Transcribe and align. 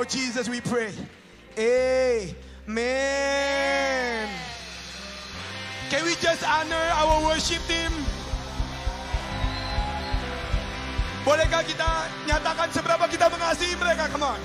Of 0.00 0.08
Jesus 0.08 0.48
we 0.48 0.60
pray. 0.60 0.90
Amen. 1.58 2.64
Can 5.90 6.04
we 6.04 6.14
just 6.16 6.42
honor 6.42 6.84
our 6.98 7.22
worship 7.22 7.62
team? 7.68 7.92
Bolehkah 11.24 11.64
kita 11.64 12.10
nyatakan 12.28 12.68
seberapa 12.74 13.08
kita 13.08 13.32
mengasihi 13.32 13.78
mereka? 13.80 14.10
Come 14.12 14.28
on. 14.28 14.40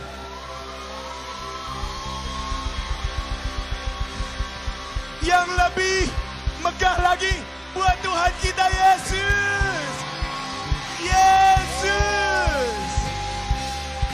Yang 5.20 5.48
lebih 5.59 6.07
megah 6.63 6.98
lagi 7.04 7.35
buat 7.76 7.99
Tuhan 7.99 8.34
kita 8.40 8.66
Yesus. 8.71 9.91
Yesus. 11.04 12.79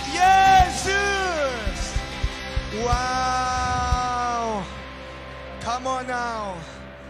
Yesus. 0.09 0.54
Wow. 2.83 4.65
Come 5.61 5.87
on 5.87 6.07
now. 6.07 6.57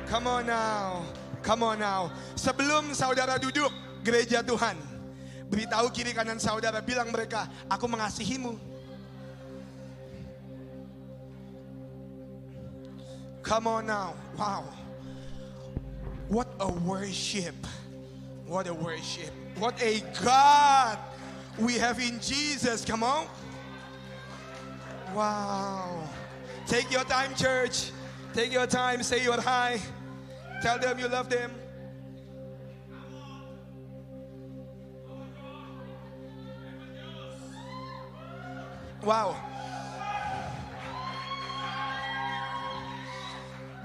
Come 0.05 0.27
on 0.27 0.45
now. 0.45 1.05
Come 1.41 1.63
on 1.63 1.80
now. 1.80 2.11
Sebelum 2.38 2.94
saudara 2.94 3.41
duduk 3.41 3.73
gereja 4.05 4.45
Tuhan. 4.45 4.77
Beritahu 5.49 5.89
kiri 5.94 6.13
kanan 6.13 6.41
saudara 6.41 6.81
bilang 6.81 7.09
mereka, 7.13 7.49
aku 7.69 7.85
mengasihimu. 7.89 8.57
Come 13.45 13.66
on 13.69 13.85
now. 13.85 14.17
Wow. 14.38 14.66
What 16.29 16.50
a 16.57 16.69
worship. 16.69 17.53
What 18.50 18.66
a 18.66 18.73
worship. 18.73 19.29
What 19.61 19.77
a 19.81 20.02
God 20.25 20.97
we 21.61 21.77
have 21.77 22.02
in 22.02 22.17
Jesus. 22.17 22.81
Come 22.81 23.05
on. 23.05 23.29
Wow. 25.14 26.09
Take 26.66 26.89
your 26.89 27.06
time, 27.06 27.36
church. 27.36 27.92
Take 28.34 28.52
your 28.52 28.66
time. 28.66 29.03
Say 29.03 29.22
your 29.22 29.39
hi. 29.39 29.78
Tell 30.64 30.80
them 30.80 30.97
you 30.97 31.08
love 31.08 31.30
them. 31.30 31.52
Wow. 39.06 39.38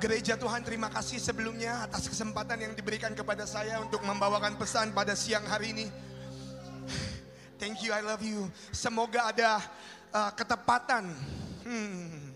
Gereja 0.00 0.40
Tuhan 0.40 0.64
terima 0.64 0.88
kasih 0.88 1.20
sebelumnya 1.20 1.84
atas 1.84 2.08
kesempatan 2.08 2.56
yang 2.56 2.72
diberikan 2.72 3.12
kepada 3.12 3.44
saya 3.44 3.84
untuk 3.84 4.00
membawakan 4.00 4.56
pesan 4.56 4.96
pada 4.96 5.12
siang 5.12 5.44
hari 5.44 5.76
ini. 5.76 5.86
Thank 7.60 7.84
you, 7.84 7.92
I 7.92 8.00
love 8.00 8.24
you. 8.24 8.48
Semoga 8.72 9.28
ada 9.28 9.60
uh, 10.14 10.30
ketepatan 10.34 11.10
hmm, 11.66 12.30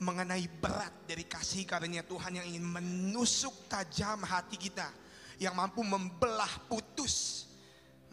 mengenai 0.00 0.46
berat 0.60 0.92
dari 1.04 1.24
kasih 1.26 1.66
karunia 1.66 2.06
Tuhan 2.06 2.38
yang 2.40 2.46
ingin 2.46 2.64
menusuk 2.64 3.54
tajam 3.66 4.22
hati 4.24 4.56
kita, 4.56 4.86
yang 5.42 5.54
mampu 5.54 5.82
membelah 5.82 6.50
putus 6.70 7.46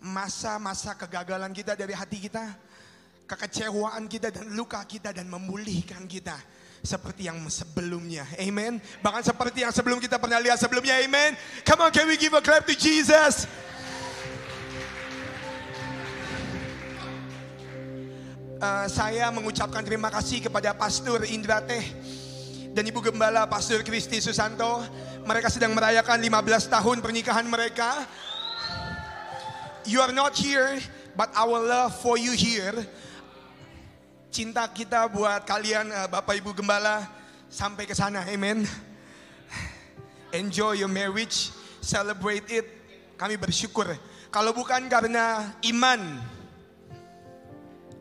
masa-masa 0.01 0.93
kegagalan 0.93 1.49
kita 1.55 1.73
dari 1.73 1.95
hati 1.95 2.21
kita, 2.21 2.43
kekecewaan 3.25 4.05
kita 4.05 4.29
dan 4.29 4.53
luka 4.53 4.81
kita 4.85 5.09
dan 5.09 5.25
memulihkan 5.25 6.05
kita 6.05 6.37
seperti 6.85 7.25
yang 7.25 7.41
sebelumnya. 7.49 8.29
Amen. 8.37 8.77
Bahkan 9.01 9.25
seperti 9.25 9.65
yang 9.65 9.73
sebelum 9.73 9.97
kita 9.97 10.21
pernah 10.21 10.37
lihat 10.37 10.61
sebelumnya. 10.61 11.01
Amen. 11.01 11.33
Come 11.65 11.89
on, 11.89 11.89
can 11.89 12.05
we 12.05 12.15
give 12.15 12.37
a 12.37 12.41
clap 12.41 12.69
to 12.69 12.77
Jesus? 12.77 13.49
Uh, 18.65 18.89
saya 18.89 19.29
mengucapkan 19.29 19.85
terima 19.85 20.09
kasih 20.09 20.41
kepada 20.41 20.73
Pastor 20.73 21.21
Indra 21.29 21.61
Teh 21.61 21.85
dan 22.73 22.81
Ibu 22.81 22.97
Gembala 22.97 23.45
Pastor 23.45 23.85
Kristi 23.85 24.17
Susanto. 24.17 24.81
Mereka 25.21 25.53
sedang 25.53 25.77
merayakan 25.77 26.17
15 26.17 26.73
tahun 26.73 26.97
pernikahan 26.97 27.45
mereka. 27.45 28.09
You 29.85 30.01
are 30.01 30.09
not 30.09 30.33
here, 30.33 30.81
but 31.13 31.29
our 31.37 31.61
love 31.61 31.93
for 32.01 32.17
you 32.17 32.33
here. 32.33 32.73
Cinta 34.33 34.65
kita 34.65 35.13
buat 35.13 35.45
kalian 35.45 35.93
uh, 35.93 36.09
Bapak 36.09 36.33
Ibu 36.41 36.57
Gembala 36.57 37.05
sampai 37.53 37.85
ke 37.85 37.93
sana. 37.93 38.25
Amen. 38.25 38.65
Enjoy 40.41 40.73
your 40.73 40.89
marriage, 40.89 41.53
celebrate 41.85 42.49
it. 42.49 42.65
Kami 43.13 43.37
bersyukur. 43.37 43.93
Kalau 44.33 44.57
bukan 44.57 44.89
karena 44.89 45.53
iman, 45.69 46.17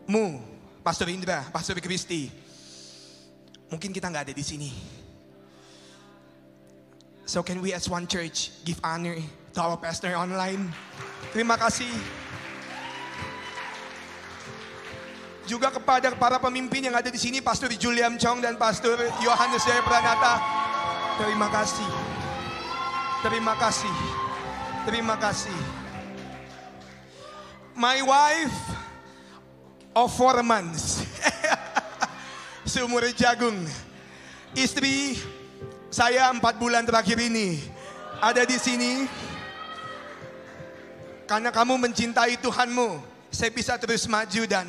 mu, 0.08 0.53
Pastor 0.84 1.08
Indra, 1.08 1.40
Pastor 1.48 1.80
Kristi, 1.80 2.28
mungkin 3.72 3.88
kita 3.88 4.12
nggak 4.12 4.28
ada 4.28 4.34
di 4.36 4.44
sini. 4.44 4.68
So 7.24 7.40
can 7.40 7.64
we 7.64 7.72
as 7.72 7.88
one 7.88 8.04
church 8.04 8.52
give 8.68 8.76
honor 8.84 9.16
to 9.56 9.58
our 9.64 9.80
pastor 9.80 10.12
online? 10.12 10.68
Terima 11.32 11.56
kasih. 11.56 11.88
Juga 15.48 15.72
kepada 15.72 16.12
para 16.20 16.36
pemimpin 16.36 16.84
yang 16.84 16.96
ada 17.00 17.08
di 17.08 17.16
sini, 17.16 17.40
Pastor 17.40 17.72
Julian 17.72 18.20
Chong 18.20 18.44
dan 18.44 18.60
Pastor 18.60 18.96
Yohanes 19.24 19.64
Jaya 19.64 19.80
Pranata. 19.80 20.36
Terima 21.16 21.48
kasih. 21.48 21.90
Terima 23.24 23.54
kasih. 23.56 23.96
Terima 24.84 25.16
kasih. 25.16 25.60
My 27.72 28.04
wife 28.04 28.83
of 29.94 30.10
four 30.12 30.42
months. 30.42 31.06
Seumur 32.68 33.06
jagung. 33.14 33.64
Istri 34.54 35.18
saya 35.90 36.30
empat 36.30 36.58
bulan 36.58 36.82
terakhir 36.82 37.18
ini 37.22 37.62
ada 38.18 38.42
di 38.42 38.58
sini. 38.58 39.06
Karena 41.24 41.48
kamu 41.48 41.80
mencintai 41.80 42.36
Tuhanmu, 42.36 43.00
saya 43.32 43.48
bisa 43.48 43.80
terus 43.80 44.04
maju 44.04 44.42
dan 44.44 44.68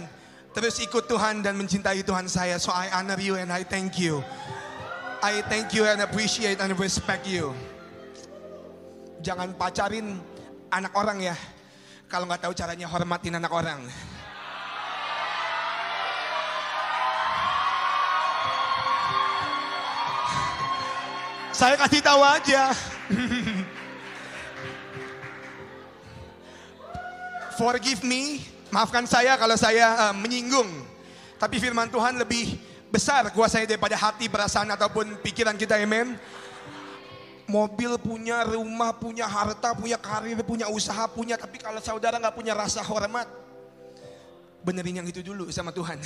terus 0.55 0.79
ikut 0.79 1.03
Tuhan 1.03 1.43
dan 1.43 1.59
mencintai 1.59 1.99
Tuhan 1.99 2.31
saya. 2.31 2.55
So 2.61 2.71
I 2.71 2.87
honor 2.95 3.19
you 3.19 3.35
and 3.35 3.51
I 3.51 3.67
thank 3.67 3.99
you. 3.99 4.23
I 5.19 5.43
thank 5.51 5.75
you 5.75 5.83
and 5.83 5.99
appreciate 5.99 6.63
and 6.63 6.71
respect 6.79 7.27
you. 7.27 7.51
Jangan 9.19 9.57
pacarin 9.57 10.21
anak 10.71 10.95
orang 10.95 11.25
ya. 11.27 11.35
Kalau 12.07 12.29
nggak 12.29 12.47
tahu 12.47 12.53
caranya 12.55 12.87
hormatin 12.87 13.35
anak 13.35 13.51
orang. 13.51 13.81
Saya 21.55 21.79
kasih 21.79 22.03
tahu 22.03 22.19
aja. 22.19 22.75
Forgive 27.55 28.03
me, 28.03 28.43
maafkan 28.67 29.07
saya 29.07 29.39
kalau 29.39 29.55
saya 29.55 30.11
uh, 30.11 30.13
menyinggung. 30.19 30.67
Tapi 31.39 31.55
firman 31.63 31.87
Tuhan 31.87 32.19
lebih 32.19 32.59
besar 32.91 33.31
kuasanya 33.31 33.71
daripada 33.71 33.95
hati, 33.95 34.27
perasaan 34.27 34.67
ataupun 34.75 35.15
pikiran 35.23 35.55
kita, 35.55 35.79
amen. 35.79 36.19
Mobil 37.47 37.95
punya, 38.03 38.43
rumah 38.43 38.91
punya, 38.91 39.23
harta 39.23 39.71
punya, 39.71 39.95
karir 39.95 40.35
punya, 40.43 40.67
usaha 40.67 41.07
punya. 41.07 41.39
Tapi 41.39 41.63
kalau 41.63 41.79
saudara 41.79 42.19
nggak 42.19 42.35
punya 42.35 42.51
rasa 42.51 42.83
hormat, 42.83 43.31
benerin 44.59 44.99
yang 44.99 45.07
itu 45.07 45.23
dulu 45.23 45.47
sama 45.55 45.71
Tuhan. 45.71 46.03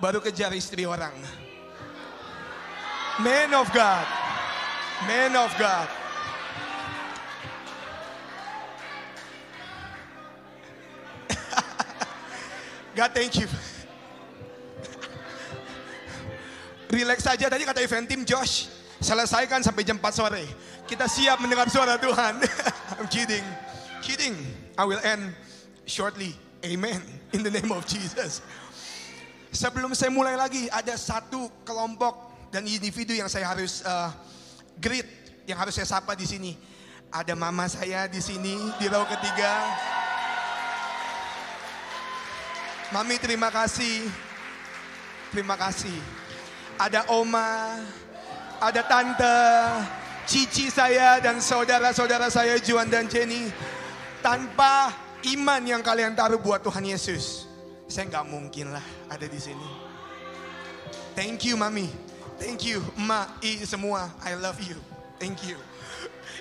Baru 0.00 0.24
kejar 0.24 0.56
istri 0.56 0.88
orang. 0.88 1.12
Man 3.20 3.52
of 3.52 3.68
God. 3.76 4.21
Man 5.06 5.34
of 5.34 5.50
God. 5.58 5.88
God 12.94 13.10
thank 13.10 13.34
you. 13.40 13.48
Relax 16.92 17.24
saja 17.24 17.48
tadi 17.48 17.64
kata 17.64 17.80
event 17.82 18.06
team 18.06 18.22
Josh. 18.28 18.68
Selesaikan 19.02 19.64
sampai 19.66 19.82
jam 19.82 19.98
4 19.98 20.14
sore. 20.14 20.44
Kita 20.86 21.10
siap 21.10 21.42
mendengar 21.42 21.66
suara 21.66 21.98
Tuhan. 21.98 22.38
I'm 23.00 23.08
kidding. 23.10 23.42
Kidding. 23.98 24.38
I 24.78 24.84
will 24.86 25.00
end 25.02 25.34
shortly. 25.88 26.36
Amen. 26.62 27.02
In 27.34 27.42
the 27.42 27.50
name 27.50 27.74
of 27.74 27.82
Jesus. 27.90 28.38
Sebelum 29.50 29.90
saya 29.98 30.14
mulai 30.14 30.38
lagi, 30.38 30.70
ada 30.70 30.94
satu 30.94 31.50
kelompok 31.66 32.14
dan 32.54 32.62
individu 32.68 33.16
yang 33.16 33.26
saya 33.26 33.50
harus 33.50 33.82
uh, 33.82 34.12
greet, 34.80 35.08
yang 35.48 35.58
harus 35.58 35.74
saya 35.74 35.88
sapa 35.88 36.14
di 36.14 36.24
sini. 36.24 36.52
Ada 37.12 37.36
mama 37.36 37.68
saya 37.68 38.08
di 38.08 38.24
sini 38.24 38.56
di 38.80 38.88
row 38.88 39.04
ketiga. 39.04 39.52
Mami 42.92 43.16
terima 43.20 43.48
kasih. 43.52 44.08
Terima 45.32 45.56
kasih. 45.56 45.96
Ada 46.76 47.08
oma, 47.08 47.80
ada 48.60 48.82
tante, 48.84 49.40
cici 50.28 50.68
saya 50.68 51.16
dan 51.20 51.40
saudara-saudara 51.40 52.28
saya 52.28 52.60
Juan 52.60 52.92
dan 52.92 53.08
Jenny. 53.08 53.48
Tanpa 54.20 54.92
iman 55.24 55.62
yang 55.64 55.80
kalian 55.80 56.12
taruh 56.12 56.36
buat 56.36 56.60
Tuhan 56.60 56.84
Yesus, 56.84 57.48
saya 57.88 58.06
nggak 58.12 58.26
mungkin 58.28 58.76
lah 58.76 58.84
ada 59.08 59.24
di 59.24 59.40
sini. 59.40 59.68
Thank 61.16 61.48
you 61.48 61.56
mami, 61.56 61.88
thank 62.38 62.64
you 62.64 62.84
ma, 62.94 63.28
i 63.42 63.64
semua, 63.64 64.12
I 64.22 64.36
love 64.36 64.60
you, 64.62 64.76
thank 65.18 65.42
you. 65.44 65.56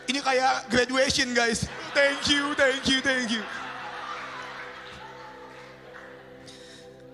Ini 0.07 0.19
kayak 0.19 0.67
graduation 0.67 1.31
guys, 1.31 1.67
thank 1.95 2.27
you, 2.27 2.51
thank 2.55 2.83
you, 2.87 2.99
thank 2.99 3.29
you. 3.31 3.43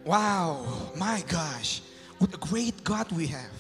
Wow, 0.08 0.64
my 0.96 1.20
gosh, 1.28 1.84
what 2.16 2.32
a 2.32 2.40
great 2.40 2.80
God 2.88 3.12
we 3.12 3.28
have. 3.28 3.52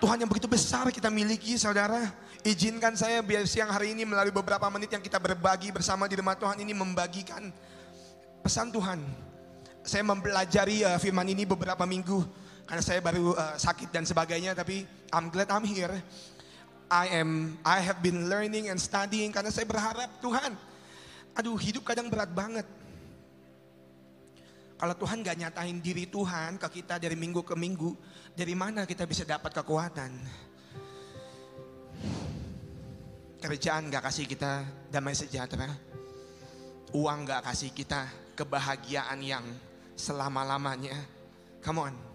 Tuhan 0.00 0.20
yang 0.20 0.28
begitu 0.32 0.48
besar 0.48 0.88
kita 0.88 1.12
miliki 1.12 1.56
saudara. 1.60 2.08
Izinkan 2.40 2.96
saya 2.96 3.20
biar 3.20 3.44
siang 3.44 3.68
hari 3.68 3.92
ini 3.92 4.08
melalui 4.08 4.32
beberapa 4.32 4.64
menit 4.72 4.88
yang 4.88 5.04
kita 5.04 5.20
berbagi 5.20 5.68
bersama 5.68 6.08
di 6.08 6.16
rumah 6.16 6.32
Tuhan 6.40 6.56
ini 6.64 6.72
membagikan 6.72 7.52
pesan 8.40 8.72
Tuhan. 8.72 9.04
Saya 9.84 10.00
mempelajari 10.04 10.84
uh, 10.88 10.96
firman 10.96 11.28
ini 11.28 11.44
beberapa 11.44 11.84
minggu 11.84 12.24
karena 12.70 12.86
saya 12.86 13.02
baru 13.02 13.34
uh, 13.34 13.58
sakit 13.58 13.90
dan 13.90 14.06
sebagainya 14.06 14.54
tapi 14.54 14.86
I'm 15.10 15.26
glad 15.26 15.50
I'm 15.50 15.66
here. 15.66 15.90
I 16.86 17.18
am 17.18 17.58
I 17.66 17.82
have 17.82 17.98
been 17.98 18.30
learning 18.30 18.70
and 18.70 18.78
studying 18.78 19.34
karena 19.34 19.50
saya 19.50 19.66
berharap 19.66 20.06
Tuhan. 20.22 20.54
Aduh, 21.34 21.58
hidup 21.58 21.82
kadang 21.82 22.06
berat 22.06 22.30
banget. 22.30 22.62
Kalau 24.78 24.94
Tuhan 24.94 25.26
gak 25.26 25.34
nyatain 25.34 25.82
diri 25.82 26.06
Tuhan 26.06 26.62
ke 26.62 26.78
kita 26.78 27.02
dari 27.02 27.18
minggu 27.18 27.42
ke 27.42 27.58
minggu, 27.58 27.90
dari 28.38 28.54
mana 28.54 28.86
kita 28.86 29.02
bisa 29.02 29.26
dapat 29.26 29.50
kekuatan? 29.50 30.10
Kerjaan 33.42 33.90
gak 33.90 34.06
kasih 34.06 34.30
kita 34.30 34.62
damai 34.94 35.18
sejahtera. 35.18 35.74
Uang 36.94 37.26
gak 37.26 37.50
kasih 37.50 37.74
kita 37.74 38.06
kebahagiaan 38.38 39.18
yang 39.26 39.42
selama-lamanya. 39.98 40.96
Come 41.60 41.82
on. 41.82 42.09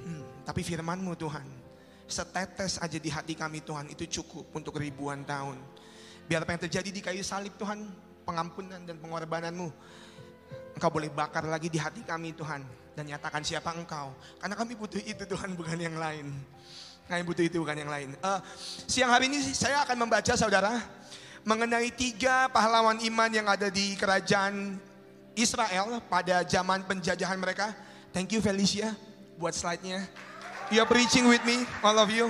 Hmm, 0.00 0.22
tapi 0.44 0.64
firmanmu 0.64 1.12
Tuhan, 1.16 1.46
setetes 2.10 2.82
aja 2.82 2.98
di 2.98 3.10
hati 3.12 3.38
kami 3.38 3.62
Tuhan 3.62 3.86
itu 3.92 4.20
cukup 4.20 4.50
untuk 4.56 4.82
ribuan 4.82 5.22
tahun. 5.22 5.56
Biar 6.26 6.42
apa 6.42 6.54
yang 6.54 6.62
terjadi 6.66 6.90
di 6.90 7.00
kayu 7.02 7.22
salib 7.22 7.54
Tuhan, 7.58 7.86
pengampunan 8.26 8.82
dan 8.82 8.98
pengorbananmu. 8.98 9.68
Engkau 10.78 10.90
boleh 10.90 11.10
bakar 11.10 11.46
lagi 11.46 11.70
di 11.70 11.78
hati 11.78 12.02
kami 12.02 12.34
Tuhan. 12.34 12.62
Dan 12.94 13.06
nyatakan 13.06 13.42
siapa 13.46 13.70
engkau. 13.74 14.14
Karena 14.42 14.54
kami 14.58 14.74
butuh 14.74 14.98
itu 15.02 15.22
Tuhan 15.26 15.54
bukan 15.54 15.78
yang 15.78 15.96
lain. 15.98 16.30
Kami 17.06 17.22
butuh 17.26 17.42
itu 17.42 17.58
bukan 17.58 17.74
yang 17.74 17.90
lain. 17.90 18.14
Uh, 18.22 18.38
siang 18.86 19.10
hari 19.10 19.26
ini 19.26 19.42
saya 19.50 19.82
akan 19.82 20.06
membaca 20.06 20.34
saudara 20.38 20.78
mengenai 21.42 21.90
tiga 21.90 22.46
pahlawan 22.54 23.02
iman 23.02 23.30
yang 23.30 23.46
ada 23.50 23.66
di 23.66 23.98
kerajaan 23.98 24.78
Israel 25.34 25.98
pada 26.06 26.46
zaman 26.46 26.86
penjajahan 26.86 27.38
mereka. 27.38 27.74
Thank 28.14 28.34
you 28.34 28.42
Felicia 28.42 28.94
buat 29.40 29.56
slide-nya. 29.56 30.04
You 30.68 30.84
are 30.84 30.90
preaching 30.90 31.24
with 31.24 31.40
me, 31.48 31.64
all 31.80 31.96
of 31.96 32.12
you. 32.12 32.28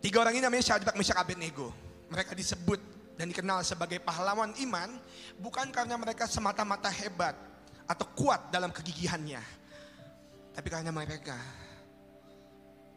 Tiga 0.00 0.24
orang 0.24 0.40
ini 0.40 0.42
namanya 0.48 0.64
Shadrach, 0.64 0.96
Meshach, 0.96 1.20
Abednego. 1.20 1.68
Mereka 2.08 2.32
disebut 2.32 2.80
dan 3.20 3.28
dikenal 3.28 3.60
sebagai 3.62 4.00
pahlawan 4.00 4.56
iman 4.64 4.96
bukan 5.36 5.68
karena 5.68 5.94
mereka 6.00 6.24
semata-mata 6.24 6.88
hebat 6.88 7.36
atau 7.84 8.08
kuat 8.16 8.48
dalam 8.48 8.72
kegigihannya. 8.72 9.44
Tapi 10.56 10.68
karena 10.72 10.88
mereka 10.88 11.36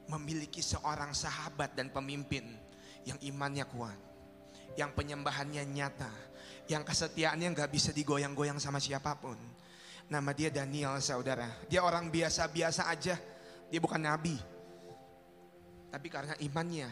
memiliki 0.07 0.63
seorang 0.63 1.11
sahabat 1.11 1.75
dan 1.75 1.91
pemimpin 1.91 2.47
yang 3.03 3.19
imannya 3.19 3.67
kuat, 3.67 3.97
yang 4.79 4.95
penyembahannya 4.95 5.63
nyata, 5.67 6.11
yang 6.71 6.87
kesetiaannya 6.87 7.51
nggak 7.51 7.71
bisa 7.71 7.91
digoyang-goyang 7.91 8.59
sama 8.59 8.79
siapa 8.79 9.15
pun. 9.19 9.35
Nama 10.07 10.31
dia 10.31 10.47
Daniel 10.47 10.95
saudara. 11.03 11.51
Dia 11.67 11.83
orang 11.83 12.07
biasa-biasa 12.07 12.87
aja. 12.87 13.19
Dia 13.67 13.79
bukan 13.83 13.99
nabi. 13.99 14.39
Tapi 15.91 16.07
karena 16.07 16.35
imannya, 16.39 16.87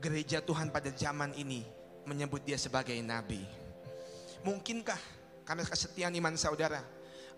gereja 0.00 0.40
Tuhan 0.40 0.72
pada 0.72 0.88
zaman 0.92 1.36
ini 1.36 1.64
menyebut 2.08 2.40
dia 2.40 2.56
sebagai 2.56 2.96
nabi. 3.04 3.44
Mungkinkah 4.44 5.00
karena 5.44 5.64
kesetiaan 5.64 6.16
iman 6.16 6.36
saudara, 6.40 6.80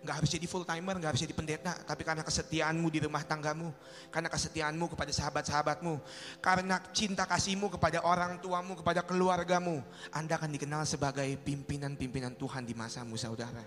nggak 0.02 0.22
harus 0.22 0.30
jadi 0.30 0.46
full 0.46 0.62
timer, 0.62 0.94
nggak 0.98 1.10
harus 1.14 1.22
jadi 1.26 1.34
pendeta, 1.34 1.74
tapi 1.82 2.06
karena 2.06 2.22
kesetiaanmu 2.22 2.86
di 2.90 3.02
rumah 3.02 3.26
tanggamu, 3.26 3.74
karena 4.14 4.30
kesetiaanmu 4.30 4.86
kepada 4.94 5.10
sahabat-sahabatmu, 5.10 5.94
karena 6.38 6.78
cinta 6.94 7.26
kasihmu 7.26 7.66
kepada 7.74 8.02
orang 8.06 8.38
tuamu, 8.38 8.78
kepada 8.78 9.02
keluargamu, 9.02 9.82
Anda 10.14 10.38
akan 10.38 10.54
dikenal 10.54 10.86
sebagai 10.86 11.26
pimpinan-pimpinan 11.42 12.38
Tuhan 12.38 12.62
di 12.62 12.74
masamu, 12.78 13.18
saudara. 13.18 13.62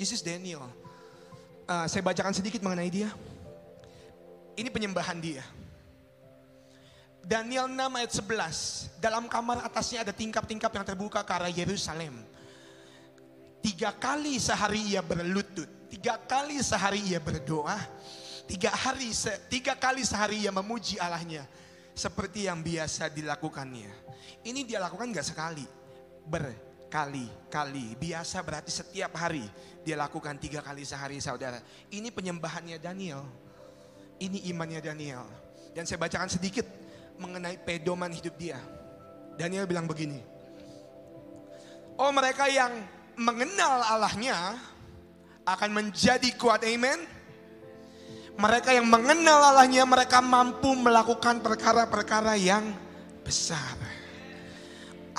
This 0.00 0.16
is 0.16 0.24
Daniel. 0.24 0.64
Uh, 1.68 1.84
saya 1.84 2.00
bacakan 2.00 2.32
sedikit 2.32 2.64
mengenai 2.64 2.88
dia. 2.88 3.12
Ini 4.56 4.72
penyembahan 4.72 5.20
dia. 5.20 5.44
Daniel 7.20 7.68
6 7.68 7.76
ayat 7.76 8.12
11. 8.96 8.96
Dalam 8.96 9.28
kamar 9.28 9.60
atasnya 9.60 10.00
ada 10.00 10.16
tingkap-tingkap 10.16 10.72
yang 10.72 10.88
terbuka 10.88 11.20
ke 11.20 11.32
arah 11.36 11.52
Yerusalem. 11.52 12.16
Tiga 13.60 13.92
kali 13.92 14.40
sehari 14.40 14.96
ia 14.96 15.04
berlutut. 15.04 15.68
Tiga 15.92 16.16
kali 16.16 16.64
sehari 16.64 17.04
ia 17.04 17.20
berdoa. 17.20 17.76
Tiga, 18.48 18.72
hari, 18.72 19.12
tiga 19.52 19.76
kali 19.76 20.00
sehari 20.00 20.48
ia 20.48 20.50
memuji 20.50 20.96
Allahnya. 20.96 21.44
Seperti 21.92 22.48
yang 22.48 22.64
biasa 22.64 23.12
dilakukannya. 23.12 23.92
Ini 24.48 24.64
dia 24.64 24.80
lakukan 24.80 25.12
gak 25.12 25.28
sekali. 25.28 25.68
Berkali-kali. 26.90 27.94
Biasa 28.02 28.42
berarti 28.42 28.74
setiap 28.74 29.14
hari 29.14 29.46
dia 29.86 29.94
lakukan 29.94 30.34
tiga 30.42 30.58
kali 30.58 30.82
sehari 30.82 31.22
saudara. 31.22 31.62
Ini 31.86 32.10
penyembahannya 32.10 32.82
Daniel. 32.82 33.22
Ini 34.18 34.50
imannya 34.50 34.82
Daniel. 34.82 35.22
Dan 35.70 35.86
saya 35.86 36.02
bacakan 36.02 36.26
sedikit 36.26 36.66
mengenai 37.14 37.62
pedoman 37.62 38.10
hidup 38.10 38.34
dia. 38.34 38.58
Daniel 39.38 39.70
bilang 39.70 39.86
begini. 39.86 40.18
Oh 41.94 42.10
mereka 42.10 42.50
yang 42.50 42.74
mengenal 43.14 43.86
Allahnya 43.86 44.58
akan 45.46 45.70
menjadi 45.70 46.26
kuat. 46.42 46.66
Amen. 46.66 47.06
Mereka 48.34 48.74
yang 48.74 48.90
mengenal 48.90 49.54
Allahnya 49.54 49.86
mereka 49.86 50.18
mampu 50.18 50.74
melakukan 50.74 51.38
perkara-perkara 51.38 52.34
yang 52.34 52.74
besar. 53.22 53.99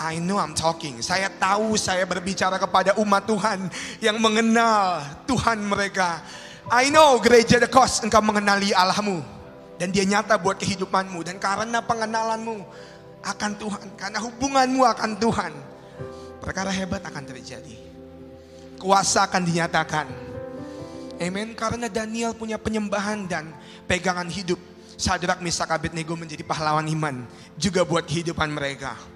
I 0.01 0.17
know 0.17 0.41
I'm 0.41 0.57
talking. 0.57 0.97
Saya 1.05 1.29
tahu 1.29 1.77
saya 1.77 2.01
berbicara 2.09 2.57
kepada 2.57 2.97
umat 2.97 3.21
Tuhan 3.29 3.69
yang 4.01 4.17
mengenal 4.17 5.05
Tuhan 5.29 5.61
mereka. 5.61 6.25
I 6.73 6.89
know 6.89 7.21
gereja 7.21 7.61
The 7.61 7.69
Cross 7.69 8.01
engkau 8.01 8.17
mengenali 8.25 8.73
Allahmu. 8.73 9.21
Dan 9.77 9.93
dia 9.93 10.01
nyata 10.01 10.41
buat 10.41 10.57
kehidupanmu. 10.57 11.21
Dan 11.21 11.37
karena 11.37 11.85
pengenalanmu 11.85 12.65
akan 13.21 13.51
Tuhan. 13.61 13.85
Karena 13.93 14.17
hubunganmu 14.25 14.81
akan 14.89 15.11
Tuhan. 15.21 15.53
Perkara 16.41 16.73
hebat 16.73 17.05
akan 17.05 17.21
terjadi. 17.21 17.77
Kuasa 18.81 19.29
akan 19.29 19.45
dinyatakan. 19.45 20.09
Amen. 21.21 21.53
Karena 21.53 21.85
Daniel 21.85 22.33
punya 22.33 22.57
penyembahan 22.57 23.29
dan 23.29 23.53
pegangan 23.85 24.25
hidup. 24.25 24.57
Sadrak 24.97 25.41
Misak 25.45 25.69
Abednego 25.69 26.17
menjadi 26.17 26.41
pahlawan 26.41 26.85
iman. 26.89 27.25
Juga 27.53 27.85
buat 27.85 28.05
kehidupan 28.05 28.49
mereka. 28.49 29.10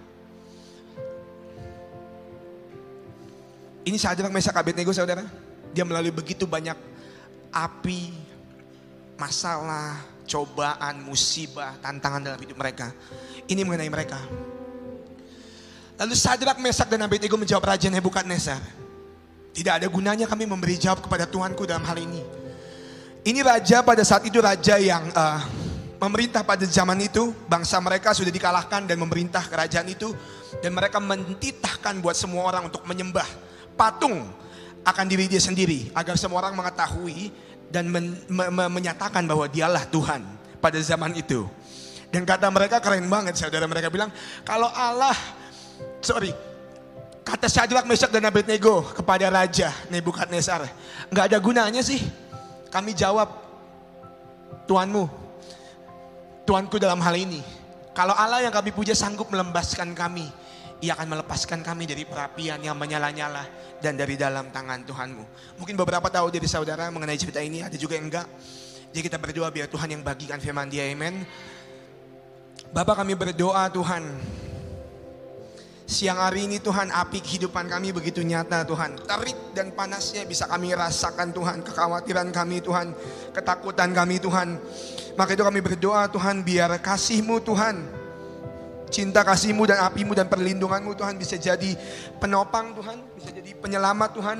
Ini 3.85 4.01
Sadrak 4.01 4.33
Misak 4.33 4.57
Abednego 4.57 4.89
saudara. 4.89 5.21
Dia 5.69 5.85
melalui 5.85 6.09
begitu 6.09 6.49
banyak 6.49 6.73
api, 7.53 8.09
masalah, 9.13 10.01
cobaan, 10.25 11.05
musibah, 11.05 11.77
tantangan 11.85 12.33
dalam 12.33 12.39
hidup 12.41 12.57
mereka. 12.57 12.89
Ini 13.45 13.61
mengenai 13.61 13.91
mereka. 13.93 14.17
Lalu 15.95 16.17
Sadrak, 16.17 16.59
Mesak, 16.59 16.91
dan 16.91 17.05
Abednego 17.05 17.37
menjawab 17.37 17.71
Raja 17.71 17.87
Nebukadnezar. 17.87 18.59
Tidak 19.55 19.73
ada 19.79 19.87
gunanya 19.87 20.27
kami 20.27 20.43
memberi 20.43 20.75
jawab 20.75 20.99
kepada 21.05 21.23
Tuhanku 21.23 21.63
dalam 21.63 21.85
hal 21.87 21.95
ini. 21.95 22.19
Ini 23.23 23.39
raja 23.39 23.79
pada 23.79 24.03
saat 24.03 24.27
itu 24.27 24.37
raja 24.43 24.75
yang 24.75 25.07
uh, 25.15 25.39
memerintah 26.03 26.43
pada 26.43 26.67
zaman 26.67 26.99
itu. 26.99 27.31
Bangsa 27.47 27.79
mereka 27.79 28.11
sudah 28.11 28.27
dikalahkan 28.33 28.83
dan 28.83 28.99
memerintah 28.99 29.47
kerajaan 29.47 29.87
itu. 29.87 30.11
Dan 30.59 30.75
mereka 30.75 30.99
mentitahkan 30.99 32.03
buat 32.03 32.19
semua 32.19 32.43
orang 32.43 32.67
untuk 32.67 32.83
menyembah 32.83 33.44
patung 33.75 34.25
akan 34.85 35.05
diri 35.05 35.29
dia 35.29 35.39
sendiri 35.39 35.91
agar 35.93 36.15
semua 36.15 36.43
orang 36.43 36.55
mengetahui 36.55 37.29
dan 37.69 37.89
men, 37.91 38.15
me, 38.31 38.43
me, 38.49 38.65
menyatakan 38.71 39.25
bahwa 39.27 39.45
dialah 39.49 39.83
Tuhan 39.89 40.23
pada 40.63 40.79
zaman 40.79 41.13
itu. 41.15 41.45
Dan 42.09 42.23
kata 42.23 42.47
mereka 42.47 42.79
keren 42.79 43.05
banget 43.11 43.35
saudara 43.35 43.67
mereka 43.67 43.91
bilang 43.91 44.07
kalau 44.47 44.71
Allah 44.71 45.11
sorry 45.99 46.31
kata 47.27 47.51
Shadrach, 47.51 47.83
Meshach 47.83 48.13
dan 48.13 48.23
Abednego 48.23 48.87
kepada 48.95 49.27
raja 49.27 49.73
Nebukadnezar 49.91 50.63
nggak 51.11 51.25
ada 51.33 51.37
gunanya 51.43 51.81
sih 51.83 51.99
kami 52.71 52.95
jawab 52.95 53.27
Tuanmu 54.63 55.11
Tuanku 56.47 56.79
dalam 56.79 57.03
hal 57.03 57.19
ini 57.19 57.43
kalau 57.95 58.11
Allah 58.11 58.43
yang 58.43 58.51
kami 58.51 58.75
puja 58.75 58.91
sanggup 58.91 59.31
melembaskan 59.31 59.95
kami, 59.95 60.27
ia 60.85 60.93
akan 60.93 61.17
melepaskan 61.17 61.65
kami 61.65 61.89
dari 61.89 62.05
perapian 62.05 62.61
yang 62.61 62.77
menyala-nyala 62.77 63.41
dan 63.81 63.97
dari 63.97 64.13
dalam 64.13 64.53
tangan 64.53 64.85
Tuhanmu. 64.85 65.23
Mungkin 65.57 65.73
beberapa 65.73 66.05
tahu 66.13 66.29
dari 66.29 66.45
saudara 66.45 66.87
mengenai 66.93 67.17
cerita 67.17 67.41
ini, 67.41 67.65
ada 67.65 67.73
juga 67.73 67.97
yang 67.97 68.07
enggak. 68.13 68.29
Jadi 68.93 69.01
kita 69.01 69.17
berdoa 69.17 69.49
biar 69.49 69.67
Tuhan 69.67 69.89
yang 69.91 70.01
bagikan 70.05 70.37
firman 70.37 70.69
dia, 70.69 70.85
amen. 70.85 71.25
Bapak 72.69 73.01
kami 73.01 73.17
berdoa 73.17 73.65
Tuhan, 73.73 74.03
Siang 75.85 76.17
hari 76.17 76.49
ini 76.49 76.57
Tuhan 76.57 76.89
api 76.89 77.21
kehidupan 77.21 77.69
kami 77.69 77.93
begitu 77.93 78.25
nyata 78.25 78.65
Tuhan 78.65 79.05
Terik 79.05 79.53
dan 79.53 79.69
panasnya 79.69 80.25
bisa 80.25 80.49
kami 80.49 80.73
rasakan 80.73 81.29
Tuhan 81.29 81.61
Kekhawatiran 81.61 82.33
kami 82.33 82.57
Tuhan 82.57 82.89
Ketakutan 83.29 83.93
kami 83.93 84.17
Tuhan 84.17 84.57
Maka 85.13 85.37
itu 85.37 85.45
kami 85.45 85.61
berdoa 85.61 86.09
Tuhan 86.09 86.41
biar 86.41 86.73
kasihmu 86.81 87.37
Tuhan 87.45 88.04
Cinta 88.93 89.25
kasihmu 89.25 89.65
dan 89.65 89.81
apimu 89.85 90.13
dan 90.13 90.29
perlindunganmu 90.29 90.93
Tuhan 90.93 91.17
bisa 91.17 91.35
jadi 91.35 91.73
penopang 92.21 92.75
Tuhan 92.77 92.97
Bisa 93.17 93.29
jadi 93.33 93.51
penyelamat 93.57 94.09
Tuhan 94.13 94.39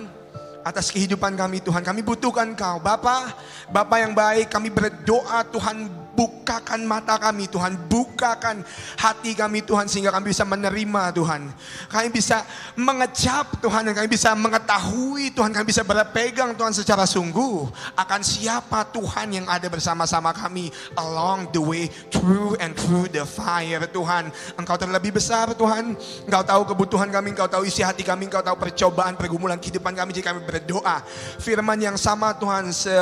atas 0.66 0.90
kehidupan 0.90 1.38
kami 1.38 1.62
Tuhan. 1.62 1.86
Kami 1.86 2.02
butuhkan 2.02 2.58
Kau. 2.58 2.82
Bapak, 2.82 3.38
Bapak 3.70 3.98
yang 4.02 4.18
baik, 4.18 4.50
kami 4.50 4.74
berdoa 4.74 5.46
Tuhan 5.54 6.05
bukakan 6.16 6.88
mata 6.88 7.20
kami 7.20 7.52
Tuhan, 7.52 7.76
bukakan 7.92 8.64
hati 8.98 9.36
kami 9.36 9.62
Tuhan 9.62 9.92
sehingga 9.92 10.16
kami 10.16 10.32
bisa 10.32 10.48
menerima 10.48 11.12
Tuhan. 11.12 11.52
Kami 11.92 12.08
bisa 12.10 12.42
mengecap 12.80 13.60
Tuhan 13.60 13.92
dan 13.92 13.94
kami 13.94 14.08
bisa 14.10 14.32
mengetahui 14.34 15.36
Tuhan, 15.36 15.52
kami 15.52 15.68
bisa 15.70 15.84
berpegang 15.84 16.56
Tuhan 16.56 16.72
secara 16.72 17.04
sungguh 17.04 17.68
akan 18.00 18.22
siapa 18.24 18.88
Tuhan 18.96 19.44
yang 19.44 19.46
ada 19.52 19.68
bersama-sama 19.68 20.32
kami 20.32 20.72
along 20.96 21.52
the 21.52 21.62
way 21.62 21.92
through 22.10 22.56
and 22.64 22.72
through 22.74 23.12
the 23.12 23.28
fire 23.28 23.84
Tuhan. 23.92 24.32
Engkau 24.56 24.80
terlebih 24.80 25.12
besar 25.12 25.52
Tuhan, 25.54 26.00
Engkau 26.26 26.44
tahu 26.48 26.62
kebutuhan 26.72 27.12
kami, 27.12 27.36
Engkau 27.36 27.52
tahu 27.52 27.68
isi 27.68 27.84
hati 27.84 28.02
kami, 28.08 28.32
Engkau 28.32 28.42
tahu 28.42 28.56
percobaan, 28.56 29.20
pergumulan 29.20 29.60
kehidupan 29.60 29.92
kami 29.92 30.16
jika 30.16 30.32
kami 30.32 30.48
berdoa. 30.48 31.04
Firman 31.44 31.78
yang 31.84 31.98
sama 32.00 32.32
Tuhan 32.40 32.72
se 32.72 32.96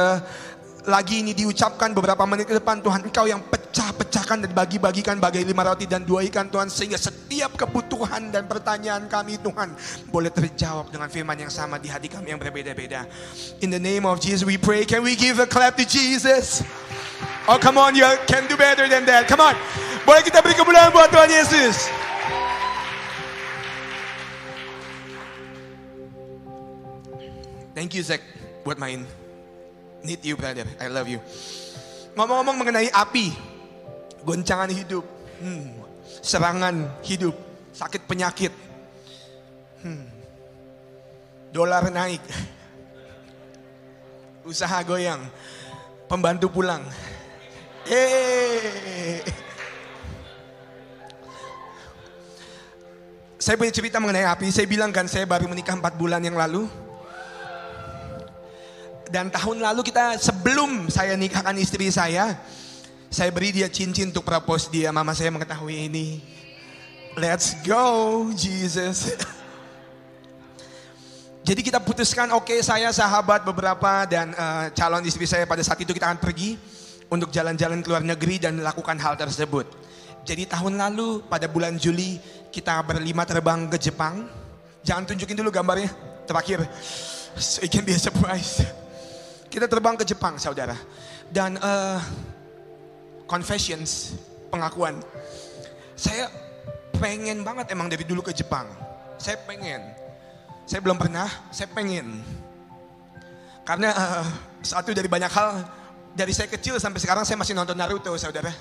lagi 0.83 1.23
ini 1.23 1.31
diucapkan 1.31 1.95
beberapa 1.95 2.27
menit 2.27 2.51
ke 2.51 2.59
depan 2.59 2.83
Tuhan 2.83 3.07
Engkau 3.07 3.23
yang 3.23 3.39
pecah-pecahkan 3.39 4.43
dan 4.43 4.51
bagi-bagikan 4.51 5.15
bagai 5.15 5.47
lima 5.47 5.63
roti 5.63 5.87
dan 5.87 6.03
dua 6.03 6.27
ikan 6.27 6.51
Tuhan 6.51 6.67
sehingga 6.67 6.99
setiap 6.99 7.55
kebutuhan 7.55 8.35
dan 8.35 8.43
pertanyaan 8.51 9.07
kami 9.07 9.39
Tuhan 9.39 9.71
boleh 10.11 10.27
terjawab 10.27 10.91
dengan 10.91 11.07
firman 11.07 11.39
yang 11.39 11.51
sama 11.51 11.79
di 11.79 11.87
hati 11.87 12.11
kami 12.11 12.35
yang 12.35 12.39
berbeda-beda. 12.41 13.07
In 13.63 13.71
the 13.71 13.79
name 13.79 14.03
of 14.03 14.19
Jesus 14.19 14.43
we 14.43 14.59
pray. 14.59 14.83
Can 14.83 15.07
we 15.07 15.15
give 15.15 15.39
a 15.39 15.47
clap 15.47 15.79
to 15.79 15.87
Jesus? 15.87 16.67
Oh 17.47 17.55
come 17.55 17.79
on 17.79 17.95
you 17.95 18.03
can 18.27 18.43
do 18.51 18.59
better 18.59 18.91
than 18.91 19.07
that. 19.07 19.23
Come 19.31 19.39
on. 19.39 19.55
Boleh 20.03 20.19
kita 20.19 20.43
beri 20.43 20.55
kemuliaan 20.59 20.91
buat 20.91 21.07
Tuhan 21.07 21.31
Yesus. 21.31 21.87
Thank 27.71 27.95
you 27.95 28.03
Zach 28.03 28.19
buat 28.67 28.75
main. 28.75 29.23
Need 30.03 30.22
you 30.27 30.36
brother, 30.36 30.67
I 30.83 30.91
love 30.91 31.07
you. 31.07 31.24
Ngomong-ngomong 32.13 32.60
mengenai 32.60 32.91
api, 32.91 33.31
goncangan 34.27 34.67
hidup, 34.67 35.07
hmm, 35.39 35.79
serangan 36.19 37.00
hidup, 37.07 37.33
sakit 37.72 38.03
penyakit, 38.03 38.51
hmm, 39.81 40.05
dolar 41.55 41.88
naik, 41.88 42.19
usaha 44.51 44.83
goyang, 44.83 45.24
pembantu 46.12 46.51
pulang. 46.51 46.83
Yeay. 47.88 49.24
Saya 53.43 53.60
punya 53.60 53.75
cerita 53.75 54.00
mengenai 54.00 54.24
api. 54.24 54.48
Saya 54.55 54.63
bilang 54.63 54.95
kan 54.95 55.03
saya 55.03 55.27
baru 55.27 55.51
menikah 55.51 55.75
4 55.75 56.00
bulan 56.00 56.24
yang 56.24 56.39
lalu. 56.39 56.63
Dan 59.13 59.29
tahun 59.29 59.62
lalu 59.62 59.86
kita 59.86 60.17
sebelum 60.17 60.89
saya 60.89 61.13
nikahkan 61.13 61.53
istri 61.62 61.86
saya, 61.93 62.34
saya 63.13 63.29
beri 63.29 63.53
dia 63.53 63.70
cincin 63.70 64.10
untuk 64.10 64.25
propose 64.25 64.74
dia. 64.74 64.89
Mama 64.89 65.13
saya 65.13 65.29
mengetahui 65.29 65.86
ini. 65.86 66.17
Let's 67.13 67.53
go, 67.62 68.25
Jesus. 68.34 69.13
Jadi 71.48 71.62
kita 71.62 71.77
putuskan, 71.77 72.34
oke 72.34 72.58
okay, 72.58 72.60
saya 72.65 72.89
sahabat 72.89 73.46
beberapa 73.46 74.10
dan 74.10 74.34
uh, 74.34 74.74
calon 74.74 75.05
istri 75.05 75.29
saya 75.29 75.46
pada 75.46 75.62
saat 75.62 75.77
itu 75.77 75.93
kita 75.93 76.10
akan 76.10 76.17
pergi 76.17 76.58
untuk 77.05 77.29
jalan-jalan 77.29 77.86
ke 77.86 77.93
luar 77.93 78.01
negeri 78.01 78.41
dan 78.41 78.58
melakukan 78.58 78.98
hal 78.98 79.13
tersebut. 79.13 79.70
Jadi 80.25 80.50
tahun 80.50 80.82
lalu 80.82 81.22
pada 81.29 81.46
bulan 81.46 81.77
Juli 81.77 82.17
kita 82.50 82.82
berlima 82.82 83.29
terbang 83.29 83.70
ke 83.70 83.77
Jepang. 83.77 84.25
Jangan 84.82 85.05
tunjukin 85.05 85.38
dulu 85.38 85.53
gambarnya 85.53 85.93
terakhir. 86.25 86.65
So 87.38 87.62
it 87.62 87.70
can 87.70 87.86
be 87.86 87.93
a 87.93 88.01
surprise. 88.01 88.82
Kita 89.53 89.69
terbang 89.69 89.93
ke 89.93 90.01
Jepang, 90.01 90.41
saudara. 90.41 90.74
Dan 91.29 91.62
uh, 91.62 92.01
confessions, 93.29 94.17
pengakuan. 94.50 94.98
Saya 95.93 96.25
pengen 96.98 97.45
banget 97.45 97.69
emang 97.69 97.86
dari 97.86 98.01
dulu 98.01 98.25
ke 98.25 98.33
Jepang. 98.33 98.65
Saya 99.22 99.38
pengen. 99.45 99.93
Saya 100.65 100.81
belum 100.81 100.98
pernah, 100.98 101.29
saya 101.53 101.69
pengen. 101.69 102.25
Karena 103.62 103.93
uh, 103.93 104.25
satu 104.65 104.89
dari 104.89 105.05
banyak 105.05 105.29
hal, 105.29 105.62
dari 106.17 106.33
saya 106.33 106.50
kecil 106.50 106.81
sampai 106.81 106.98
sekarang 106.98 107.22
saya 107.22 107.38
masih 107.38 107.53
nonton 107.53 107.77
Naruto, 107.77 108.10
saudara. 108.17 108.50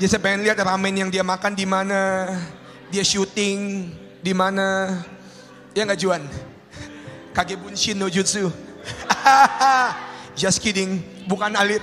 Jadi 0.00 0.08
saya 0.08 0.24
pengen 0.24 0.48
lihat 0.48 0.56
ramen 0.64 0.96
yang 0.96 1.12
dia 1.12 1.20
makan 1.20 1.52
di 1.52 1.68
mana, 1.68 2.24
dia 2.88 3.04
syuting 3.04 3.92
di 4.24 4.32
mana. 4.32 4.96
Ya 5.76 5.84
nggak 5.84 6.00
Juan? 6.00 6.51
Kagebunshin 7.32 7.96
no 7.96 8.12
Jutsu. 8.12 8.52
Just 10.40 10.60
kidding. 10.60 11.00
Bukan 11.24 11.56
alir. 11.56 11.80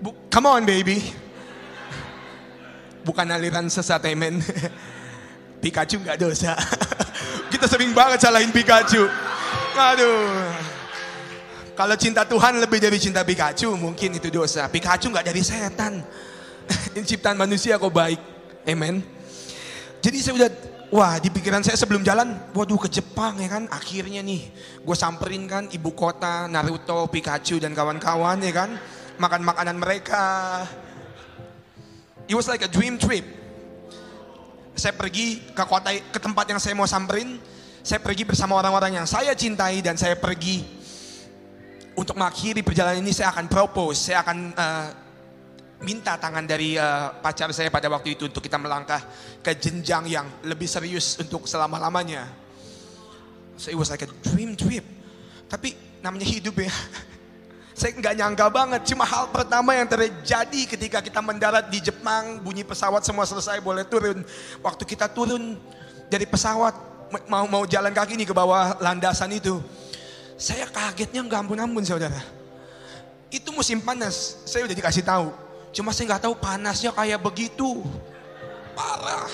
Bu, 0.00 0.12
come 0.32 0.48
on 0.48 0.62
baby. 0.64 1.00
Bukan 3.04 3.26
aliran 3.28 3.68
sesat 3.72 4.04
amen. 4.08 4.40
Pikachu 5.64 6.00
nggak 6.00 6.16
dosa. 6.20 6.56
Kita 7.52 7.68
sering 7.68 7.92
banget 7.92 8.24
salahin 8.24 8.52
Pikachu. 8.52 9.04
Aduh. 9.76 10.52
Kalau 11.76 11.96
cinta 11.96 12.28
Tuhan 12.28 12.60
lebih 12.60 12.76
dari 12.76 13.00
cinta 13.00 13.24
Pikachu, 13.24 13.72
mungkin 13.76 14.12
itu 14.16 14.28
dosa. 14.28 14.68
Pikachu 14.68 15.08
nggak 15.08 15.32
dari 15.32 15.40
setan. 15.40 16.04
Ini 16.92 17.04
ciptaan 17.04 17.36
manusia 17.40 17.80
kok 17.80 17.92
baik. 17.92 18.20
Amen. 18.68 19.00
Jadi 20.00 20.16
saya 20.20 20.34
udah 20.44 20.50
Wah 20.90 21.22
di 21.22 21.30
pikiran 21.30 21.62
saya 21.62 21.78
sebelum 21.78 22.02
jalan, 22.02 22.34
waduh 22.50 22.74
ke 22.82 22.90
Jepang 22.90 23.38
ya 23.38 23.46
kan. 23.46 23.70
Akhirnya 23.70 24.26
nih 24.26 24.50
gue 24.82 24.96
samperin 24.98 25.46
kan 25.46 25.70
ibu 25.70 25.94
kota, 25.94 26.50
Naruto, 26.50 27.06
Pikachu 27.06 27.62
dan 27.62 27.78
kawan-kawan 27.78 28.42
ya 28.42 28.50
kan. 28.50 28.74
Makan 29.14 29.46
makanan 29.46 29.78
mereka. 29.78 30.26
It 32.26 32.34
was 32.34 32.50
like 32.50 32.66
a 32.66 32.70
dream 32.70 32.98
trip. 32.98 33.22
Saya 34.74 34.90
pergi 34.98 35.38
ke 35.54 35.62
kota, 35.62 35.94
ke 35.94 36.18
tempat 36.18 36.50
yang 36.50 36.58
saya 36.58 36.74
mau 36.74 36.90
samperin. 36.90 37.38
Saya 37.86 38.02
pergi 38.02 38.26
bersama 38.26 38.58
orang-orang 38.58 38.98
yang 38.98 39.06
saya 39.06 39.30
cintai 39.38 39.78
dan 39.86 39.94
saya 39.94 40.18
pergi 40.18 40.66
untuk 41.94 42.18
mengakhiri 42.18 42.66
perjalanan 42.66 42.98
ini 43.02 43.14
saya 43.14 43.30
akan 43.30 43.46
propose, 43.46 44.10
saya 44.10 44.26
akan 44.26 44.38
uh, 44.56 44.86
minta 45.80 46.20
tangan 46.20 46.44
dari 46.44 46.76
uh, 46.76 47.16
pacar 47.24 47.48
saya 47.56 47.72
pada 47.72 47.88
waktu 47.88 48.12
itu 48.12 48.28
untuk 48.28 48.44
kita 48.44 48.60
melangkah 48.60 49.00
ke 49.40 49.56
jenjang 49.56 50.04
yang 50.12 50.26
lebih 50.44 50.68
serius 50.68 51.16
untuk 51.16 51.48
selama-lamanya. 51.48 52.28
So 53.56 53.72
it 53.72 53.76
was 53.80 53.88
like 53.88 54.04
a 54.04 54.10
dream 54.24 54.56
trip. 54.56 54.84
Tapi 55.48 55.76
namanya 56.04 56.28
hidup 56.28 56.56
ya. 56.60 56.72
Saya 57.80 57.96
nggak 57.96 58.12
nyangka 58.12 58.46
banget. 58.52 58.80
Cuma 58.92 59.08
hal 59.08 59.32
pertama 59.32 59.72
yang 59.72 59.88
terjadi 59.88 60.60
ketika 60.68 61.00
kita 61.00 61.24
mendarat 61.24 61.72
di 61.72 61.80
Jepang, 61.80 62.44
bunyi 62.44 62.60
pesawat 62.60 63.00
semua 63.00 63.24
selesai 63.24 63.56
boleh 63.64 63.88
turun. 63.88 64.20
Waktu 64.60 64.84
kita 64.84 65.08
turun 65.08 65.56
dari 66.12 66.28
pesawat 66.28 66.76
mau 67.24 67.48
mau 67.48 67.64
jalan 67.64 67.92
kaki 67.96 68.20
nih 68.20 68.28
ke 68.28 68.36
bawah 68.36 68.76
landasan 68.84 69.32
itu, 69.32 69.64
saya 70.36 70.68
kagetnya 70.68 71.24
nggak 71.24 71.40
ampun-ampun 71.40 71.84
saudara. 71.88 72.20
Itu 73.32 73.48
musim 73.56 73.80
panas. 73.80 74.36
Saya 74.44 74.68
udah 74.68 74.76
dikasih 74.76 75.04
tahu 75.04 75.49
Cuma 75.70 75.94
saya 75.94 76.10
nggak 76.14 76.26
tahu 76.26 76.34
panasnya 76.36 76.90
kayak 76.90 77.20
begitu. 77.22 77.82
Parah. 78.74 79.28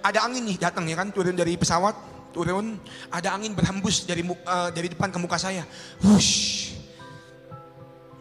ada 0.00 0.24
angin 0.24 0.40
nih 0.48 0.56
datang 0.56 0.88
ya 0.88 0.96
kan 0.96 1.12
turun 1.12 1.36
dari 1.36 1.60
pesawat, 1.60 1.92
turun, 2.32 2.80
ada 3.12 3.36
angin 3.36 3.52
berhembus 3.52 4.08
dari 4.08 4.24
eh, 4.24 4.68
dari 4.72 4.88
depan 4.88 5.12
ke 5.12 5.18
muka 5.20 5.36
saya. 5.36 5.60
Wush. 6.00 6.72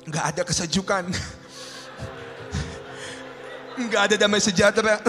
Nggak 0.03 0.25
ada 0.35 0.41
kesejukan. 0.43 1.03
Nggak 3.79 4.01
ada 4.11 4.15
damai 4.19 4.43
sejahtera. 4.43 4.99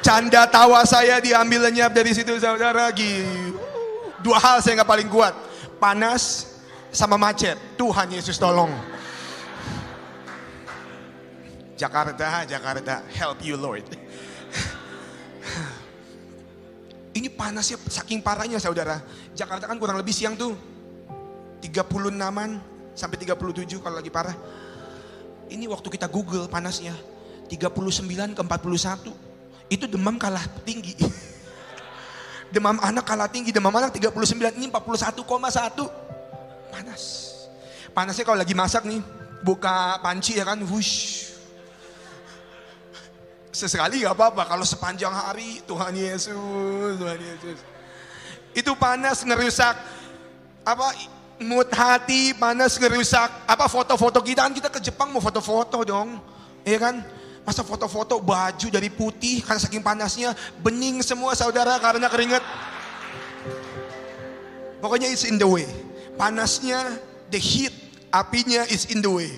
Canda 0.00 0.48
tawa 0.48 0.82
saya 0.88 1.20
diambil 1.20 1.68
lenyap 1.68 1.92
dari 1.92 2.16
situ 2.16 2.32
saudara. 2.40 2.88
Gi- 2.90 3.52
Dua 4.24 4.38
hal 4.40 4.62
saya 4.64 4.80
nggak 4.80 4.88
paling 4.88 5.08
kuat. 5.12 5.34
Panas 5.76 6.54
sama 6.88 7.20
macet. 7.20 7.58
Tuhan 7.76 8.08
Yesus 8.08 8.40
tolong. 8.40 8.72
Jakarta, 11.82 12.46
Jakarta, 12.46 13.02
help 13.10 13.42
you 13.42 13.58
Lord. 13.58 13.82
Ini 17.18 17.26
panasnya 17.26 17.74
saking 17.90 18.22
parahnya 18.22 18.62
saudara. 18.62 19.02
Jakarta 19.34 19.66
kan 19.66 19.82
kurang 19.82 19.98
lebih 19.98 20.14
siang 20.14 20.38
tuh. 20.38 20.54
36an 21.58 22.62
sampai 22.94 23.16
37 23.18 23.82
kalau 23.82 23.98
lagi 23.98 24.14
parah. 24.14 24.38
Ini 25.50 25.66
waktu 25.66 25.90
kita 25.90 26.06
google 26.06 26.46
panasnya. 26.46 26.94
39 27.50 28.38
ke 28.38 28.42
41. 28.46 29.10
Itu 29.66 29.90
demam 29.90 30.22
kalah 30.22 30.46
tinggi. 30.62 30.94
demam 32.54 32.78
anak 32.78 33.10
kalah 33.10 33.26
tinggi. 33.26 33.50
Demam 33.50 33.74
anak 33.74 33.90
39, 33.90 34.54
ini 34.54 34.70
41,1. 34.70 35.90
Panas. 36.70 37.02
Panasnya 37.90 38.22
kalau 38.22 38.38
lagi 38.38 38.54
masak 38.54 38.86
nih. 38.86 39.02
Buka 39.42 39.98
panci 39.98 40.38
ya 40.38 40.46
kan. 40.46 40.62
Wush. 40.62 41.31
Sesekali 43.52 44.02
gak 44.02 44.16
apa-apa. 44.16 44.48
Kalau 44.48 44.64
sepanjang 44.64 45.12
hari 45.12 45.60
Tuhan 45.68 45.92
Yesus. 45.92 46.96
Tuhan 46.96 47.20
Yesus. 47.20 47.58
Itu 48.56 48.72
panas 48.80 49.20
ngerusak. 49.22 49.76
Apa 50.64 50.96
mood 51.42 51.68
hati 51.74 52.32
panas 52.38 52.78
ngerusak 52.78 53.28
apa 53.50 53.66
foto-foto 53.66 54.22
kita 54.22 54.46
kan 54.46 54.54
kita 54.54 54.68
ke 54.70 54.78
Jepang 54.78 55.10
mau 55.10 55.18
foto-foto 55.18 55.82
dong 55.82 56.22
Iya 56.62 56.78
kan 56.78 56.94
masa 57.42 57.66
foto-foto 57.66 58.22
baju 58.22 58.66
dari 58.70 58.86
putih 58.86 59.42
karena 59.42 59.58
saking 59.58 59.82
panasnya 59.82 60.30
bening 60.62 61.02
semua 61.02 61.34
saudara 61.34 61.74
karena 61.82 62.06
keringat 62.06 62.42
pokoknya 64.78 65.10
it's 65.10 65.26
in 65.26 65.42
the 65.42 65.46
way 65.46 65.66
panasnya 66.14 66.78
the 67.34 67.40
heat 67.42 67.74
apinya 68.14 68.62
is 68.70 68.86
in 68.94 69.02
the 69.02 69.10
way 69.10 69.30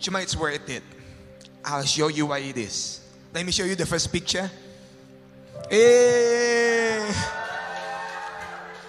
cuma 0.00 0.24
it's 0.24 0.32
worth 0.32 0.64
it 0.72 0.80
I'll 1.60 1.84
show 1.84 2.08
you 2.08 2.32
why 2.32 2.40
it 2.40 2.56
is 2.56 2.99
let 3.32 3.46
me 3.46 3.52
show 3.52 3.64
you 3.64 3.74
the 3.74 3.86
first 3.86 4.10
picture 4.12 4.50
eh 5.70 7.08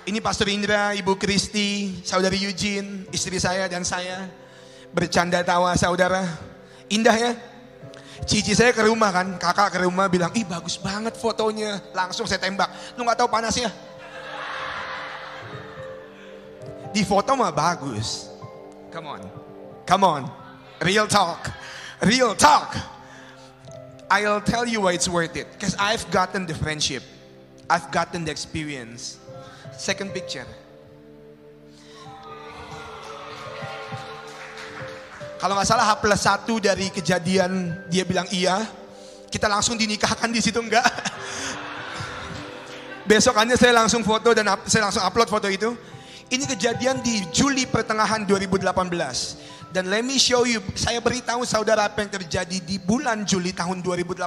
ini 0.02 0.18
Pastor 0.18 0.50
Indra, 0.50 0.98
Ibu 0.98 1.14
Kristi, 1.14 2.02
Saudari 2.02 2.42
Eugene, 2.42 3.06
istri 3.14 3.38
saya 3.38 3.70
dan 3.70 3.86
saya. 3.86 4.26
Bercanda 4.92 5.46
tawa 5.46 5.78
saudara. 5.78 6.26
Indah 6.90 7.14
ya. 7.14 7.32
Cici 8.26 8.54
saya 8.58 8.74
ke 8.74 8.82
rumah 8.82 9.14
kan, 9.14 9.38
kakak 9.38 9.78
ke 9.78 9.80
rumah 9.86 10.10
bilang, 10.10 10.34
ih 10.34 10.44
bagus 10.46 10.82
banget 10.82 11.14
fotonya. 11.16 11.80
Langsung 11.94 12.26
saya 12.26 12.42
tembak. 12.42 12.70
Lu 12.98 13.06
gak 13.06 13.24
tahu 13.24 13.30
panasnya? 13.30 13.70
Di 16.92 17.08
foto 17.08 17.38
mah 17.38 17.54
bagus. 17.54 18.28
Come 18.92 19.08
on. 19.16 19.22
Come 19.86 20.04
on. 20.04 20.22
Real 20.82 21.08
talk. 21.08 21.46
Real 22.04 22.36
talk. 22.36 22.74
I'll 24.12 24.44
tell 24.44 24.68
you 24.68 24.84
why 24.84 24.92
it's 24.92 25.08
worth 25.08 25.40
it. 25.40 25.48
Because 25.56 25.72
I've 25.80 26.04
gotten 26.12 26.44
the 26.44 26.52
friendship. 26.52 27.00
I've 27.72 27.88
gotten 27.96 28.28
the 28.28 28.32
experience. 28.36 29.16
Second 29.80 30.12
picture. 30.12 30.44
Kalau 35.40 35.58
nggak 35.58 35.66
salah 35.66 35.88
H 35.88 36.04
plus 36.04 36.22
satu 36.22 36.60
dari 36.60 36.92
kejadian 36.92 37.82
dia 37.90 38.06
bilang 38.06 38.28
iya, 38.30 38.62
kita 39.32 39.50
langsung 39.50 39.80
dinikahkan 39.80 40.30
di 40.30 40.38
situ 40.38 40.60
enggak? 40.60 40.86
Besokannya 43.10 43.58
saya 43.58 43.74
langsung 43.74 44.06
foto 44.06 44.36
dan 44.36 44.46
saya 44.68 44.92
langsung 44.92 45.02
upload 45.02 45.32
foto 45.32 45.48
itu. 45.48 45.72
Ini 46.30 46.46
kejadian 46.46 47.00
di 47.00 47.26
Juli 47.32 47.64
pertengahan 47.64 48.28
2018. 48.28 48.70
Dan 49.72 49.88
let 49.88 50.04
me 50.04 50.20
show 50.20 50.44
you, 50.44 50.60
saya 50.76 51.00
beritahu 51.00 51.48
saudara 51.48 51.88
apa 51.88 52.04
yang 52.04 52.12
terjadi 52.12 52.60
di 52.60 52.76
bulan 52.76 53.24
Juli 53.24 53.56
tahun 53.56 53.80
2018 53.80 54.20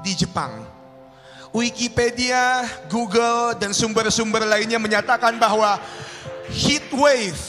di 0.00 0.12
Jepang. 0.16 0.64
Wikipedia, 1.52 2.64
Google, 2.88 3.56
dan 3.60 3.76
sumber-sumber 3.76 4.48
lainnya 4.48 4.80
menyatakan 4.80 5.36
bahwa 5.36 5.76
heat 6.48 6.88
wave, 6.96 7.40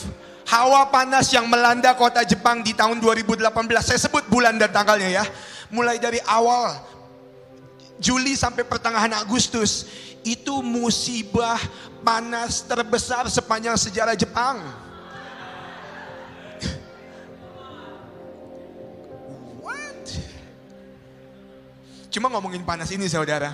hawa 0.43 0.91
panas 0.91 1.31
yang 1.31 1.47
melanda 1.47 1.95
kota 1.95 2.23
Jepang 2.27 2.59
di 2.63 2.75
tahun 2.75 2.99
2018. 2.99 3.47
Saya 3.79 3.99
sebut 3.99 4.27
bulan 4.27 4.59
dan 4.59 4.71
tanggalnya 4.71 5.23
ya. 5.23 5.25
Mulai 5.71 6.03
dari 6.03 6.19
awal 6.27 6.75
Juli 7.99 8.35
sampai 8.35 8.63
pertengahan 8.63 9.11
Agustus 9.19 9.87
itu 10.23 10.63
musibah 10.63 11.59
panas 12.03 12.63
terbesar 12.63 13.27
sepanjang 13.27 13.75
sejarah 13.75 14.15
Jepang. 14.15 14.88
Cuma 22.09 22.29
ngomongin 22.33 22.65
panas 22.65 22.89
ini 22.89 23.05
saudara. 23.05 23.53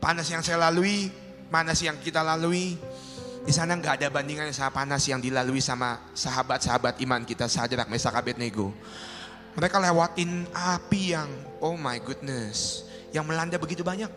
Panas 0.00 0.28
yang 0.28 0.40
saya 0.40 0.60
lalui, 0.68 1.12
panas 1.52 1.80
yang 1.80 1.96
kita 2.00 2.24
lalui, 2.24 2.76
di 3.44 3.52
sana 3.52 3.76
nggak 3.76 4.00
ada 4.00 4.08
bandingan 4.08 4.48
sama 4.56 4.72
panas 4.72 5.04
yang 5.04 5.20
dilalui 5.20 5.60
sama 5.60 6.00
sahabat-sahabat 6.16 6.96
iman 7.04 7.20
kita 7.28 7.44
Sadrak, 7.44 7.92
Mesak, 7.92 8.16
Abednego. 8.16 8.72
Mereka 9.52 9.76
lewatin 9.76 10.48
api 10.50 11.12
yang, 11.12 11.28
oh 11.60 11.76
my 11.76 12.00
goodness, 12.00 12.88
yang 13.12 13.28
melanda 13.28 13.60
begitu 13.60 13.84
banyak. 13.84 14.08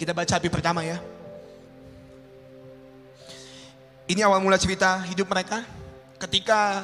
Kita 0.00 0.16
baca 0.16 0.40
api 0.40 0.48
pertama 0.48 0.80
ya. 0.80 0.96
Ini 4.08 4.24
awal 4.24 4.40
mula 4.40 4.56
cerita 4.56 5.04
hidup 5.04 5.28
mereka. 5.28 5.60
Ketika 6.16 6.80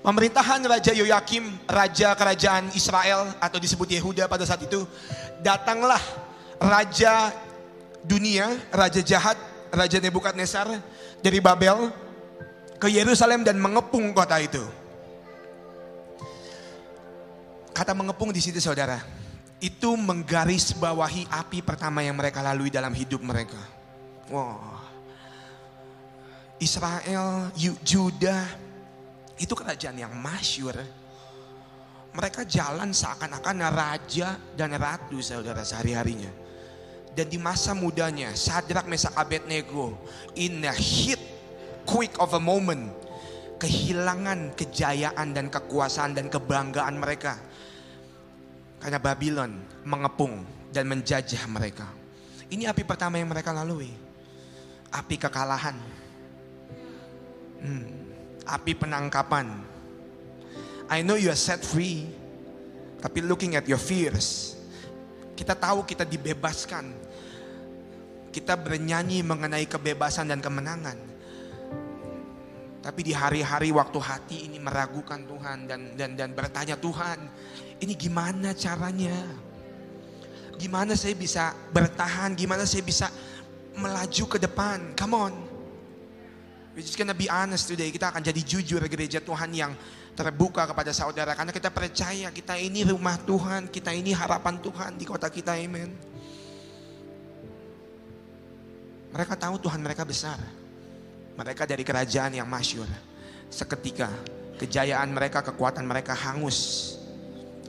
pemerintahan 0.00 0.60
Raja 0.64 0.92
Yoyakim, 0.96 1.44
Raja 1.68 2.16
Kerajaan 2.16 2.72
Israel 2.72 3.32
atau 3.40 3.58
disebut 3.60 3.88
Yehuda 3.88 4.26
pada 4.26 4.44
saat 4.48 4.64
itu, 4.64 4.84
datanglah 5.44 6.00
Raja 6.60 7.32
dunia, 8.04 8.52
Raja 8.72 9.00
jahat, 9.04 9.36
Raja 9.72 9.98
Nebukadnezar 10.00 10.68
dari 11.20 11.38
Babel 11.38 11.92
ke 12.80 12.88
Yerusalem 12.88 13.44
dan 13.44 13.60
mengepung 13.60 14.12
kota 14.16 14.40
itu. 14.40 14.64
Kata 17.70 17.96
mengepung 17.96 18.32
di 18.34 18.40
situ 18.44 18.60
saudara, 18.60 19.00
itu 19.60 19.92
menggaris 19.96 20.72
bawahi 20.76 21.28
api 21.28 21.60
pertama 21.60 22.00
yang 22.04 22.16
mereka 22.16 22.40
lalui 22.40 22.72
dalam 22.72 22.92
hidup 22.92 23.20
mereka. 23.20 23.60
Wow. 24.28 24.80
Israel, 26.60 27.48
Yu- 27.56 27.80
Juda, 27.80 28.44
itu 29.40 29.56
kerajaan 29.56 29.96
yang 29.96 30.12
masyur. 30.12 30.76
Mereka 32.12 32.44
jalan 32.44 32.92
seakan-akan 32.92 33.58
raja 33.72 34.36
dan 34.52 34.76
ratu 34.76 35.16
saudara 35.24 35.64
sehari-harinya. 35.64 36.28
Dan 37.16 37.26
di 37.26 37.38
masa 37.40 37.74
mudanya, 37.74 38.36
Sadrak 38.36 38.86
Mesak 38.86 39.16
Abednego, 39.16 39.98
in 40.38 40.62
a 40.62 40.74
hit, 40.74 41.18
quick 41.88 42.14
of 42.22 42.36
a 42.36 42.42
moment, 42.42 42.92
kehilangan 43.58 44.54
kejayaan 44.54 45.34
dan 45.34 45.50
kekuasaan 45.50 46.14
dan 46.14 46.26
kebanggaan 46.30 47.00
mereka. 47.00 47.38
Karena 48.80 48.98
Babylon 49.02 49.52
mengepung 49.86 50.44
dan 50.70 50.86
menjajah 50.86 51.44
mereka. 51.50 51.86
Ini 52.50 52.66
api 52.70 52.82
pertama 52.82 53.18
yang 53.18 53.30
mereka 53.30 53.54
lalui. 53.54 53.90
Api 54.90 55.14
kekalahan. 55.14 55.76
Hmm, 57.60 57.99
api 58.50 58.74
penangkapan. 58.74 59.46
I 60.90 61.06
know 61.06 61.14
you 61.14 61.30
are 61.30 61.38
set 61.38 61.62
free. 61.62 62.10
Tapi 63.00 63.24
looking 63.24 63.56
at 63.56 63.64
your 63.64 63.80
fears. 63.80 64.58
Kita 65.38 65.56
tahu 65.56 65.86
kita 65.88 66.04
dibebaskan. 66.04 66.92
Kita 68.30 68.54
bernyanyi 68.58 69.24
mengenai 69.24 69.64
kebebasan 69.64 70.28
dan 70.28 70.42
kemenangan. 70.42 70.98
Tapi 72.80 73.00
di 73.04 73.12
hari-hari 73.12 73.72
waktu 73.72 73.98
hati 74.00 74.36
ini 74.48 74.56
meragukan 74.56 75.20
Tuhan 75.28 75.68
dan 75.68 75.80
dan 75.96 76.16
dan 76.16 76.32
bertanya 76.32 76.80
Tuhan, 76.80 77.28
ini 77.80 77.92
gimana 77.92 78.56
caranya? 78.56 79.16
Gimana 80.56 80.96
saya 80.96 81.16
bisa 81.16 81.56
bertahan? 81.72 82.36
Gimana 82.36 82.64
saya 82.64 82.84
bisa 82.84 83.08
melaju 83.76 84.24
ke 84.28 84.38
depan? 84.40 84.96
Come 84.96 85.16
on. 85.16 85.49
We're 86.70 86.86
just 86.86 86.94
gonna 86.94 87.16
be 87.16 87.26
honest 87.26 87.66
today. 87.66 87.90
Kita 87.90 88.14
akan 88.14 88.22
jadi 88.22 88.40
jujur 88.46 88.78
gereja 88.86 89.18
Tuhan 89.18 89.50
yang 89.50 89.74
terbuka 90.14 90.70
kepada 90.70 90.94
saudara. 90.94 91.34
Karena 91.34 91.50
kita 91.50 91.74
percaya 91.74 92.30
kita 92.30 92.54
ini 92.54 92.86
rumah 92.86 93.18
Tuhan. 93.26 93.66
Kita 93.66 93.90
ini 93.90 94.14
harapan 94.14 94.54
Tuhan 94.62 94.94
di 94.94 95.02
kota 95.02 95.26
kita. 95.26 95.58
Amen. 95.58 95.90
Mereka 99.10 99.34
tahu 99.34 99.58
Tuhan 99.58 99.82
mereka 99.82 100.06
besar. 100.06 100.38
Mereka 101.34 101.66
dari 101.66 101.82
kerajaan 101.82 102.38
yang 102.38 102.46
masyur. 102.46 102.86
Seketika 103.50 104.06
kejayaan 104.62 105.10
mereka, 105.10 105.42
kekuatan 105.42 105.82
mereka 105.82 106.14
hangus. 106.14 106.94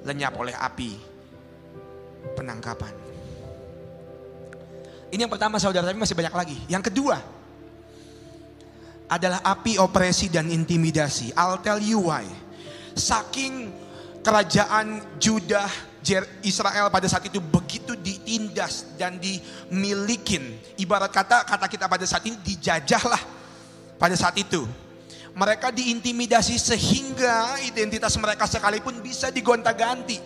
Lenyap 0.06 0.38
oleh 0.38 0.54
api 0.54 0.94
penangkapan. 2.38 2.94
Ini 5.10 5.26
yang 5.26 5.34
pertama 5.34 5.58
saudara, 5.58 5.90
tapi 5.90 5.98
masih 5.98 6.14
banyak 6.14 6.36
lagi. 6.38 6.58
Yang 6.70 6.94
kedua, 6.94 7.41
adalah 9.12 9.44
api 9.44 9.76
opresi 9.76 10.32
dan 10.32 10.48
intimidasi. 10.48 11.36
I'll 11.36 11.60
tell 11.60 11.84
you 11.84 12.08
why. 12.08 12.24
Saking 12.96 13.68
kerajaan 14.24 15.20
Judah 15.20 15.68
Israel 16.42 16.90
pada 16.90 17.06
saat 17.12 17.28
itu 17.28 17.44
begitu 17.44 17.94
ditindas 18.00 18.96
dan 18.96 19.20
dimilikin. 19.20 20.56
Ibarat 20.80 21.12
kata 21.12 21.44
kata 21.44 21.68
kita 21.68 21.86
pada 21.92 22.08
saat 22.08 22.24
ini 22.24 22.40
dijajahlah 22.40 23.20
pada 24.00 24.16
saat 24.16 24.40
itu. 24.40 24.64
Mereka 25.32 25.72
diintimidasi 25.72 26.56
sehingga 26.60 27.60
identitas 27.64 28.16
mereka 28.20 28.48
sekalipun 28.48 29.00
bisa 29.00 29.32
digonta-ganti 29.32 30.20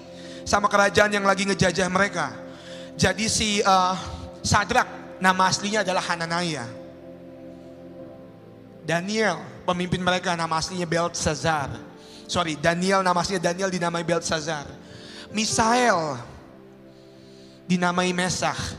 sama 0.46 0.70
kerajaan 0.70 1.14
yang 1.14 1.26
lagi 1.26 1.46
ngejajah 1.46 1.90
mereka. 1.90 2.34
Jadi 2.96 3.26
si 3.30 3.62
uh, 3.62 3.94
Sadrak 4.46 5.18
nama 5.22 5.50
aslinya 5.50 5.82
adalah 5.82 6.02
Hananaya. 6.06 6.85
Daniel, 8.86 9.42
pemimpin 9.66 9.98
mereka 9.98 10.38
nama 10.38 10.62
aslinya 10.62 10.86
Beltesazar. 10.86 11.74
Sorry, 12.30 12.54
Daniel 12.54 13.02
nama 13.02 13.18
aslinya 13.18 13.42
Daniel 13.42 13.74
dinamai 13.74 14.06
Beltesazar. 14.06 14.70
Misael 15.34 16.22
dinamai 17.66 18.14
Mesach. 18.14 18.78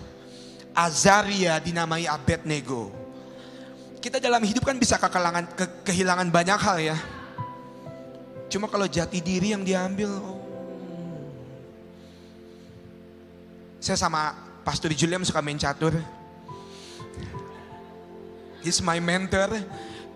Azaria 0.70 1.58
dinamai 1.58 2.06
Abednego. 2.06 2.94
Kita 3.98 4.22
dalam 4.22 4.44
hidup 4.46 4.62
kan 4.62 4.78
bisa 4.78 4.94
kekelangan, 5.00 5.50
ke, 5.58 5.64
kehilangan 5.90 6.30
banyak 6.30 6.58
hal 6.62 6.78
ya. 6.78 6.96
Cuma 8.46 8.70
kalau 8.70 8.86
jati 8.86 9.18
diri 9.18 9.50
yang 9.50 9.66
diambil, 9.66 10.22
oh. 10.22 10.38
Saya 13.82 13.98
sama 13.98 14.34
Pastor 14.62 14.94
Julian 14.94 15.26
suka 15.26 15.42
main 15.42 15.58
catur. 15.58 15.94
He's 18.62 18.82
my 18.82 18.98
mentor 18.98 19.62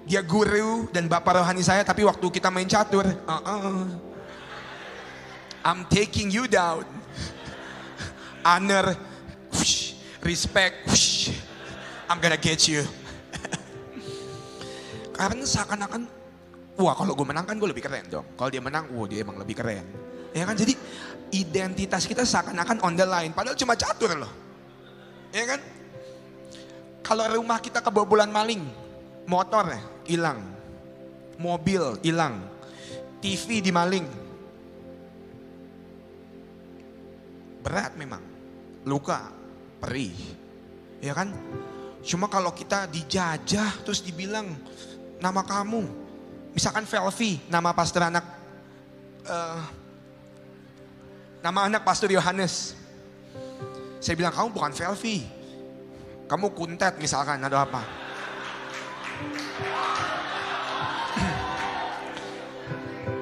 dia 0.09 0.25
guru 0.25 0.89
dan 0.91 1.07
bapak 1.07 1.41
rohani 1.41 1.61
saya 1.61 1.85
tapi 1.85 2.05
waktu 2.05 2.27
kita 2.33 2.49
main 2.49 2.67
catur 2.67 3.05
uh 3.05 3.33
-uh. 3.33 4.11
I'm 5.61 5.85
taking 5.93 6.33
you 6.33 6.49
down. 6.49 6.89
Honor 8.41 8.97
whoosh, 9.53 9.93
respect 10.25 10.89
whoosh, 10.89 11.37
I'm 12.09 12.17
gonna 12.17 12.41
get 12.41 12.65
you. 12.65 12.81
Karena 15.17 15.45
seakan-akan 15.45 16.09
wah 16.81 16.97
kalau 16.97 17.13
gue 17.13 17.27
menang 17.29 17.45
kan 17.45 17.61
gue 17.61 17.69
lebih 17.69 17.85
keren 17.85 18.09
dong. 18.09 18.25
Kalau 18.41 18.49
dia 18.49 18.65
menang 18.65 18.89
wah 18.97 19.05
dia 19.05 19.21
emang 19.21 19.37
lebih 19.37 19.61
keren. 19.61 19.85
Ya 20.33 20.49
kan? 20.49 20.57
Jadi 20.57 20.73
identitas 21.37 22.09
kita 22.09 22.25
seakan-akan 22.25 22.81
on 22.81 22.97
the 22.97 23.05
line. 23.05 23.37
Padahal 23.37 23.59
cuma 23.61 23.77
catur 23.77 24.17
loh. 24.17 24.33
Ya 25.37 25.45
kan? 25.45 25.61
Kalau 27.05 27.29
rumah 27.37 27.61
kita 27.61 27.85
kebobolan 27.85 28.33
maling 28.33 28.65
motor 29.31 29.71
hilang. 30.11 30.43
Mobil 31.39 32.03
hilang. 32.03 32.43
TV 33.23 33.63
dimaling. 33.63 34.03
Berat 37.63 37.95
memang. 37.95 38.21
Luka, 38.83 39.31
perih. 39.79 40.19
Ya 40.99 41.15
kan? 41.15 41.31
Cuma 42.03 42.27
kalau 42.27 42.51
kita 42.51 42.91
dijajah 42.91 43.87
terus 43.87 44.03
dibilang 44.03 44.51
nama 45.23 45.47
kamu. 45.47 45.87
Misalkan 46.51 46.83
Velvi, 46.83 47.39
nama 47.47 47.71
pastor 47.71 48.11
anak 48.11 48.27
uh, 49.29 49.63
nama 51.45 51.71
anak 51.71 51.87
pastor 51.87 52.11
Yohanes. 52.11 52.75
Saya 54.01 54.17
bilang 54.17 54.33
kamu 54.33 54.49
bukan 54.51 54.73
Velvi. 54.73 55.23
Kamu 56.27 56.57
kuntet 56.57 56.97
misalkan 56.97 57.39
ada 57.45 57.69
apa? 57.69 58.10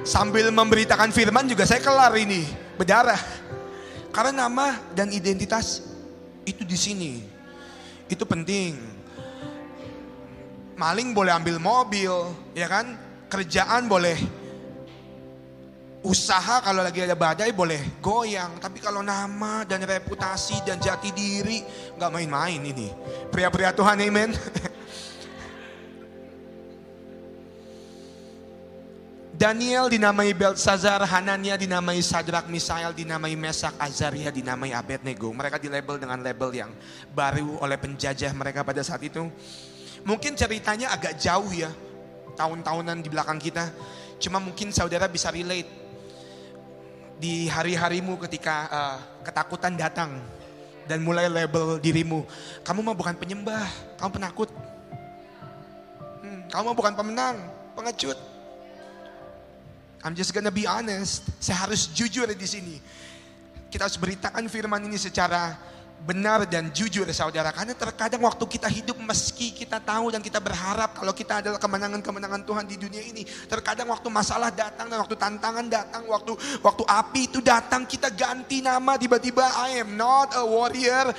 Sambil 0.09 0.49
memberitakan 0.49 1.13
firman 1.13 1.45
juga 1.45 1.69
saya 1.69 1.85
kelar 1.85 2.17
ini, 2.17 2.41
berdarah. 2.81 3.21
Karena 4.09 4.49
nama 4.49 4.73
dan 4.97 5.13
identitas 5.13 5.85
itu 6.49 6.65
di 6.65 6.73
sini. 6.73 7.13
Itu 8.09 8.25
penting. 8.25 8.73
Maling 10.73 11.13
boleh 11.13 11.29
ambil 11.29 11.61
mobil, 11.61 12.09
ya 12.57 12.65
kan? 12.65 12.97
Kerjaan 13.29 13.85
boleh 13.85 14.17
usaha 15.99 16.63
kalau 16.63 16.79
lagi 16.79 17.03
ada 17.03 17.13
badai 17.13 17.51
boleh 17.51 17.99
goyang 17.99 18.55
tapi 18.63 18.79
kalau 18.79 19.03
nama 19.03 19.67
dan 19.67 19.83
reputasi 19.83 20.63
dan 20.63 20.79
jati 20.79 21.11
diri 21.11 21.59
nggak 21.99 22.07
main-main 22.07 22.55
ini 22.63 22.87
pria-pria 23.27 23.75
Tuhan 23.75 23.99
amen 23.99 24.31
Daniel 29.39 29.87
dinamai 29.87 30.35
Belsazar, 30.35 30.99
Hanania 31.07 31.55
dinamai 31.55 32.03
Sadrak, 32.03 32.51
Misael 32.51 32.91
dinamai 32.91 33.39
Mesak, 33.39 33.71
Azaria 33.79 34.35
dinamai 34.35 34.75
Abednego. 34.75 35.31
Mereka 35.31 35.55
dilabel 35.63 35.95
dengan 35.95 36.19
label 36.19 36.51
yang 36.51 36.71
baru 37.15 37.55
oleh 37.63 37.79
penjajah 37.79 38.35
mereka 38.35 38.67
pada 38.67 38.83
saat 38.83 38.99
itu. 38.99 39.31
Mungkin 40.03 40.35
ceritanya 40.35 40.91
agak 40.91 41.15
jauh 41.15 41.47
ya, 41.55 41.71
tahun-tahunan 42.35 42.99
di 42.99 43.07
belakang 43.07 43.39
kita. 43.39 43.71
Cuma 44.19 44.43
mungkin 44.43 44.75
saudara 44.75 45.07
bisa 45.07 45.31
relate. 45.31 45.71
Di 47.15 47.47
hari-harimu 47.47 48.19
ketika 48.27 48.67
uh, 48.67 48.97
ketakutan 49.23 49.79
datang 49.79 50.19
dan 50.83 50.99
mulai 50.99 51.31
label 51.31 51.79
dirimu. 51.79 52.27
Kamu 52.67 52.83
mah 52.83 52.91
bukan 52.91 53.15
penyembah, 53.15 53.71
kamu 54.03 54.19
penakut. 54.19 54.51
Hmm, 56.27 56.43
kamu 56.51 56.63
mah 56.67 56.75
bukan 56.75 56.91
pemenang, 56.91 57.39
pengecut 57.79 58.19
I'm 60.03 60.15
just 60.15 60.31
gonna 60.31 60.53
be 60.53 60.63
honest. 60.63 61.27
Saya 61.43 61.67
harus 61.67 61.91
jujur 61.91 62.27
di 62.31 62.47
sini. 62.47 62.75
Kita 63.67 63.85
harus 63.85 63.99
beritakan 63.99 64.47
firman 64.47 64.81
ini 64.87 64.95
secara 64.95 65.59
benar 65.99 66.47
dan 66.47 66.71
jujur 66.71 67.03
saudara. 67.11 67.51
Karena 67.51 67.75
terkadang 67.75 68.23
waktu 68.23 68.43
kita 68.47 68.71
hidup 68.71 68.95
meski 69.03 69.51
kita 69.51 69.83
tahu 69.83 70.15
dan 70.15 70.23
kita 70.23 70.39
berharap 70.39 70.95
kalau 70.95 71.11
kita 71.11 71.43
adalah 71.43 71.59
kemenangan-kemenangan 71.59 72.41
Tuhan 72.47 72.65
di 72.65 72.79
dunia 72.79 73.03
ini. 73.03 73.27
Terkadang 73.27 73.91
waktu 73.91 74.07
masalah 74.07 74.49
datang 74.55 74.87
dan 74.87 75.03
waktu 75.03 75.15
tantangan 75.19 75.65
datang, 75.67 76.07
waktu 76.07 76.33
waktu 76.63 76.83
api 76.87 77.21
itu 77.27 77.39
datang 77.43 77.83
kita 77.83 78.07
ganti 78.15 78.63
nama 78.63 78.95
tiba-tiba 78.95 79.43
I 79.43 79.83
am 79.83 79.99
not 79.99 80.31
a 80.39 80.43
warrior. 80.47 81.11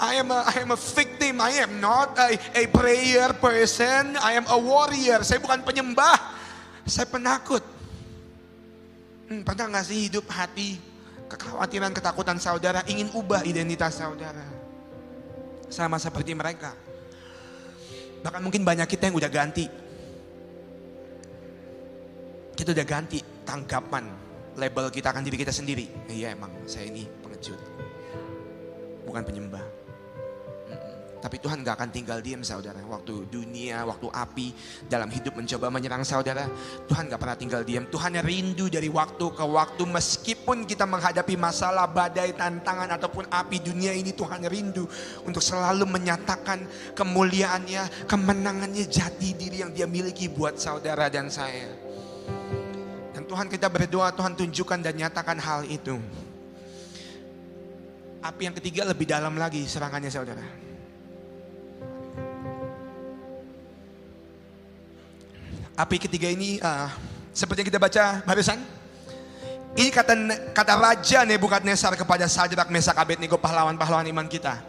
I 0.00 0.18
am 0.18 0.32
a, 0.32 0.42
I 0.48 0.64
am 0.64 0.72
a 0.72 0.80
victim. 0.80 1.38
I 1.38 1.62
am 1.62 1.78
not 1.78 2.16
a, 2.16 2.34
a 2.56 2.64
prayer 2.72 3.36
person. 3.36 4.16
I 4.18 4.40
am 4.40 4.48
a 4.48 4.58
warrior. 4.58 5.20
Saya 5.22 5.38
bukan 5.38 5.62
penyembah. 5.62 6.16
Saya 6.88 7.06
penakut. 7.06 7.71
Hmm, 9.32 9.48
pernah 9.48 9.72
nggak 9.72 9.86
sih 9.88 10.12
hidup 10.12 10.28
hati 10.28 10.76
kekhawatiran, 11.24 11.96
ketakutan 11.96 12.36
saudara 12.36 12.84
ingin 12.84 13.08
ubah 13.16 13.40
identitas 13.48 13.96
saudara? 13.96 14.44
Sama 15.72 15.96
seperti 15.96 16.36
mereka. 16.36 16.76
Bahkan 18.20 18.44
mungkin 18.44 18.60
banyak 18.60 18.84
kita 18.84 19.08
yang 19.08 19.16
udah 19.16 19.32
ganti. 19.32 19.64
Kita 22.52 22.76
udah 22.76 22.84
ganti 22.84 23.24
tanggapan 23.48 24.04
label 24.60 24.92
kita 24.92 25.08
akan 25.16 25.24
diri 25.24 25.40
kita 25.40 25.48
sendiri. 25.48 25.88
Iya 26.12 26.36
emang 26.36 26.52
saya 26.68 26.92
ini 26.92 27.08
pengecut. 27.24 27.56
Bukan 29.08 29.24
penyembah. 29.24 29.64
Tapi 31.22 31.38
Tuhan 31.38 31.62
gak 31.62 31.78
akan 31.78 31.90
tinggal 31.94 32.18
diam 32.18 32.42
saudara. 32.42 32.82
Waktu 32.82 33.30
dunia, 33.30 33.86
waktu 33.86 34.10
api 34.10 34.50
dalam 34.90 35.06
hidup 35.06 35.38
mencoba 35.38 35.70
menyerang 35.70 36.02
saudara. 36.02 36.50
Tuhan 36.90 37.06
gak 37.06 37.20
pernah 37.22 37.38
tinggal 37.38 37.62
diam. 37.62 37.86
Tuhan 37.86 38.18
rindu 38.26 38.66
dari 38.66 38.90
waktu 38.90 39.30
ke 39.30 39.44
waktu. 39.46 39.86
Meskipun 39.86 40.66
kita 40.66 40.82
menghadapi 40.82 41.38
masalah, 41.38 41.86
badai, 41.86 42.34
tantangan 42.34 42.90
ataupun 42.98 43.30
api 43.30 43.62
dunia 43.62 43.94
ini. 43.94 44.10
Tuhan 44.10 44.42
rindu 44.50 44.90
untuk 45.22 45.38
selalu 45.38 45.86
menyatakan 45.86 46.66
kemuliaannya, 46.98 48.10
kemenangannya, 48.10 48.82
jati 48.90 49.38
diri 49.38 49.62
yang 49.62 49.70
dia 49.70 49.86
miliki 49.86 50.26
buat 50.26 50.58
saudara 50.58 51.06
dan 51.06 51.30
saya. 51.30 51.70
Dan 53.14 53.30
Tuhan 53.30 53.46
kita 53.46 53.70
berdoa, 53.70 54.10
Tuhan 54.10 54.34
tunjukkan 54.34 54.82
dan 54.82 54.98
nyatakan 54.98 55.38
hal 55.38 55.70
itu. 55.70 56.02
Api 58.26 58.42
yang 58.42 58.58
ketiga 58.58 58.82
lebih 58.90 59.06
dalam 59.06 59.38
lagi 59.38 59.62
serangannya 59.70 60.10
saudara 60.10 60.61
Api 65.72 65.96
ketiga 65.96 66.28
ini 66.28 66.60
uh, 66.60 66.92
seperti 67.32 67.64
yang 67.64 67.68
kita 67.72 67.80
baca 67.80 68.20
barusan. 68.28 68.60
Ini 69.72 69.88
kata 69.88 70.12
kata 70.52 70.76
Raja 70.76 71.24
Nebukadnezar 71.24 71.96
kepada 71.96 72.28
Sadrak 72.28 72.68
Mesak 72.68 72.92
Abednego 72.92 73.40
pahlawan-pahlawan 73.40 74.04
iman 74.04 74.28
kita. 74.28 74.60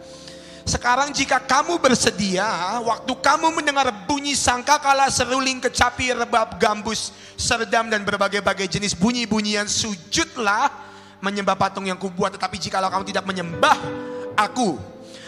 Sekarang 0.64 1.12
jika 1.12 1.44
kamu 1.44 1.76
bersedia, 1.76 2.48
waktu 2.80 3.12
kamu 3.20 3.52
mendengar 3.52 3.92
bunyi 4.08 4.32
sangkakala, 4.32 5.12
seruling, 5.12 5.60
kecapi, 5.60 6.16
rebab, 6.16 6.56
gambus, 6.56 7.12
serdam 7.36 7.92
dan 7.92 8.00
berbagai-bagai 8.00 8.64
jenis 8.64 8.96
bunyi-bunyian 8.96 9.68
sujudlah 9.68 10.72
menyembah 11.20 11.52
patung 11.52 11.84
yang 11.84 12.00
kubuat. 12.00 12.40
Tetapi 12.40 12.56
jika 12.56 12.80
kamu 12.80 13.04
tidak 13.12 13.28
menyembah 13.28 13.76
aku, 14.40 14.80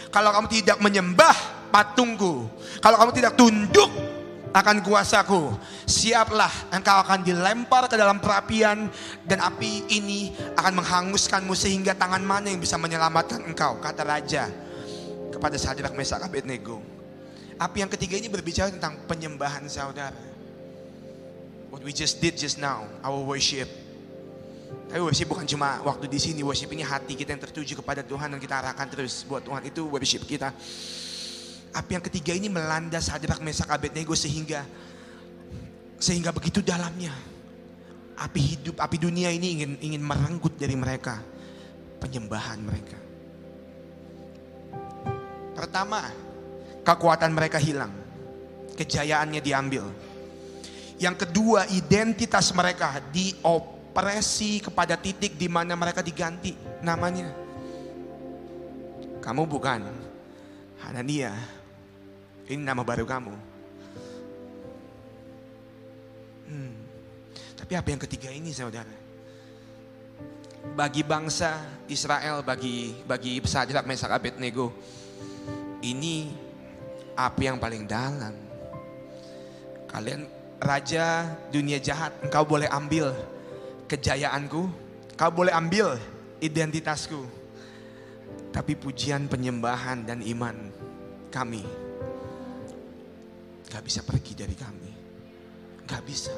kalau 0.09 0.33
kamu 0.33 0.47
tidak 0.49 0.81
menyembah 0.81 1.37
patungku, 1.69 2.49
kalau 2.81 2.97
kamu 2.97 3.11
tidak 3.13 3.37
tunduk 3.37 4.16
akan 4.53 4.83
kuasaku, 4.83 5.55
siaplah 5.83 6.51
engkau 6.71 6.97
akan 7.03 7.23
dilempar 7.23 7.91
ke 7.91 7.95
dalam 7.99 8.21
perapian 8.21 8.87
dan 9.27 9.39
api 9.43 9.87
ini 9.91 10.31
akan 10.55 10.83
menghanguskanmu 10.83 11.53
sehingga 11.57 11.97
tangan 11.97 12.23
mana 12.23 12.51
yang 12.51 12.61
bisa 12.61 12.79
menyelamatkan 12.79 13.43
engkau, 13.43 13.79
kata 13.81 14.03
raja 14.07 14.47
kepada 15.33 15.55
Sadrak 15.59 15.93
Mesak 15.93 16.23
Abednego. 16.23 16.79
Api 17.57 17.81
yang 17.81 17.91
ketiga 17.91 18.21
ini 18.21 18.29
berbicara 18.29 18.69
tentang 18.69 19.01
penyembahan 19.09 19.65
saudara. 19.65 20.17
What 21.73 21.81
we 21.83 21.91
just 21.91 22.21
did 22.21 22.37
just 22.37 22.61
now, 22.61 22.85
our 23.01 23.17
worship. 23.25 23.67
Tapi 24.87 25.01
worship 25.03 25.27
bukan 25.27 25.43
cuma 25.43 25.81
waktu 25.83 26.07
di 26.07 26.19
sini, 26.21 26.39
worship 26.45 26.71
ini 26.71 26.85
hati 26.85 27.17
kita 27.17 27.35
yang 27.35 27.43
tertuju 27.43 27.81
kepada 27.81 28.05
Tuhan 28.05 28.31
dan 28.31 28.39
kita 28.39 28.55
arahkan 28.61 28.87
terus 28.87 29.25
buat 29.27 29.43
Tuhan 29.43 29.67
itu 29.67 29.83
worship 29.89 30.23
kita. 30.23 30.53
Api 31.75 31.91
yang 31.99 32.05
ketiga 32.05 32.31
ini 32.33 32.47
melanda 32.47 32.97
Sadrak 33.01 33.43
Mesak 33.43 33.69
Abednego 33.69 34.15
sehingga 34.15 34.63
sehingga 35.97 36.29
begitu 36.29 36.61
dalamnya 36.61 37.11
api 38.17 38.41
hidup, 38.41 38.81
api 38.81 38.97
dunia 38.97 39.29
ini 39.29 39.61
ingin 39.61 39.71
ingin 39.77 40.01
merenggut 40.01 40.57
dari 40.57 40.73
mereka 40.73 41.21
penyembahan 42.01 42.59
mereka. 42.61 42.97
Pertama, 45.53 46.05
kekuatan 46.85 47.33
mereka 47.33 47.57
hilang. 47.57 47.89
Kejayaannya 48.77 49.41
diambil. 49.41 49.89
Yang 51.01 51.25
kedua, 51.25 51.65
identitas 51.73 52.53
mereka 52.53 53.01
diopresi 53.09 54.61
kepada 54.61 54.93
titik 54.97 55.33
di 55.33 55.49
mana 55.49 55.73
mereka 55.73 56.05
diganti 56.05 56.53
namanya. 56.85 57.33
Kamu 59.21 59.49
bukan 59.49 59.81
Hanania. 60.85 61.56
Ini 62.47 62.63
nama 62.63 62.79
baru 62.79 63.03
kamu. 63.03 63.35
Hmm. 66.47 66.73
Tapi 67.59 67.73
apa 67.75 67.87
yang 67.91 68.01
ketiga 68.07 68.31
ini 68.31 68.55
saudara? 68.55 68.95
Bagi 70.71 71.03
bangsa 71.03 71.59
Israel, 71.91 72.47
bagi 72.47 72.95
bagi 73.03 73.43
Sadrak 73.43 73.83
Mesak 73.83 74.15
Abednego, 74.15 74.71
ini 75.83 76.31
api 77.19 77.43
yang 77.51 77.59
paling 77.59 77.83
dalam. 77.83 78.31
Kalian 79.91 80.23
raja 80.63 81.27
dunia 81.51 81.83
jahat, 81.83 82.15
engkau 82.23 82.47
boleh 82.47 82.71
ambil 82.71 83.11
kejayaanku, 83.91 84.71
kau 85.19 85.31
boleh 85.35 85.51
ambil 85.51 85.99
identitasku. 86.39 87.27
Tapi 88.55 88.79
pujian 88.79 89.27
penyembahan 89.27 90.07
dan 90.07 90.23
iman 90.23 90.55
kami 91.27 91.86
gak 93.67 93.83
bisa 93.83 94.01
pergi 94.03 94.33
dari 94.33 94.55
kami. 94.55 94.91
Gak 95.87 96.03
bisa. 96.03 96.33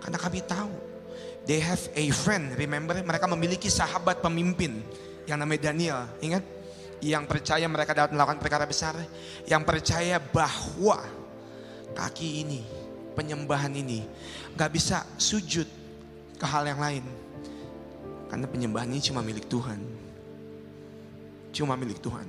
Karena 0.00 0.18
kami 0.18 0.40
tahu 0.46 0.72
they 1.44 1.60
have 1.62 1.82
a 1.94 2.04
friend. 2.14 2.54
Remember 2.54 2.96
mereka 3.02 3.26
memiliki 3.26 3.68
sahabat 3.68 4.22
pemimpin 4.22 4.80
yang 5.26 5.38
namanya 5.38 5.70
Daniel. 5.70 6.00
Ingat? 6.22 6.60
yang 7.00 7.24
percaya 7.24 7.64
mereka 7.64 7.96
dapat 7.96 8.12
melakukan 8.12 8.38
perkara 8.38 8.68
besar, 8.68 8.92
yang 9.48 9.64
percaya 9.64 10.20
bahwa 10.20 11.00
kaki 11.96 12.44
ini, 12.44 12.60
penyembahan 13.16 13.72
ini, 13.72 14.04
gak 14.54 14.70
bisa 14.70 15.08
sujud 15.16 15.64
ke 16.36 16.44
hal 16.44 16.68
yang 16.68 16.80
lain. 16.80 17.04
Karena 18.28 18.46
penyembahan 18.46 18.88
ini 18.92 19.02
cuma 19.02 19.24
milik 19.24 19.48
Tuhan. 19.48 19.80
Cuma 21.50 21.74
milik 21.74 21.98
Tuhan. 21.98 22.28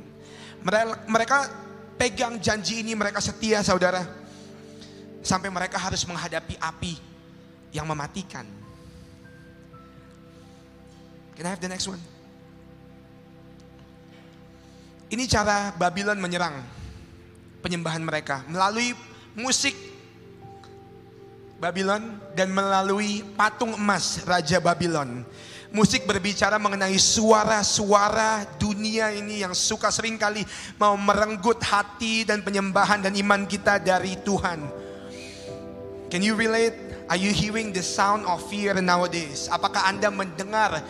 Mereka 1.06 1.38
pegang 2.00 2.42
janji 2.42 2.82
ini, 2.82 2.98
mereka 2.98 3.22
setia 3.22 3.62
saudara. 3.62 4.21
Sampai 5.22 5.54
mereka 5.54 5.78
harus 5.78 6.02
menghadapi 6.06 6.58
api 6.58 6.94
yang 7.72 7.86
mematikan. 7.86 8.46
Can 11.38 11.46
I 11.48 11.52
have 11.56 11.64
the 11.64 11.72
next 11.72 11.88
one? 11.88 12.02
Ini 15.12 15.28
cara 15.28 15.76
Babylon 15.76 16.18
menyerang 16.18 16.56
penyembahan 17.60 18.02
mereka 18.02 18.48
melalui 18.48 18.96
musik 19.36 19.76
Babylon 21.62 22.18
dan 22.34 22.50
melalui 22.50 23.22
patung 23.38 23.78
emas 23.78 24.26
Raja 24.26 24.58
Babylon. 24.58 25.22
Musik 25.72 26.04
berbicara 26.04 26.60
mengenai 26.60 27.00
suara-suara 27.00 28.44
dunia 28.60 29.14
ini 29.16 29.40
yang 29.40 29.56
suka 29.56 29.88
sering 29.88 30.20
kali 30.20 30.44
mau 30.76 31.00
merenggut 31.00 31.64
hati 31.64 32.28
dan 32.28 32.44
penyembahan 32.44 33.00
dan 33.00 33.14
iman 33.16 33.48
kita 33.48 33.80
dari 33.80 34.20
Tuhan. 34.20 34.68
Can 36.12 36.20
you 36.20 36.36
relate? 36.36 36.76
Are 37.08 37.16
you 37.16 37.32
hearing 37.32 37.72
the 37.72 37.80
sound 37.80 38.28
of 38.28 38.44
fear 38.52 38.76
nowadays? 38.84 39.48
Apakah 39.48 39.88
Anda 39.88 40.12
mendengar 40.12 40.84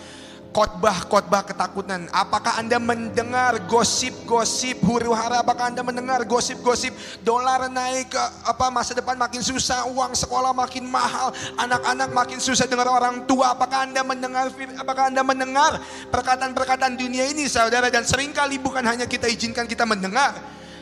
khotbah-khotbah 0.52 1.48
ketakutan. 1.48 2.12
Apakah 2.12 2.60
Anda 2.60 2.76
mendengar 2.78 3.56
gosip-gosip 3.72 4.84
huru 4.84 5.16
hara? 5.16 5.40
Apakah 5.40 5.72
Anda 5.72 5.80
mendengar 5.82 6.28
gosip-gosip 6.28 6.92
dolar 7.24 7.72
naik 7.72 8.12
ke 8.12 8.24
apa 8.44 8.68
masa 8.68 8.92
depan 8.92 9.16
makin 9.16 9.40
susah, 9.40 9.88
uang 9.88 10.12
sekolah 10.12 10.52
makin 10.52 10.92
mahal, 10.92 11.32
anak-anak 11.56 12.12
makin 12.12 12.40
susah 12.44 12.68
dengar 12.68 12.92
orang 12.92 13.24
tua? 13.24 13.56
Apakah 13.56 13.88
Anda 13.88 14.04
mendengar 14.04 14.52
apakah 14.76 15.04
Anda 15.08 15.24
mendengar 15.24 15.80
perkataan-perkataan 16.12 17.00
dunia 17.00 17.32
ini 17.32 17.48
Saudara 17.48 17.88
dan 17.88 18.04
sering 18.04 18.36
kali 18.36 18.60
bukan 18.60 18.84
hanya 18.84 19.08
kita 19.08 19.32
izinkan 19.32 19.64
kita 19.66 19.88
mendengar, 19.88 20.36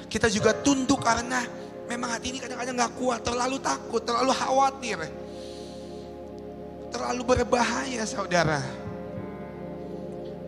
kita 0.10 0.26
juga 0.34 0.58
tunduk 0.58 1.06
karena 1.06 1.69
memang 1.90 2.14
hati 2.14 2.30
ini 2.30 2.38
kadang-kadang 2.38 2.78
nggak 2.78 2.94
kuat, 3.02 3.20
terlalu 3.26 3.58
takut, 3.58 4.02
terlalu 4.06 4.30
khawatir. 4.30 5.00
Terlalu 6.94 7.22
berbahaya 7.26 8.06
saudara. 8.06 8.62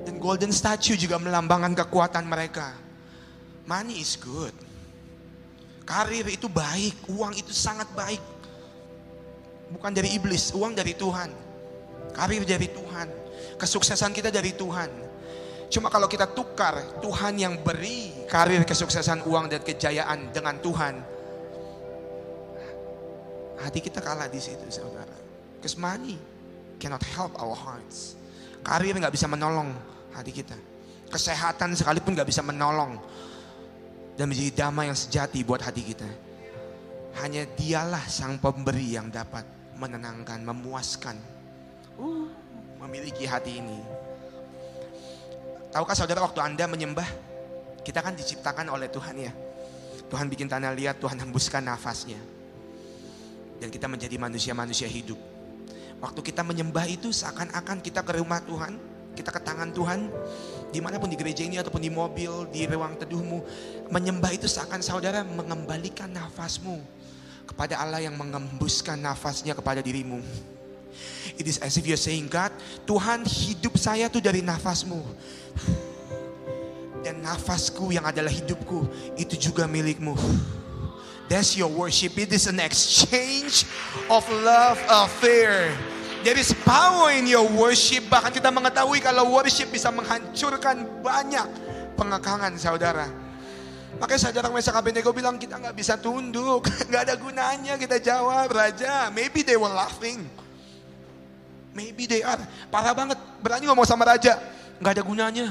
Dan 0.06 0.22
golden 0.22 0.54
statue 0.54 0.98
juga 0.98 1.18
melambangkan 1.18 1.74
kekuatan 1.74 2.30
mereka. 2.30 2.78
Money 3.66 4.02
is 4.02 4.14
good. 4.18 4.54
Karir 5.82 6.30
itu 6.30 6.46
baik, 6.46 7.10
uang 7.10 7.34
itu 7.34 7.50
sangat 7.54 7.90
baik. 7.98 8.22
Bukan 9.74 9.92
dari 9.94 10.14
iblis, 10.14 10.54
uang 10.54 10.78
dari 10.78 10.94
Tuhan. 10.94 11.30
Karir 12.14 12.46
dari 12.46 12.70
Tuhan. 12.70 13.08
Kesuksesan 13.58 14.14
kita 14.14 14.30
dari 14.30 14.54
Tuhan. 14.54 14.90
Cuma 15.72 15.88
kalau 15.88 16.06
kita 16.10 16.28
tukar 16.28 17.00
Tuhan 17.00 17.40
yang 17.40 17.56
beri 17.64 18.28
karir, 18.28 18.68
kesuksesan, 18.68 19.24
uang 19.24 19.48
dan 19.48 19.62
kejayaan 19.64 20.34
dengan 20.36 20.60
Tuhan. 20.60 21.21
Hati 23.62 23.80
kita 23.80 24.02
kalah 24.02 24.26
di 24.26 24.42
situ 24.42 24.66
saudara. 24.74 25.14
Because 25.58 25.78
money 25.78 26.18
cannot 26.82 27.06
help 27.14 27.38
our 27.38 27.54
hearts. 27.54 28.18
Karir 28.66 28.98
nggak 28.98 29.14
bisa 29.14 29.30
menolong 29.30 29.70
hati 30.14 30.34
kita. 30.34 30.58
Kesehatan 31.12 31.76
sekalipun 31.76 32.16
gak 32.16 32.30
bisa 32.32 32.40
menolong 32.40 32.96
dan 34.16 34.32
menjadi 34.32 34.64
damai 34.64 34.88
yang 34.88 34.96
sejati 34.96 35.44
buat 35.44 35.60
hati 35.60 35.84
kita. 35.84 36.08
Hanya 37.20 37.44
dialah 37.60 38.00
sang 38.08 38.40
pemberi 38.40 38.96
yang 38.96 39.12
dapat 39.12 39.44
menenangkan, 39.76 40.40
memuaskan, 40.40 41.20
uh, 42.00 42.28
memiliki 42.80 43.28
hati 43.28 43.60
ini. 43.60 43.80
Tahukah 45.76 45.96
saudara 45.96 46.24
waktu 46.24 46.40
Anda 46.40 46.64
menyembah, 46.72 47.08
kita 47.84 48.00
kan 48.00 48.16
diciptakan 48.16 48.72
oleh 48.72 48.88
Tuhan 48.88 49.16
ya. 49.20 49.32
Tuhan 50.08 50.32
bikin 50.32 50.48
tanah 50.48 50.72
liat, 50.72 51.00
Tuhan 51.04 51.20
hembuskan 51.20 51.68
nafasnya. 51.68 52.20
Dan 53.62 53.70
kita 53.70 53.86
menjadi 53.86 54.18
manusia-manusia 54.18 54.90
hidup. 54.90 55.22
Waktu 56.02 56.20
kita 56.26 56.42
menyembah 56.42 56.90
itu 56.90 57.14
seakan-akan 57.14 57.78
kita 57.86 58.02
ke 58.02 58.18
rumah 58.18 58.42
Tuhan, 58.42 58.74
kita 59.14 59.30
ke 59.30 59.38
tangan 59.46 59.70
Tuhan, 59.70 60.10
di 60.74 60.82
mana 60.82 60.98
pun 60.98 61.06
di 61.06 61.14
gereja 61.14 61.46
ini 61.46 61.62
ataupun 61.62 61.78
di 61.78 61.94
mobil, 61.94 62.50
di 62.50 62.66
ruang 62.66 62.98
teduhmu, 62.98 63.46
menyembah 63.94 64.34
itu 64.34 64.50
seakan 64.50 64.82
saudara 64.82 65.22
mengembalikan 65.22 66.10
nafasmu 66.10 66.82
kepada 67.46 67.78
Allah 67.78 68.02
yang 68.02 68.18
mengembuskan 68.18 68.98
nafasnya 68.98 69.54
kepada 69.54 69.86
dirimu. 69.86 70.26
It 71.38 71.46
is 71.46 71.62
as 71.62 71.78
if 71.78 71.86
you're 71.86 72.00
saying, 72.00 72.28
God, 72.28 72.50
Tuhan 72.90 73.24
hidup 73.28 73.78
saya 73.78 74.10
tuh 74.10 74.26
dari 74.26 74.42
nafasmu. 74.42 75.00
Dan 77.02 77.22
nafasku 77.22 77.94
yang 77.94 78.06
adalah 78.10 78.34
hidupku, 78.34 78.90
itu 79.22 79.38
juga 79.38 79.70
milikmu. 79.70 80.18
That's 81.32 81.56
your 81.56 81.72
worship. 81.72 82.20
It 82.20 82.36
is 82.36 82.52
an 82.52 82.60
exchange 82.60 83.64
of 84.12 84.28
love 84.44 84.76
affair. 84.92 85.72
There 86.28 86.36
is 86.36 86.52
power 86.68 87.16
in 87.16 87.24
your 87.24 87.48
worship. 87.48 88.12
Bahkan 88.12 88.36
kita 88.36 88.52
mengetahui 88.52 89.00
kalau 89.00 89.40
worship 89.40 89.72
bisa 89.72 89.88
menghancurkan 89.96 90.84
banyak 91.00 91.48
pengekangan 91.96 92.52
saudara. 92.60 93.08
Makanya 93.96 94.28
saudara 94.28 94.52
Mesa 94.52 94.76
Abednego 94.76 95.16
bilang 95.16 95.40
kita 95.40 95.56
nggak 95.56 95.72
bisa 95.72 95.96
tunduk. 95.96 96.68
nggak 96.92 97.08
ada 97.08 97.16
gunanya 97.16 97.80
kita 97.80 98.04
jawab 98.04 98.52
Raja. 98.52 99.08
Maybe 99.16 99.48
they 99.48 99.56
were 99.56 99.72
laughing. 99.72 100.28
Maybe 101.72 102.12
they 102.12 102.28
are. 102.28 102.44
Parah 102.68 102.92
banget. 102.92 103.16
Berani 103.40 103.72
ngomong 103.72 103.88
sama 103.88 104.04
Raja. 104.04 104.36
Nggak 104.84 105.00
ada 105.00 105.04
gunanya. 105.08 105.48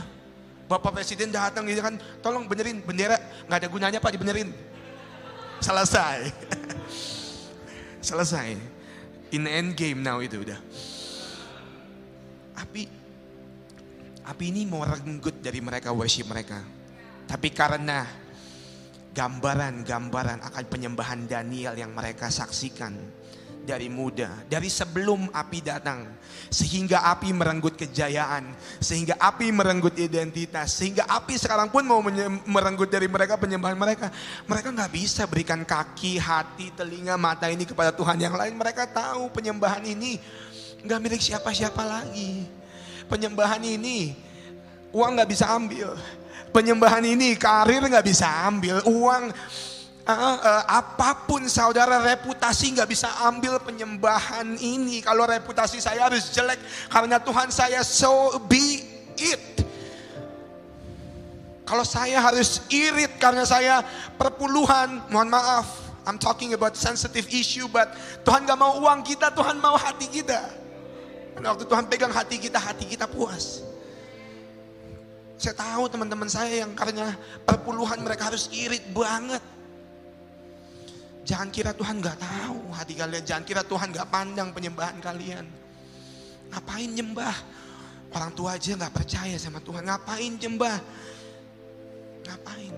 Bapak 0.69 0.93
Presiden 0.93 1.33
datang 1.33 1.64
gitu 1.64 1.81
kan. 1.81 1.97
Tolong 2.21 2.45
benerin 2.45 2.85
bendera. 2.85 3.16
Nggak 3.49 3.64
ada 3.64 3.69
gunanya 3.73 3.97
Pak 3.97 4.12
dibenerin. 4.12 4.53
Selesai. 5.61 6.18
Selesai. 8.09 8.57
In 9.31 9.46
end 9.46 9.77
game 9.77 10.01
now 10.01 10.18
itu 10.18 10.40
udah. 10.42 10.59
Api 12.59 12.83
api 14.27 14.44
ini 14.49 14.64
mau 14.66 14.83
renggut 14.83 15.38
dari 15.44 15.61
mereka 15.61 15.92
worship 15.92 16.27
mereka. 16.27 16.64
Tapi 17.29 17.53
karena 17.55 18.09
gambaran-gambaran 19.11 20.42
akan 20.42 20.64
penyembahan 20.66 21.27
Daniel 21.27 21.75
yang 21.79 21.94
mereka 21.94 22.31
saksikan 22.31 23.20
dari 23.62 23.92
muda, 23.92 24.33
dari 24.49 24.66
sebelum 24.66 25.31
api 25.31 25.59
datang, 25.62 26.09
sehingga 26.51 27.07
api 27.07 27.31
merenggut 27.31 27.79
kejayaan, 27.79 28.51
sehingga 28.83 29.14
api 29.20 29.53
merenggut 29.55 29.94
identitas, 30.01 30.75
sehingga 30.75 31.07
api 31.07 31.38
sekarang 31.38 31.70
pun 31.70 31.87
mau 31.87 32.03
merenggut 32.49 32.90
dari 32.90 33.07
mereka 33.07 33.38
penyembahan 33.38 33.79
mereka. 33.79 34.11
Mereka 34.49 34.68
nggak 34.75 34.92
bisa 34.92 35.23
berikan 35.31 35.62
kaki, 35.62 36.18
hati, 36.18 36.75
telinga, 36.75 37.14
mata 37.14 37.46
ini 37.46 37.62
kepada 37.68 37.94
Tuhan 37.94 38.18
yang 38.18 38.35
lain. 38.35 38.57
Mereka 38.57 38.90
tahu 38.90 39.31
penyembahan 39.31 39.85
ini 39.87 40.18
nggak 40.83 41.01
milik 41.01 41.20
siapa-siapa 41.23 41.85
lagi. 41.85 42.49
Penyembahan 43.07 43.62
ini 43.62 44.14
uang 44.90 45.18
nggak 45.18 45.31
bisa 45.31 45.51
ambil. 45.51 45.94
Penyembahan 46.51 47.07
ini 47.07 47.38
karir 47.38 47.79
nggak 47.79 48.07
bisa 48.07 48.27
ambil. 48.51 48.83
Uang 48.87 49.31
uh, 50.07 50.39
uh, 50.41 50.65
apa 50.69 51.27
pun 51.29 51.45
saudara 51.51 52.01
reputasi 52.01 52.77
nggak 52.77 52.89
bisa 52.89 53.09
ambil 53.27 53.61
penyembahan 53.61 54.57
ini. 54.61 55.05
Kalau 55.05 55.27
reputasi 55.27 55.83
saya 55.83 56.09
harus 56.09 56.33
jelek 56.33 56.61
karena 56.89 57.21
Tuhan 57.21 57.49
saya 57.53 57.81
so 57.85 58.39
be 58.49 58.85
it. 59.21 59.65
Kalau 61.71 61.87
saya 61.87 62.19
harus 62.19 62.67
irit 62.67 63.15
karena 63.23 63.47
saya 63.47 63.87
perpuluhan, 64.19 65.07
mohon 65.07 65.31
maaf, 65.31 65.71
I'm 66.03 66.19
talking 66.19 66.51
about 66.51 66.75
sensitive 66.75 67.31
issue, 67.31 67.71
but 67.71 67.95
Tuhan 68.27 68.43
gak 68.43 68.59
mau 68.59 68.83
uang 68.83 69.07
kita, 69.07 69.31
Tuhan 69.31 69.63
mau 69.63 69.79
hati 69.79 70.11
kita. 70.11 70.51
Karena 71.39 71.55
waktu 71.55 71.71
Tuhan 71.71 71.87
pegang 71.87 72.11
hati 72.11 72.43
kita, 72.43 72.59
hati 72.59 72.91
kita 72.91 73.07
puas. 73.07 73.63
Saya 75.39 75.55
tahu 75.57 75.89
teman-teman 75.89 76.27
saya 76.27 76.67
yang 76.67 76.75
karena 76.75 77.15
perpuluhan 77.47 78.03
mereka 78.03 78.29
harus 78.29 78.51
irit 78.51 78.85
banget. 78.91 79.41
Jangan 81.25 81.49
kira 81.53 81.71
Tuhan 81.77 82.01
gak 82.01 82.19
tahu 82.19 82.73
hati 82.73 82.97
kalian. 82.97 83.23
Jangan 83.23 83.45
kira 83.45 83.63
Tuhan 83.63 83.93
gak 83.93 84.09
pandang 84.09 84.51
penyembahan 84.51 84.99
kalian. 84.99 85.45
Ngapain 86.51 86.91
nyembah? 86.91 87.37
Orang 88.11 88.35
tua 88.35 88.59
aja 88.59 88.75
gak 88.75 88.95
percaya 88.95 89.37
sama 89.39 89.63
Tuhan. 89.63 89.87
Ngapain 89.87 90.33
nyembah? 90.41 90.77
Ngapain? 92.27 92.75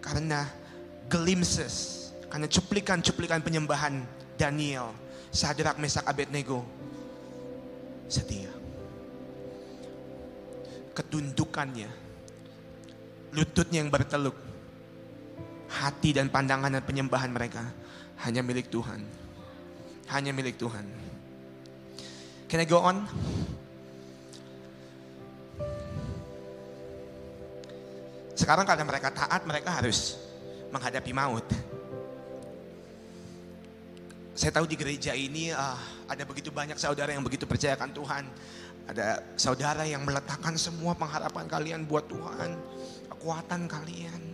Karena 0.00 0.48
glimpses, 1.08 2.08
karena 2.28 2.48
cuplikan-cuplikan 2.48 3.40
penyembahan 3.40 4.04
Daniel, 4.36 4.92
Sadrak, 5.32 5.76
Mesak, 5.80 6.04
Abednego 6.04 6.64
setia. 8.08 8.52
Ketundukannya, 10.94 11.90
lututnya 13.34 13.82
yang 13.82 13.90
berteluk, 13.90 14.36
hati 15.74 16.14
dan 16.14 16.30
pandangan 16.30 16.70
dan 16.70 16.82
penyembahan 16.86 17.34
mereka 17.34 17.66
hanya 18.22 18.46
milik 18.46 18.70
Tuhan. 18.70 19.02
Hanya 20.14 20.30
milik 20.30 20.54
Tuhan. 20.54 20.86
Can 22.46 22.62
I 22.62 22.66
go 22.68 22.78
on? 22.78 23.02
Sekarang 28.38 28.62
karena 28.62 28.84
mereka 28.86 29.10
taat, 29.10 29.42
mereka 29.42 29.74
harus 29.74 30.18
menghadapi 30.70 31.10
maut. 31.14 31.46
Saya 34.34 34.50
tahu 34.50 34.66
di 34.66 34.74
gereja 34.74 35.14
ini 35.14 35.54
uh, 35.54 35.78
ada 36.10 36.26
begitu 36.26 36.50
banyak 36.50 36.74
saudara 36.74 37.14
yang 37.14 37.22
begitu 37.22 37.46
percayakan 37.46 37.94
Tuhan. 37.94 38.26
Ada 38.90 39.22
saudara 39.38 39.86
yang 39.86 40.02
meletakkan 40.02 40.58
semua 40.58 40.92
pengharapan 40.98 41.46
kalian 41.46 41.80
buat 41.86 42.10
Tuhan. 42.10 42.58
Kekuatan 43.14 43.70
kalian. 43.70 44.33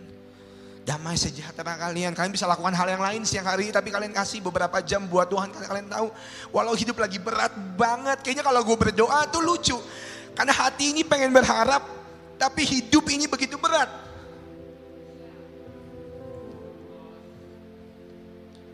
Damai 0.81 1.13
sejahtera 1.15 1.77
kalian. 1.77 2.11
Kalian 2.17 2.33
bisa 2.33 2.49
lakukan 2.49 2.73
hal 2.73 2.87
yang 2.89 3.03
lain 3.03 3.21
siang 3.25 3.45
hari. 3.45 3.69
Tapi 3.69 3.93
kalian 3.93 4.13
kasih 4.13 4.41
beberapa 4.41 4.81
jam 4.81 5.05
buat 5.05 5.29
Tuhan. 5.29 5.53
Karena 5.53 5.67
kalian 5.69 5.87
tahu. 5.89 6.07
Walau 6.49 6.73
hidup 6.73 6.97
lagi 6.97 7.21
berat 7.21 7.53
banget. 7.77 8.21
Kayaknya 8.25 8.43
kalau 8.45 8.61
gue 8.65 8.77
berdoa 8.77 9.19
tuh 9.29 9.41
lucu. 9.45 9.77
Karena 10.33 10.53
hati 10.55 10.93
ini 10.93 11.05
pengen 11.05 11.29
berharap. 11.29 11.85
Tapi 12.41 12.65
hidup 12.65 13.05
ini 13.13 13.29
begitu 13.29 13.57
berat. 13.61 14.01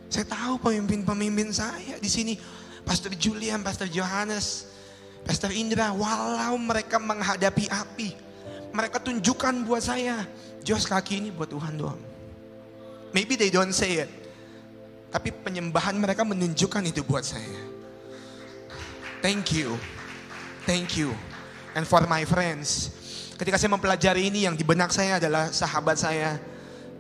Saya 0.07 0.23
tahu 0.33 0.55
pemimpin-pemimpin 0.63 1.51
saya 1.51 1.99
di 1.99 2.07
sini, 2.07 2.39
Pastor 2.87 3.11
Julian, 3.13 3.59
Pastor 3.59 3.91
Johannes, 3.91 4.71
Pastor 5.27 5.51
Indra, 5.51 5.91
walau 5.91 6.55
mereka 6.55 6.95
menghadapi 6.95 7.67
api, 7.67 8.15
mereka 8.71 9.03
tunjukkan 9.03 9.67
buat 9.67 9.83
saya, 9.83 10.23
jos 10.67 10.83
kaki 10.83 11.23
ini 11.23 11.29
buat 11.31 11.47
Tuhan 11.47 11.79
doang. 11.79 12.01
Maybe 13.15 13.39
they 13.39 13.47
don't 13.47 13.71
say 13.71 14.03
it, 14.03 14.11
tapi 15.07 15.31
penyembahan 15.31 15.95
mereka 15.95 16.27
menunjukkan 16.27 16.83
itu 16.91 17.07
buat 17.07 17.23
saya. 17.23 17.55
Thank 19.23 19.55
you, 19.55 19.79
thank 20.67 20.99
you, 20.99 21.15
and 21.71 21.87
for 21.87 22.03
my 22.03 22.27
friends. 22.27 22.91
Ketika 23.39 23.55
saya 23.55 23.71
mempelajari 23.71 24.27
ini, 24.27 24.43
yang 24.43 24.59
di 24.59 24.67
benak 24.67 24.91
saya 24.91 25.23
adalah 25.23 25.47
sahabat 25.55 25.95
saya. 25.95 26.35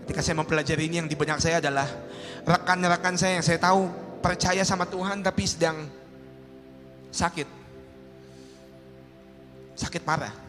Ketika 0.07 0.23
saya 0.23 0.39
mempelajari 0.39 0.87
ini, 0.87 1.03
yang 1.03 1.09
di 1.11 1.19
benak 1.19 1.43
saya 1.43 1.59
adalah 1.59 1.91
rekan-rekan 2.47 3.19
saya 3.19 3.41
yang 3.41 3.45
saya 3.45 3.59
tahu 3.59 3.91
percaya 4.23 4.63
sama 4.63 4.87
Tuhan 4.87 5.19
tapi 5.19 5.43
sedang 5.43 5.91
sakit. 7.11 7.49
Sakit 9.75 10.01
parah. 10.07 10.46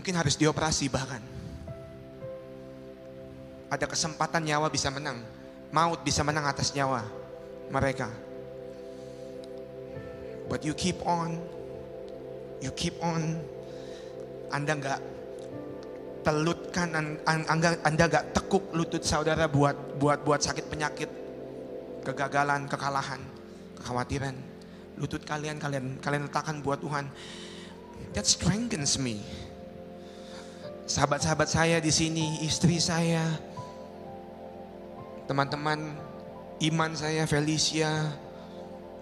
Mungkin 0.00 0.16
harus 0.16 0.32
dioperasi 0.40 0.88
bahkan. 0.88 1.20
Ada 3.68 3.84
kesempatan 3.84 4.48
nyawa 4.48 4.72
bisa 4.72 4.88
menang. 4.88 5.20
Maut 5.76 6.00
bisa 6.00 6.24
menang 6.24 6.48
atas 6.48 6.72
nyawa 6.72 7.04
mereka. 7.68 8.08
But 10.48 10.64
you 10.64 10.72
keep 10.72 11.04
on. 11.04 11.36
You 12.64 12.72
keep 12.72 12.96
on. 13.04 13.44
Anda 14.48 14.72
nggak 14.72 15.00
telutkan 16.24 16.96
anda, 17.28 17.76
anda 17.84 18.04
gak 18.08 18.32
tekuk 18.32 18.72
lutut 18.72 19.04
saudara 19.04 19.48
buat 19.48 20.00
buat 20.00 20.24
buat 20.24 20.40
sakit 20.40 20.68
penyakit 20.68 21.08
kegagalan 22.04 22.68
kekalahan 22.68 23.20
kekhawatiran 23.80 24.36
lutut 25.00 25.24
kalian 25.24 25.56
kalian 25.56 25.96
kalian 26.04 26.28
letakkan 26.28 26.60
buat 26.60 26.76
Tuhan 26.84 27.08
that 28.12 28.28
strengthens 28.28 29.00
me 29.00 29.24
sahabat-sahabat 30.90 31.46
saya 31.46 31.76
di 31.78 31.94
sini 31.94 32.42
istri 32.42 32.82
saya 32.82 33.22
teman-teman 35.30 35.94
iman 36.66 36.90
saya 36.98 37.22
Felicia 37.30 38.10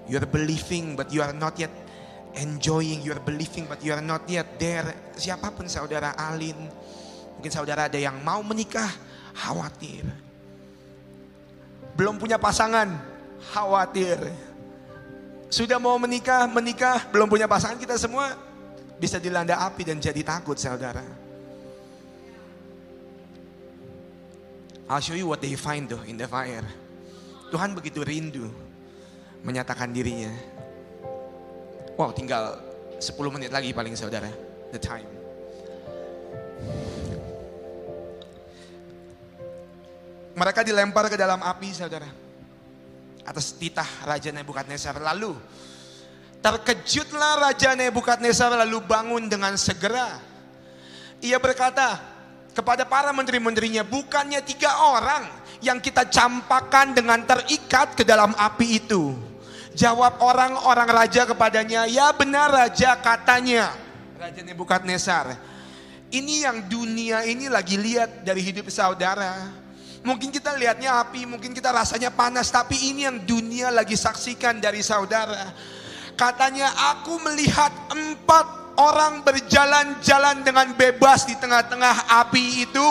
you 0.04 0.20
are 0.20 0.28
believing 0.28 0.92
but 0.92 1.08
you 1.08 1.24
are 1.24 1.32
not 1.32 1.56
yet 1.56 1.72
enjoying 2.36 3.00
you 3.00 3.16
are 3.16 3.24
believing 3.24 3.64
but 3.64 3.80
you 3.80 3.96
are 3.96 4.04
not 4.04 4.20
yet 4.28 4.60
there 4.60 4.92
siapa 5.16 5.48
pun 5.48 5.64
saudara 5.64 6.12
Alin 6.12 6.68
Mungkin 7.38 7.54
saudara 7.54 7.86
ada 7.86 7.94
yang 7.94 8.18
mau 8.26 8.42
menikah, 8.42 8.90
khawatir. 9.30 10.02
Belum 11.94 12.18
punya 12.18 12.34
pasangan, 12.34 12.98
khawatir. 13.54 14.18
Sudah 15.46 15.78
mau 15.78 15.94
menikah, 16.02 16.50
menikah, 16.50 17.06
belum 17.14 17.30
punya 17.30 17.46
pasangan 17.46 17.78
kita 17.78 17.94
semua 17.94 18.34
bisa 18.98 19.22
dilanda 19.22 19.54
api 19.54 19.86
dan 19.86 20.02
jadi 20.02 20.18
takut 20.26 20.58
saudara. 20.58 21.06
I'll 24.88 25.04
show 25.04 25.12
you 25.12 25.28
what 25.28 25.44
they 25.44 25.52
find 25.52 25.84
though 25.84 26.00
in 26.08 26.16
the 26.16 26.24
fire. 26.24 26.64
Tuhan 27.52 27.76
begitu 27.76 28.00
rindu 28.00 28.48
menyatakan 29.44 29.92
dirinya. 29.92 30.32
Wow, 32.00 32.16
tinggal 32.16 32.56
10 32.96 33.12
menit 33.28 33.52
lagi 33.52 33.76
paling 33.76 33.92
saudara. 33.92 34.32
The 34.72 34.80
time. 34.80 35.08
Mereka 40.38 40.64
dilempar 40.64 41.12
ke 41.12 41.20
dalam 41.20 41.44
api 41.44 41.68
saudara. 41.74 42.08
Atas 43.28 43.52
titah 43.60 44.08
Raja 44.08 44.32
Nebukadnezar. 44.32 44.96
Lalu 45.04 45.36
terkejutlah 46.40 47.44
Raja 47.44 47.76
Nebukadnezar 47.76 48.56
lalu 48.56 48.80
bangun 48.88 49.28
dengan 49.28 49.52
segera. 49.60 50.16
Ia 51.18 51.36
berkata, 51.42 52.17
kepada 52.58 52.82
para 52.82 53.14
menteri-menterinya, 53.14 53.86
bukannya 53.86 54.42
tiga 54.42 54.74
orang 54.90 55.30
yang 55.62 55.78
kita 55.78 56.10
campakkan 56.10 56.90
dengan 56.90 57.22
terikat 57.22 57.94
ke 57.94 58.02
dalam 58.02 58.34
api 58.34 58.82
itu. 58.82 59.14
Jawab 59.78 60.18
orang-orang 60.18 60.90
raja 60.90 61.22
kepadanya, 61.22 61.86
ya 61.86 62.10
benar 62.10 62.50
raja 62.50 62.98
katanya. 62.98 63.70
Raja 64.18 64.42
Nebukadnezar. 64.42 65.38
Ini 66.10 66.50
yang 66.50 66.66
dunia 66.66 67.22
ini 67.22 67.46
lagi 67.46 67.78
lihat 67.78 68.26
dari 68.26 68.42
hidup 68.42 68.66
saudara. 68.74 69.54
Mungkin 70.02 70.34
kita 70.34 70.58
lihatnya 70.58 70.98
api, 70.98 71.30
mungkin 71.30 71.54
kita 71.54 71.70
rasanya 71.70 72.10
panas, 72.10 72.50
tapi 72.50 72.74
ini 72.90 73.06
yang 73.06 73.22
dunia 73.22 73.70
lagi 73.70 73.94
saksikan 73.94 74.58
dari 74.58 74.82
saudara. 74.82 75.54
Katanya 76.18 76.74
aku 76.90 77.22
melihat 77.22 77.70
empat 77.94 78.57
orang 78.78 79.26
berjalan-jalan 79.26 80.46
dengan 80.46 80.70
bebas 80.78 81.26
di 81.26 81.34
tengah-tengah 81.34 82.06
api 82.22 82.64
itu. 82.64 82.90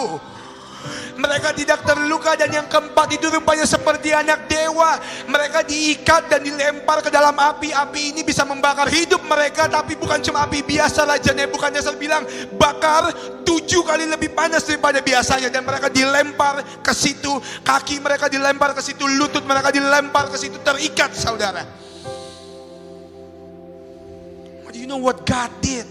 Mereka 1.18 1.50
tidak 1.58 1.82
terluka 1.82 2.38
dan 2.38 2.54
yang 2.54 2.70
keempat 2.70 3.10
itu 3.18 3.26
rupanya 3.34 3.66
seperti 3.66 4.14
anak 4.14 4.46
dewa. 4.46 5.02
Mereka 5.26 5.66
diikat 5.66 6.30
dan 6.30 6.46
dilempar 6.46 7.02
ke 7.02 7.10
dalam 7.10 7.34
api. 7.34 7.74
Api 7.74 8.14
ini 8.14 8.22
bisa 8.22 8.46
membakar 8.46 8.86
hidup 8.86 9.26
mereka 9.26 9.66
tapi 9.66 9.98
bukan 9.98 10.22
cuma 10.22 10.46
api 10.46 10.62
biasa. 10.62 11.10
Raja 11.10 11.34
Nebukadnezar 11.34 11.98
bilang 11.98 12.22
bakar 12.62 13.10
tujuh 13.42 13.82
kali 13.82 14.06
lebih 14.06 14.32
panas 14.38 14.64
daripada 14.70 15.02
biasanya. 15.02 15.50
Dan 15.50 15.66
mereka 15.66 15.90
dilempar 15.90 16.62
ke 16.86 16.94
situ. 16.94 17.34
Kaki 17.66 17.98
mereka 17.98 18.30
dilempar 18.30 18.78
ke 18.78 18.82
situ. 18.86 19.10
Lutut 19.18 19.42
mereka 19.50 19.74
dilempar 19.74 20.30
ke 20.30 20.38
situ. 20.38 20.62
Terikat 20.62 21.18
saudara. 21.18 21.87
You 24.78 24.86
know 24.86 25.02
what 25.02 25.26
God 25.26 25.50
did? 25.58 25.90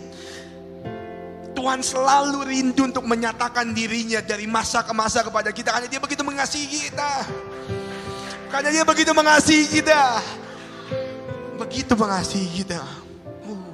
Tuhan 1.56 1.82
selalu 1.82 2.46
rindu 2.46 2.86
untuk 2.86 3.02
menyatakan 3.02 3.74
dirinya 3.74 4.22
dari 4.22 4.46
masa 4.46 4.86
ke 4.86 4.92
masa 4.94 5.26
kepada 5.26 5.50
kita 5.50 5.74
karena 5.74 5.88
dia 5.90 5.98
begitu 5.98 6.22
mengasihi 6.22 6.86
kita. 6.86 7.12
Karena 8.46 8.68
dia 8.70 8.84
begitu 8.86 9.10
mengasihi 9.10 9.66
kita. 9.66 10.22
Begitu 11.58 11.92
mengasihi 11.98 12.62
kita. 12.62 12.78
Uh. 13.42 13.66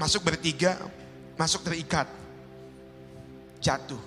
Masuk 0.00 0.26
bertiga, 0.26 0.80
masuk 1.38 1.62
terikat. 1.62 2.10
Jatuh. 3.62 4.02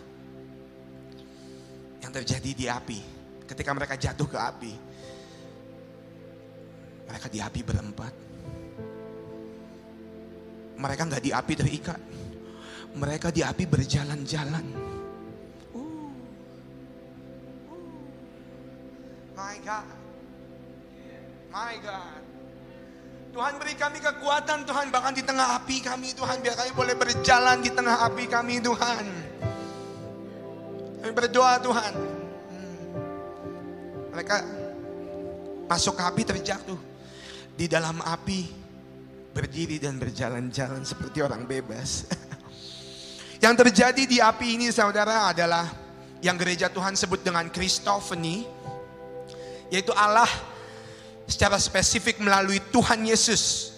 Yang 2.04 2.12
terjadi 2.20 2.52
di 2.52 2.66
api. 2.68 3.00
Ketika 3.48 3.72
mereka 3.72 3.96
jatuh 3.96 4.28
ke 4.28 4.36
api. 4.36 4.74
Mereka 7.08 7.30
di 7.30 7.40
api 7.40 7.62
berempat 7.62 8.25
mereka 10.76 11.02
nggak 11.08 11.24
di 11.24 11.32
api 11.32 11.54
terikat. 11.56 12.00
Mereka 12.96 13.28
di 13.32 13.44
api 13.44 13.64
berjalan-jalan. 13.68 14.66
Uh. 15.76 16.12
My 19.36 19.56
God. 19.64 19.88
My 21.52 21.76
God. 21.80 22.24
Tuhan 23.36 23.60
beri 23.60 23.76
kami 23.76 24.00
kekuatan 24.00 24.64
Tuhan 24.64 24.96
bahkan 24.96 25.12
di 25.12 25.20
tengah 25.20 25.60
api 25.60 25.84
kami 25.84 26.16
Tuhan 26.16 26.40
biar 26.40 26.56
kami 26.56 26.72
boleh 26.72 26.96
berjalan 26.96 27.60
di 27.60 27.68
tengah 27.68 28.08
api 28.08 28.32
kami 28.32 28.64
Tuhan. 28.64 29.06
Kami 31.04 31.12
berdoa 31.12 31.60
Tuhan. 31.60 31.94
Hmm. 32.48 32.76
Mereka 34.16 34.36
masuk 35.68 36.00
ke 36.00 36.04
api 36.08 36.22
terjatuh. 36.24 36.80
Di 37.60 37.68
dalam 37.68 38.00
api 38.00 38.65
berdiri 39.36 39.84
dan 39.84 40.00
berjalan-jalan 40.00 40.88
seperti 40.88 41.20
orang 41.20 41.44
bebas. 41.44 42.08
yang 43.44 43.52
terjadi 43.60 44.08
di 44.08 44.24
api 44.24 44.56
ini 44.56 44.72
saudara 44.72 45.28
adalah 45.36 45.68
yang 46.24 46.40
gereja 46.40 46.72
Tuhan 46.72 46.96
sebut 46.96 47.20
dengan 47.20 47.52
Christophany, 47.52 48.48
yaitu 49.68 49.92
Allah 49.92 50.32
secara 51.28 51.60
spesifik 51.60 52.24
melalui 52.24 52.64
Tuhan 52.72 53.04
Yesus 53.04 53.76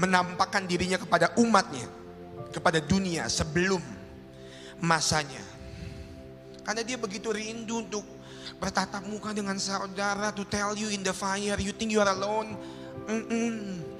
menampakkan 0.00 0.64
dirinya 0.64 0.96
kepada 0.96 1.36
umatnya, 1.36 1.84
kepada 2.48 2.80
dunia 2.80 3.28
sebelum 3.28 3.84
masanya. 4.80 5.44
Karena 6.64 6.80
dia 6.82 6.96
begitu 6.96 7.36
rindu 7.36 7.84
untuk 7.84 8.02
bertatap 8.56 9.04
muka 9.04 9.36
dengan 9.36 9.60
saudara 9.60 10.32
to 10.32 10.48
tell 10.48 10.72
you 10.72 10.88
in 10.88 11.04
the 11.04 11.12
fire, 11.12 11.60
you 11.60 11.76
think 11.76 11.92
you 11.92 12.00
are 12.00 12.10
alone. 12.10 12.56
Mm 13.06 13.22
-mm. 13.28 13.95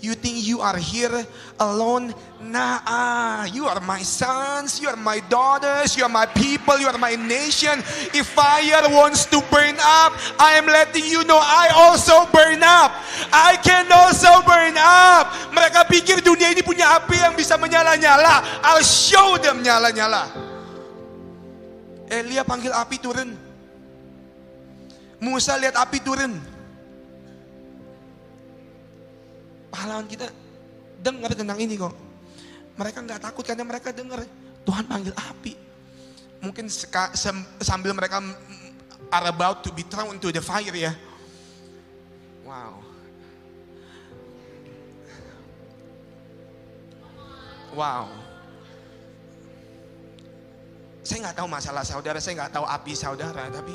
You 0.00 0.16
think 0.16 0.40
you 0.48 0.64
are 0.64 0.80
here 0.80 1.12
alone? 1.60 2.16
Nah, 2.40 3.44
you 3.52 3.68
are 3.68 3.84
my 3.84 4.00
sons, 4.00 4.80
you 4.80 4.88
are 4.88 4.96
my 4.96 5.20
daughters, 5.28 5.92
you 5.92 6.08
are 6.08 6.12
my 6.12 6.24
people, 6.24 6.80
you 6.80 6.88
are 6.88 6.96
my 6.96 7.20
nation. 7.20 7.84
If 8.16 8.32
fire 8.32 8.80
wants 8.88 9.28
to 9.28 9.44
burn 9.52 9.76
up, 9.76 10.16
I 10.40 10.56
am 10.56 10.64
letting 10.64 11.04
you 11.04 11.20
know 11.28 11.36
I 11.36 11.68
also 11.76 12.24
burn 12.32 12.64
up. 12.64 12.96
I 13.28 13.60
can 13.60 13.92
also 13.92 14.40
burn 14.48 14.80
up. 14.80 15.52
Mereka 15.52 15.84
pikir 15.84 16.24
dunia 16.24 16.48
ini 16.48 16.64
punya 16.64 16.96
api 16.96 17.20
yang 17.20 17.36
bisa 17.36 17.60
menyala-nyala. 17.60 18.64
I'll 18.64 18.80
show 18.80 19.36
them 19.36 19.60
nyala-nyala. 19.60 20.32
Elia 22.08 22.40
panggil 22.40 22.72
api 22.72 22.96
turun. 23.04 23.36
Musa 25.20 25.60
lihat 25.60 25.76
api 25.76 26.00
turun. 26.00 26.49
Pahlawan 29.70 30.06
kita 30.10 30.28
dengar 31.00 31.32
tentang 31.32 31.58
ini 31.62 31.78
kok. 31.78 31.94
Mereka 32.76 32.98
nggak 33.06 33.20
takut 33.22 33.44
karena 33.46 33.64
mereka 33.64 33.94
dengar 33.94 34.22
Tuhan 34.66 34.84
panggil 34.84 35.14
api. 35.14 35.54
Mungkin 36.40 36.68
sambil 37.60 37.92
mereka 37.92 38.20
are 39.10 39.26
about 39.28 39.64
to 39.66 39.70
be 39.74 39.82
thrown 39.84 40.14
into 40.14 40.30
the 40.30 40.40
fire 40.40 40.72
ya. 40.72 40.92
Wow. 42.46 42.82
Wow. 47.70 48.04
Saya 51.06 51.26
nggak 51.26 51.36
tahu 51.42 51.48
masalah 51.50 51.82
saudara, 51.86 52.18
saya 52.22 52.44
nggak 52.44 52.54
tahu 52.54 52.66
api 52.66 52.92
saudara, 52.94 53.50
tapi 53.50 53.74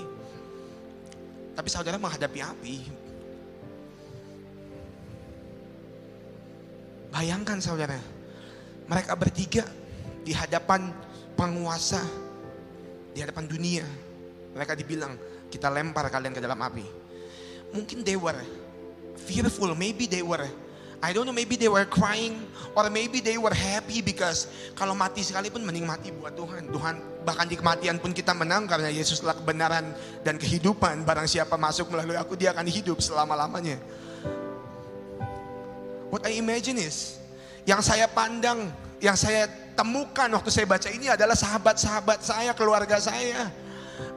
tapi 1.55 1.69
saudara 1.71 1.95
menghadapi 1.95 2.39
api, 2.43 2.75
Bayangkan 7.13 7.61
saudara, 7.61 7.97
mereka 8.85 9.13
bertiga 9.17 9.65
di 10.25 10.33
hadapan 10.33 10.93
penguasa, 11.37 12.01
di 13.11 13.19
hadapan 13.21 13.45
dunia. 13.45 13.85
Mereka 14.55 14.73
dibilang, 14.77 15.13
kita 15.51 15.67
lempar 15.67 16.07
kalian 16.07 16.33
ke 16.33 16.41
dalam 16.41 16.59
api. 16.61 16.85
Mungkin 17.75 18.05
they 18.07 18.15
were 18.15 18.37
fearful, 19.19 19.75
maybe 19.75 20.07
they 20.07 20.23
were 20.23 20.47
I 21.03 21.11
don't 21.11 21.27
know, 21.27 21.35
maybe 21.35 21.53
they 21.53 21.67
were 21.67 21.85
crying 21.85 22.39
or 22.73 22.89
maybe 22.89 23.19
they 23.19 23.37
were 23.37 23.53
happy 23.53 23.99
because 24.01 24.49
kalau 24.73 24.97
mati 24.97 25.21
sekalipun 25.21 25.61
mending 25.61 25.85
mati 25.85 26.09
buat 26.09 26.33
Tuhan. 26.33 26.71
Tuhan 26.71 26.95
bahkan 27.21 27.45
di 27.45 27.59
kematian 27.59 28.01
pun 28.01 28.09
kita 28.09 28.33
menang 28.33 28.65
karena 28.65 28.89
Yesus 28.89 29.21
telah 29.21 29.37
kebenaran 29.37 29.91
dan 30.25 30.41
kehidupan. 30.41 31.03
Barang 31.03 31.29
siapa 31.29 31.59
masuk 31.61 31.91
melalui 31.93 32.17
aku 32.17 32.33
dia 32.33 32.55
akan 32.55 32.65
hidup 32.65 32.97
selama-lamanya. 33.03 33.77
What 36.13 36.25
I 36.25 36.37
imagine 36.37 36.77
is, 36.77 37.17
yang 37.65 37.81
saya 37.81 38.05
pandang, 38.05 38.69
yang 39.01 39.17
saya 39.17 39.49
temukan 39.75 40.29
waktu 40.31 40.49
saya 40.53 40.65
baca 40.69 40.89
ini 40.89 41.11
adalah 41.11 41.35
sahabat-sahabat 41.35 42.19
saya, 42.23 42.51
keluarga 42.55 43.01
saya. 43.01 43.51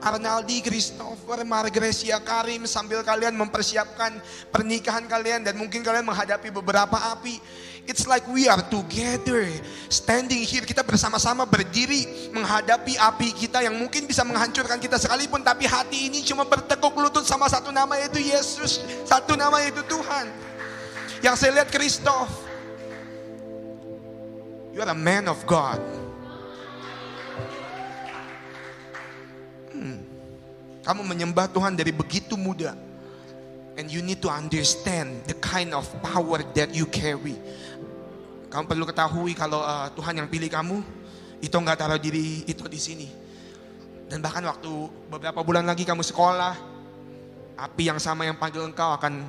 Arnaldi, 0.02 0.58
Christopher, 0.58 1.46
Margresia, 1.46 2.18
Karim 2.18 2.66
sambil 2.66 3.02
kalian 3.06 3.34
mempersiapkan 3.38 4.18
pernikahan 4.50 5.06
kalian 5.06 5.46
dan 5.46 5.54
mungkin 5.54 5.86
kalian 5.86 6.02
menghadapi 6.02 6.50
beberapa 6.50 6.98
api. 7.14 7.38
It's 7.88 8.04
like 8.04 8.28
we 8.28 8.44
are 8.52 8.60
together, 8.68 9.48
standing 9.88 10.44
here, 10.44 10.60
kita 10.60 10.84
bersama-sama 10.84 11.48
berdiri 11.48 12.28
menghadapi 12.36 13.00
api 13.00 13.32
kita 13.32 13.64
yang 13.64 13.80
mungkin 13.80 14.04
bisa 14.04 14.28
menghancurkan 14.28 14.76
kita 14.76 15.00
sekalipun, 15.00 15.40
tapi 15.40 15.64
hati 15.64 16.12
ini 16.12 16.20
cuma 16.20 16.44
bertekuk 16.44 16.92
lutut 17.00 17.24
sama 17.24 17.48
satu 17.48 17.72
nama 17.72 17.96
yaitu 17.96 18.20
Yesus, 18.20 18.84
satu 19.08 19.40
nama 19.40 19.64
yaitu 19.64 19.80
Tuhan. 19.88 20.28
Yang 21.18 21.34
saya 21.42 21.50
lihat 21.60 21.68
Kristof. 21.70 22.30
You 24.70 24.86
are 24.86 24.94
a 24.94 24.98
man 24.98 25.26
of 25.26 25.42
God. 25.42 25.82
Hmm. 29.74 29.98
Kamu 30.86 31.02
menyembah 31.02 31.50
Tuhan 31.50 31.74
dari 31.74 31.90
begitu 31.90 32.38
muda. 32.38 32.78
And 33.78 33.90
you 33.90 34.02
need 34.02 34.22
to 34.22 34.30
understand 34.30 35.26
the 35.26 35.34
kind 35.38 35.74
of 35.74 35.86
power 36.02 36.42
that 36.54 36.70
you 36.74 36.86
carry. 36.86 37.38
Kamu 38.50 38.64
perlu 38.70 38.86
ketahui 38.86 39.34
kalau 39.34 39.62
uh, 39.62 39.90
Tuhan 39.94 40.22
yang 40.22 40.28
pilih 40.30 40.50
kamu, 40.50 40.82
itu 41.42 41.54
nggak 41.54 41.78
taruh 41.78 41.98
diri 41.98 42.46
itu 42.46 42.62
di 42.66 42.80
sini. 42.80 43.08
Dan 44.08 44.24
bahkan 44.24 44.42
waktu 44.46 44.70
beberapa 45.10 45.42
bulan 45.42 45.66
lagi 45.66 45.84
kamu 45.86 46.00
sekolah, 46.00 46.54
api 47.58 47.82
yang 47.90 48.00
sama 48.00 48.26
yang 48.26 48.38
panggil 48.38 48.64
engkau 48.64 48.94
akan 48.96 49.26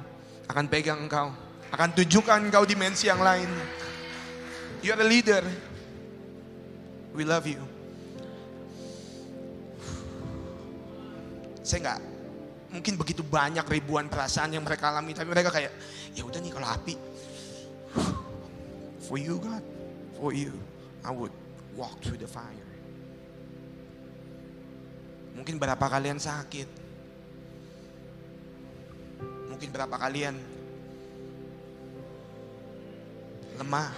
akan 0.49 0.65
pegang 0.71 0.97
engkau, 1.03 1.29
akan 1.69 1.89
tunjukkan 1.93 2.49
engkau 2.49 2.65
dimensi 2.65 3.05
yang 3.05 3.21
lain. 3.21 3.49
You 4.81 4.95
are 4.95 5.01
a 5.01 5.07
leader. 5.07 5.43
We 7.13 7.27
love 7.27 7.45
you. 7.45 7.61
Saya 11.61 11.79
nggak 11.85 11.99
mungkin 12.73 12.93
begitu 12.97 13.21
banyak 13.21 13.65
ribuan 13.65 14.09
perasaan 14.09 14.53
yang 14.53 14.65
mereka 14.65 14.89
alami, 14.89 15.13
tapi 15.13 15.29
mereka 15.29 15.53
kayak 15.53 15.73
ya 16.17 16.25
udah 16.25 16.39
nih 16.41 16.51
kalau 16.53 16.69
api. 16.69 16.95
For 19.05 19.17
you 19.17 19.41
God, 19.41 19.65
for 20.17 20.33
you, 20.33 20.53
I 21.01 21.09
would 21.09 21.33
walk 21.73 21.97
through 22.01 22.21
the 22.21 22.29
fire. 22.29 22.69
Mungkin 25.33 25.57
berapa 25.57 25.81
kalian 25.81 26.21
sakit? 26.21 26.69
Mungkin 29.49 29.69
berapa 29.73 29.95
kalian 29.97 30.58
lemah? 33.59 33.91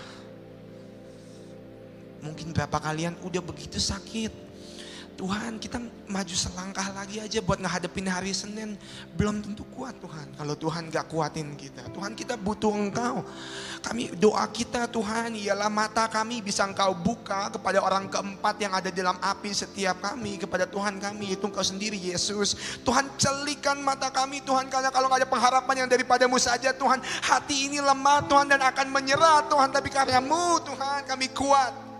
Mungkin 2.25 2.53
berapa 2.53 2.77
kalian 2.81 3.17
udah 3.21 3.41
begitu 3.45 3.77
sakit? 3.77 4.33
Tuhan 5.21 5.61
kita 5.61 5.77
maju 6.09 6.33
selangkah 6.33 6.89
lagi 6.97 7.21
aja 7.21 7.45
buat 7.45 7.61
ngehadapin 7.61 8.09
hari 8.09 8.33
Senin. 8.33 8.73
Belum 9.13 9.37
tentu 9.37 9.61
kuat 9.69 9.93
Tuhan. 10.01 10.33
Kalau 10.33 10.57
Tuhan 10.57 10.89
gak 10.89 11.13
kuatin 11.13 11.53
kita. 11.53 11.93
Tuhan 11.93 12.17
kita 12.17 12.41
butuh 12.41 12.73
engkau. 12.73 13.21
Kami 13.85 14.17
doa 14.17 14.41
kita 14.49 14.89
Tuhan 14.89 15.37
ialah 15.37 15.69
mata 15.69 16.09
kami 16.09 16.41
bisa 16.41 16.65
engkau 16.65 16.97
buka 16.97 17.53
kepada 17.53 17.85
orang 17.85 18.09
keempat 18.09 18.55
yang 18.65 18.73
ada 18.73 18.89
dalam 18.89 19.13
api 19.21 19.53
setiap 19.53 20.01
kami. 20.01 20.41
Kepada 20.41 20.65
Tuhan 20.65 20.97
kami 20.97 21.37
itu 21.37 21.45
engkau 21.45 21.61
sendiri 21.61 22.01
Yesus. 22.01 22.81
Tuhan 22.81 23.05
celikan 23.21 23.77
mata 23.77 24.09
kami 24.09 24.41
Tuhan. 24.41 24.73
Karena 24.73 24.89
kalau 24.89 25.05
gak 25.05 25.21
ada 25.21 25.29
pengharapan 25.29 25.85
yang 25.85 25.89
daripadamu 25.93 26.41
saja 26.41 26.73
Tuhan. 26.73 26.97
Hati 27.21 27.69
ini 27.69 27.77
lemah 27.77 28.25
Tuhan 28.25 28.49
dan 28.49 28.65
akan 28.65 28.89
menyerah 28.89 29.45
Tuhan. 29.45 29.69
Tapi 29.69 29.93
karenamu 29.93 30.65
Tuhan 30.65 31.05
kami 31.05 31.29
kuat. 31.29 31.90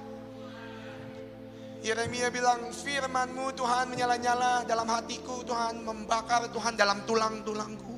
Yeremia 1.82 2.30
bilang 2.30 2.70
firmanmu 2.70 3.58
Tuhan 3.58 3.90
menyala-nyala 3.90 4.70
dalam 4.70 4.86
hatiku 4.86 5.42
Tuhan 5.42 5.82
membakar 5.82 6.46
Tuhan 6.54 6.78
dalam 6.78 7.02
tulang-tulangku. 7.10 7.98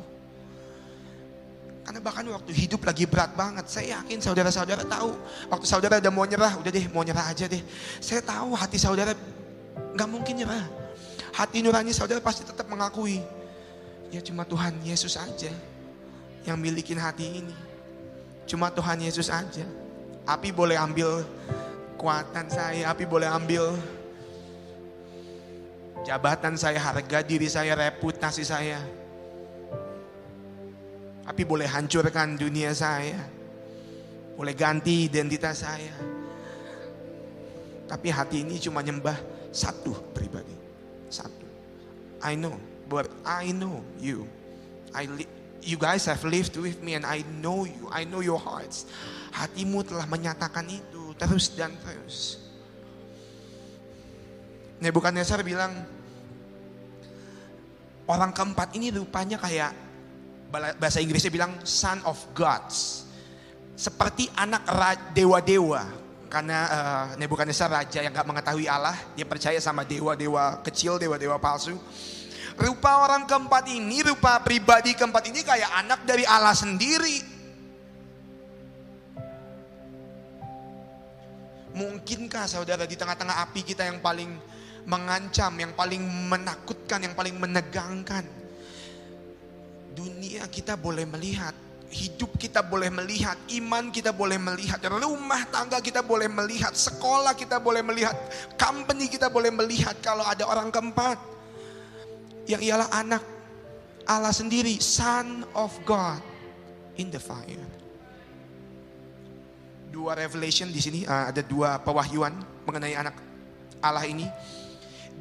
Karena 1.84 2.00
bahkan 2.00 2.24
waktu 2.32 2.56
hidup 2.56 2.88
lagi 2.88 3.04
berat 3.04 3.36
banget, 3.36 3.68
saya 3.68 4.00
yakin 4.00 4.24
saudara-saudara 4.24 4.88
tahu. 4.88 5.12
Waktu 5.52 5.68
saudara 5.68 6.00
udah 6.00 6.14
mau 6.16 6.24
nyerah, 6.24 6.56
udah 6.56 6.72
deh 6.72 6.88
mau 6.96 7.04
nyerah 7.04 7.28
aja 7.28 7.44
deh. 7.44 7.60
Saya 8.00 8.24
tahu 8.24 8.56
hati 8.56 8.80
saudara 8.80 9.12
nggak 9.76 10.08
mungkin 10.08 10.40
nyerah. 10.40 10.64
Hati 11.36 11.60
nurani 11.60 11.92
saudara 11.92 12.24
pasti 12.24 12.48
tetap 12.48 12.72
mengakui. 12.72 13.20
Ya 14.16 14.24
cuma 14.24 14.48
Tuhan 14.48 14.80
Yesus 14.80 15.20
aja 15.20 15.52
yang 16.48 16.56
milikin 16.56 16.96
hati 16.96 17.44
ini. 17.44 17.56
Cuma 18.48 18.72
Tuhan 18.72 19.04
Yesus 19.04 19.28
aja. 19.28 19.68
Api 20.24 20.56
boleh 20.56 20.80
ambil 20.80 21.28
kekuatan 22.04 22.52
saya, 22.52 22.92
api 22.92 23.08
boleh 23.08 23.32
ambil 23.32 23.80
jabatan 26.04 26.60
saya, 26.60 26.76
harga 26.76 27.24
diri 27.24 27.48
saya, 27.48 27.80
reputasi 27.80 28.44
saya. 28.44 28.76
Api 31.24 31.48
boleh 31.48 31.64
hancurkan 31.64 32.36
dunia 32.36 32.76
saya. 32.76 33.16
Boleh 34.36 34.52
ganti 34.52 35.08
identitas 35.08 35.64
saya. 35.64 35.96
Tapi 37.88 38.12
hati 38.12 38.44
ini 38.44 38.60
cuma 38.60 38.84
nyembah 38.84 39.16
satu 39.56 39.96
pribadi. 40.12 40.60
Satu. 41.08 41.48
I 42.20 42.36
know, 42.36 42.60
but 42.92 43.08
I 43.24 43.56
know 43.56 43.80
you. 43.96 44.28
I 44.92 45.08
you 45.64 45.80
guys 45.80 46.04
have 46.12 46.28
lived 46.28 46.60
with 46.60 46.84
me 46.84 47.00
and 47.00 47.08
I 47.08 47.24
know 47.40 47.64
you. 47.64 47.88
I 47.88 48.04
know 48.04 48.20
your 48.20 48.44
hearts. 48.44 48.92
Hatimu 49.32 49.88
telah 49.88 50.04
menyatakan 50.04 50.68
itu 50.68 51.03
terus 51.18 51.54
dan 51.54 51.74
terus. 51.82 52.42
Nebukadnezar 54.84 55.40
bilang, 55.48 55.72
orang 58.04 58.36
keempat 58.36 58.76
ini 58.76 58.92
rupanya 58.92 59.40
kayak 59.40 59.72
bahasa 60.78 61.00
Inggrisnya 61.00 61.32
bilang 61.34 61.64
son 61.64 62.04
of 62.04 62.20
gods. 62.36 63.08
Seperti 63.74 64.30
anak 64.38 64.68
dewa-dewa. 65.16 66.04
Karena 66.30 66.60
uh, 66.66 67.06
Nebukadnezar 67.18 67.70
raja 67.70 68.02
yang 68.02 68.10
gak 68.10 68.26
mengetahui 68.26 68.66
Allah, 68.66 68.98
dia 69.14 69.26
percaya 69.26 69.58
sama 69.62 69.86
dewa-dewa 69.86 70.62
kecil, 70.66 70.98
dewa-dewa 70.98 71.38
palsu. 71.38 71.78
Rupa 72.54 73.02
orang 73.06 73.26
keempat 73.26 73.66
ini, 73.74 74.06
rupa 74.06 74.42
pribadi 74.42 74.94
keempat 74.94 75.30
ini 75.30 75.42
kayak 75.42 75.74
anak 75.86 76.06
dari 76.06 76.22
Allah 76.26 76.54
sendiri. 76.54 77.33
Mungkinkah 81.74 82.46
saudara 82.46 82.86
di 82.86 82.94
tengah-tengah 82.94 83.42
api 83.50 83.66
kita 83.66 83.90
yang 83.90 83.98
paling 83.98 84.30
mengancam, 84.86 85.54
yang 85.58 85.74
paling 85.74 86.04
menakutkan, 86.30 87.02
yang 87.02 87.16
paling 87.18 87.36
menegangkan. 87.40 88.22
Dunia 89.94 90.46
kita 90.50 90.78
boleh 90.78 91.06
melihat, 91.10 91.54
hidup 91.94 92.38
kita 92.38 92.66
boleh 92.66 92.90
melihat, 92.90 93.38
iman 93.58 93.94
kita 93.94 94.10
boleh 94.14 94.38
melihat, 94.42 94.82
rumah 94.90 95.46
tangga 95.50 95.82
kita 95.82 96.02
boleh 96.02 96.30
melihat, 96.30 96.74
sekolah 96.74 97.38
kita 97.38 97.62
boleh 97.62 97.86
melihat, 97.86 98.14
company 98.58 99.10
kita 99.10 99.30
boleh 99.30 99.54
melihat 99.54 99.98
kalau 100.02 100.26
ada 100.26 100.46
orang 100.46 100.74
keempat. 100.74 101.18
Yang 102.44 102.62
ialah 102.70 102.90
anak 102.92 103.24
Allah 104.04 104.36
sendiri, 104.36 104.78
son 104.84 105.48
of 105.56 105.72
God 105.88 106.20
in 107.00 107.08
the 107.08 107.22
fire 107.22 107.83
dua 109.94 110.18
revelation 110.18 110.74
di 110.74 110.82
sini 110.82 111.00
uh, 111.06 111.30
ada 111.30 111.46
dua 111.46 111.78
pewahyuan 111.78 112.34
mengenai 112.66 112.98
anak 112.98 113.14
Allah 113.78 114.02
ini. 114.10 114.26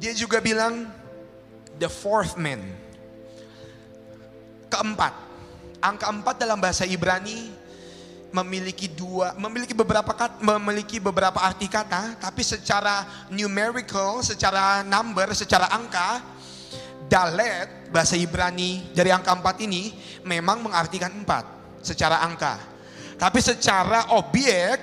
Dia 0.01 0.17
juga 0.17 0.41
bilang 0.41 0.89
the 1.77 1.85
fourth 1.85 2.33
man. 2.41 2.57
Keempat. 4.73 5.13
Angka 5.77 6.09
empat 6.09 6.35
dalam 6.41 6.57
bahasa 6.57 6.89
Ibrani 6.89 7.53
memiliki 8.33 8.89
dua 8.89 9.37
memiliki 9.37 9.77
beberapa 9.77 10.09
kat, 10.09 10.41
memiliki 10.41 10.97
beberapa 10.97 11.37
arti 11.37 11.69
kata 11.69 12.17
tapi 12.17 12.41
secara 12.41 13.05
numerical 13.29 14.25
secara 14.25 14.81
number 14.81 15.37
secara 15.37 15.69
angka 15.69 16.17
dalet 17.05 17.93
bahasa 17.93 18.17
Ibrani 18.17 18.89
dari 18.89 19.13
angka 19.13 19.37
empat 19.37 19.61
ini 19.61 19.93
memang 20.25 20.65
mengartikan 20.65 21.13
empat 21.13 21.45
secara 21.85 22.25
angka 22.25 22.72
tapi 23.17 23.39
secara 23.39 24.13
objek, 24.17 24.79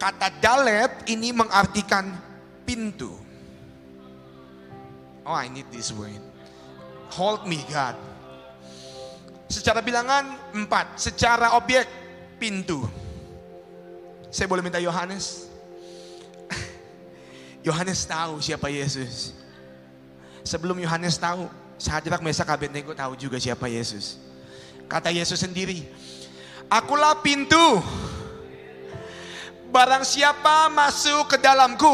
kata 0.00 0.28
dalet 0.40 0.90
ini 1.10 1.34
mengartikan 1.34 2.14
pintu. 2.64 3.12
Oh, 5.28 5.36
I 5.36 5.52
need 5.52 5.68
this 5.68 5.92
word. 5.92 6.20
Hold 7.12 7.44
me, 7.44 7.60
God. 7.68 7.96
Secara 9.48 9.80
bilangan 9.80 10.52
empat, 10.52 10.96
secara 11.00 11.56
objek 11.56 11.84
pintu. 12.40 12.84
Saya 14.28 14.48
boleh 14.48 14.60
minta 14.60 14.80
Yohanes? 14.80 15.48
Yohanes 17.66 18.04
tahu 18.04 18.40
siapa 18.44 18.68
Yesus. 18.68 19.32
Sebelum 20.44 20.76
Yohanes 20.80 21.16
tahu, 21.16 21.48
Sadrak 21.76 22.24
Mesak 22.24 22.48
Abednego 22.48 22.92
tahu 22.96 23.16
juga 23.16 23.36
siapa 23.36 23.68
Yesus. 23.68 24.20
Kata 24.88 25.12
Yesus 25.12 25.40
sendiri, 25.40 25.84
Akulah 26.68 27.16
pintu. 27.24 27.80
Barang 29.68 30.04
siapa 30.04 30.72
masuk 30.72 31.32
ke 31.32 31.36
dalamku, 31.40 31.92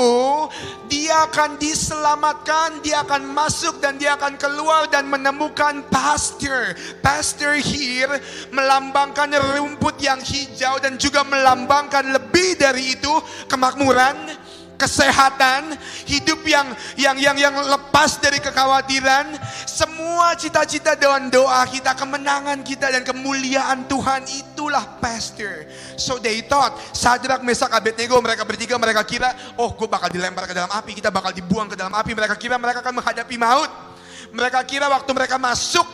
dia 0.87 1.27
akan 1.27 1.59
diselamatkan, 1.59 2.79
dia 2.83 3.03
akan 3.03 3.35
masuk 3.35 3.83
dan 3.83 3.99
dia 3.99 4.15
akan 4.15 4.35
keluar 4.39 4.87
dan 4.91 5.11
menemukan 5.11 5.83
pasture. 5.91 6.75
Pasture 7.03 7.59
here 7.59 8.19
melambangkan 8.55 9.35
rumput 9.55 9.99
yang 10.03 10.23
hijau 10.23 10.79
dan 10.83 10.99
juga 10.99 11.27
melambangkan 11.27 12.15
lebih 12.15 12.59
dari 12.59 12.99
itu 12.99 13.15
kemakmuran 13.51 14.44
kesehatan, 14.75 15.75
hidup 16.07 16.43
yang 16.45 16.67
yang 16.99 17.17
yang 17.19 17.37
yang 17.39 17.55
lepas 17.55 18.19
dari 18.19 18.43
kekhawatiran, 18.43 19.35
semua 19.65 20.35
cita-cita 20.35 20.99
dan 20.99 21.31
doa 21.31 21.63
kita, 21.67 21.95
kemenangan 21.97 22.61
kita 22.63 22.91
dan 22.91 23.03
kemuliaan 23.07 23.87
Tuhan 23.87 24.27
itulah 24.31 24.99
pastor. 24.99 25.67
So 25.95 26.19
they 26.19 26.45
thought, 26.45 26.77
Sadrak, 26.93 27.43
Mesak, 27.47 27.71
Abednego, 27.71 28.19
mereka 28.21 28.43
bertiga 28.45 28.77
mereka 28.77 29.03
kira, 29.07 29.33
oh 29.59 29.73
gue 29.73 29.87
bakal 29.87 30.11
dilempar 30.11 30.47
ke 30.51 30.55
dalam 30.55 30.71
api, 30.71 30.99
kita 30.99 31.11
bakal 31.11 31.31
dibuang 31.33 31.71
ke 31.71 31.77
dalam 31.79 31.95
api, 31.95 32.13
mereka 32.13 32.35
kira 32.37 32.59
mereka 32.59 32.83
akan 32.83 32.95
menghadapi 33.01 33.37
maut. 33.39 33.71
Mereka 34.35 34.67
kira 34.67 34.91
waktu 34.91 35.11
mereka 35.15 35.39
masuk 35.39 35.87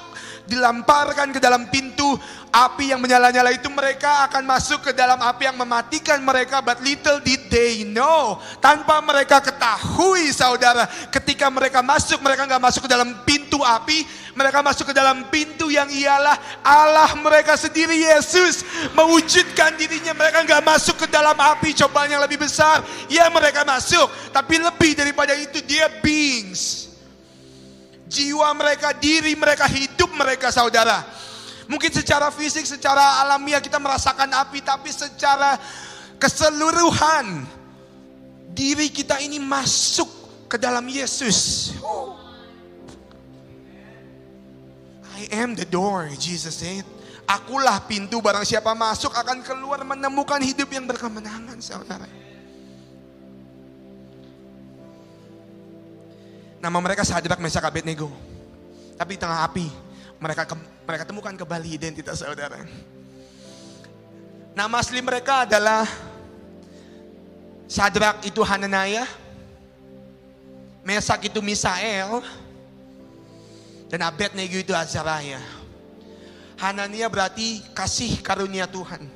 dilamparkan 0.50 1.30
ke 1.30 1.38
dalam 1.38 1.70
pintu 1.70 2.18
api 2.50 2.90
yang 2.90 2.98
menyala-nyala 2.98 3.54
itu 3.54 3.70
mereka 3.70 4.26
akan 4.26 4.42
masuk 4.42 4.90
ke 4.90 4.92
dalam 4.92 5.22
api 5.22 5.46
yang 5.46 5.54
mematikan 5.54 6.18
mereka. 6.18 6.58
But 6.58 6.82
little 6.82 7.22
did 7.22 7.46
they 7.46 7.86
know 7.86 8.42
tanpa 8.58 8.98
mereka 9.06 9.38
ketahui 9.38 10.34
saudara 10.34 10.90
ketika 11.14 11.46
mereka 11.46 11.80
masuk 11.80 12.18
mereka 12.18 12.50
nggak 12.50 12.62
masuk 12.62 12.84
ke 12.84 12.90
dalam 12.90 13.14
pintu 13.22 13.62
api 13.62 14.02
mereka 14.34 14.58
masuk 14.62 14.90
ke 14.90 14.94
dalam 14.94 15.30
pintu 15.30 15.70
yang 15.70 15.86
ialah 15.86 16.34
Allah 16.66 17.14
mereka 17.22 17.54
sendiri 17.54 17.94
Yesus 17.94 18.66
mewujudkan 18.98 19.78
dirinya. 19.78 20.12
Mereka 20.18 20.42
nggak 20.42 20.62
masuk 20.66 20.98
ke 20.98 21.06
dalam 21.06 21.38
api 21.38 21.70
cobaan 21.78 22.10
yang 22.10 22.22
lebih 22.26 22.42
besar. 22.42 22.82
Ya 23.06 23.30
mereka 23.30 23.62
masuk 23.62 24.10
tapi 24.34 24.58
lebih 24.58 24.98
daripada 24.98 25.38
itu 25.38 25.62
dia 25.62 25.86
beings 26.02 26.89
jiwa 28.10 28.50
mereka, 28.58 28.90
diri 28.98 29.38
mereka, 29.38 29.70
hidup 29.70 30.10
mereka 30.18 30.50
saudara. 30.50 31.06
Mungkin 31.70 31.94
secara 31.94 32.34
fisik, 32.34 32.66
secara 32.66 33.22
alamiah 33.22 33.62
kita 33.62 33.78
merasakan 33.78 34.26
api, 34.26 34.58
tapi 34.66 34.90
secara 34.90 35.54
keseluruhan 36.18 37.46
diri 38.50 38.90
kita 38.90 39.22
ini 39.22 39.38
masuk 39.38 40.10
ke 40.50 40.58
dalam 40.58 40.82
Yesus. 40.90 41.70
I 45.14 45.30
am 45.30 45.54
the 45.54 45.68
door, 45.68 46.10
Jesus 46.18 46.58
said. 46.58 46.82
Akulah 47.30 47.86
pintu 47.86 48.18
barang 48.18 48.42
siapa 48.42 48.74
masuk 48.74 49.14
akan 49.14 49.46
keluar 49.46 49.86
menemukan 49.86 50.42
hidup 50.42 50.66
yang 50.74 50.90
berkemenangan 50.90 51.62
saudara. 51.62 52.19
Nama 56.60 56.76
mereka 56.76 57.08
Sadrak, 57.08 57.40
Mesak, 57.40 57.64
Abednego. 57.64 58.12
Tapi 59.00 59.16
di 59.16 59.20
tengah 59.20 59.48
api, 59.48 59.64
mereka 60.20 60.44
mereka 60.84 61.04
temukan 61.08 61.32
kembali 61.32 61.72
identitas 61.72 62.20
saudara. 62.20 62.60
Nama 64.52 64.76
asli 64.76 65.00
mereka 65.00 65.48
adalah 65.48 65.88
Sadrak 67.64 68.28
itu 68.28 68.44
Hananaya, 68.44 69.08
Mesak 70.84 71.32
itu 71.32 71.40
Misael, 71.40 72.20
dan 73.88 74.04
Abednego 74.04 74.60
itu 74.60 74.76
Azariah. 74.76 75.42
Hanania 76.60 77.08
berarti 77.08 77.64
kasih 77.72 78.20
karunia 78.20 78.68
Tuhan. 78.68 79.08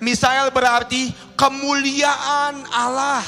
Misael 0.00 0.48
berarti 0.48 1.12
kemuliaan 1.36 2.64
Allah. 2.72 3.20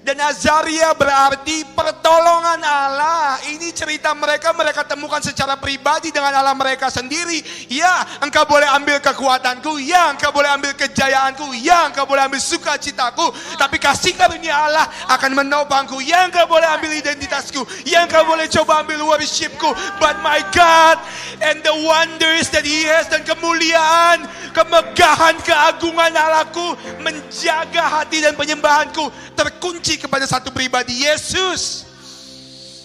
Dan 0.00 0.16
Azaria 0.16 0.96
berarti 0.96 1.60
pertolongan 1.76 2.64
Allah. 2.64 3.36
Ini 3.52 3.68
cerita 3.76 4.16
mereka, 4.16 4.56
mereka 4.56 4.80
temukan 4.80 5.20
secara 5.20 5.60
pribadi 5.60 6.08
dengan 6.08 6.40
Allah 6.40 6.56
mereka 6.56 6.88
sendiri. 6.88 7.44
Ya, 7.68 8.08
engkau 8.24 8.48
boleh 8.48 8.64
ambil 8.80 8.96
kekuatanku. 9.04 9.76
Ya, 9.84 10.08
engkau 10.08 10.32
boleh 10.32 10.48
ambil 10.56 10.72
kejayaanku. 10.72 11.52
Ya, 11.60 11.84
engkau 11.92 12.08
boleh 12.08 12.24
ambil 12.24 12.40
sukacitaku. 12.40 13.28
Tapi 13.60 13.76
kasih 13.76 14.16
karunia 14.16 14.56
Allah 14.56 14.88
akan 15.12 15.36
menopangku. 15.36 16.00
Ya, 16.00 16.24
engkau 16.24 16.48
boleh 16.48 16.68
ambil 16.80 16.96
identitasku. 16.96 17.60
Ya, 17.84 18.08
engkau 18.08 18.24
boleh 18.24 18.48
coba 18.48 18.80
ambil 18.80 19.04
worshipku. 19.04 19.68
But 20.00 20.16
my 20.24 20.40
God 20.56 20.96
and 21.44 21.60
the 21.60 21.76
wonders 21.76 22.48
that 22.56 22.64
He 22.64 22.88
has 22.88 23.04
dan 23.12 23.20
kemuliaan, 23.28 24.24
kemegahan, 24.56 25.36
keagungan 25.44 26.16
Allahku 26.16 26.72
menjaga 27.04 28.00
hati 28.00 28.24
dan 28.24 28.32
penyembahanku 28.32 29.12
terkunci 29.36 29.89
kepada 29.96 30.26
satu 30.28 30.52
pribadi 30.52 31.06
Yesus. 31.06 31.86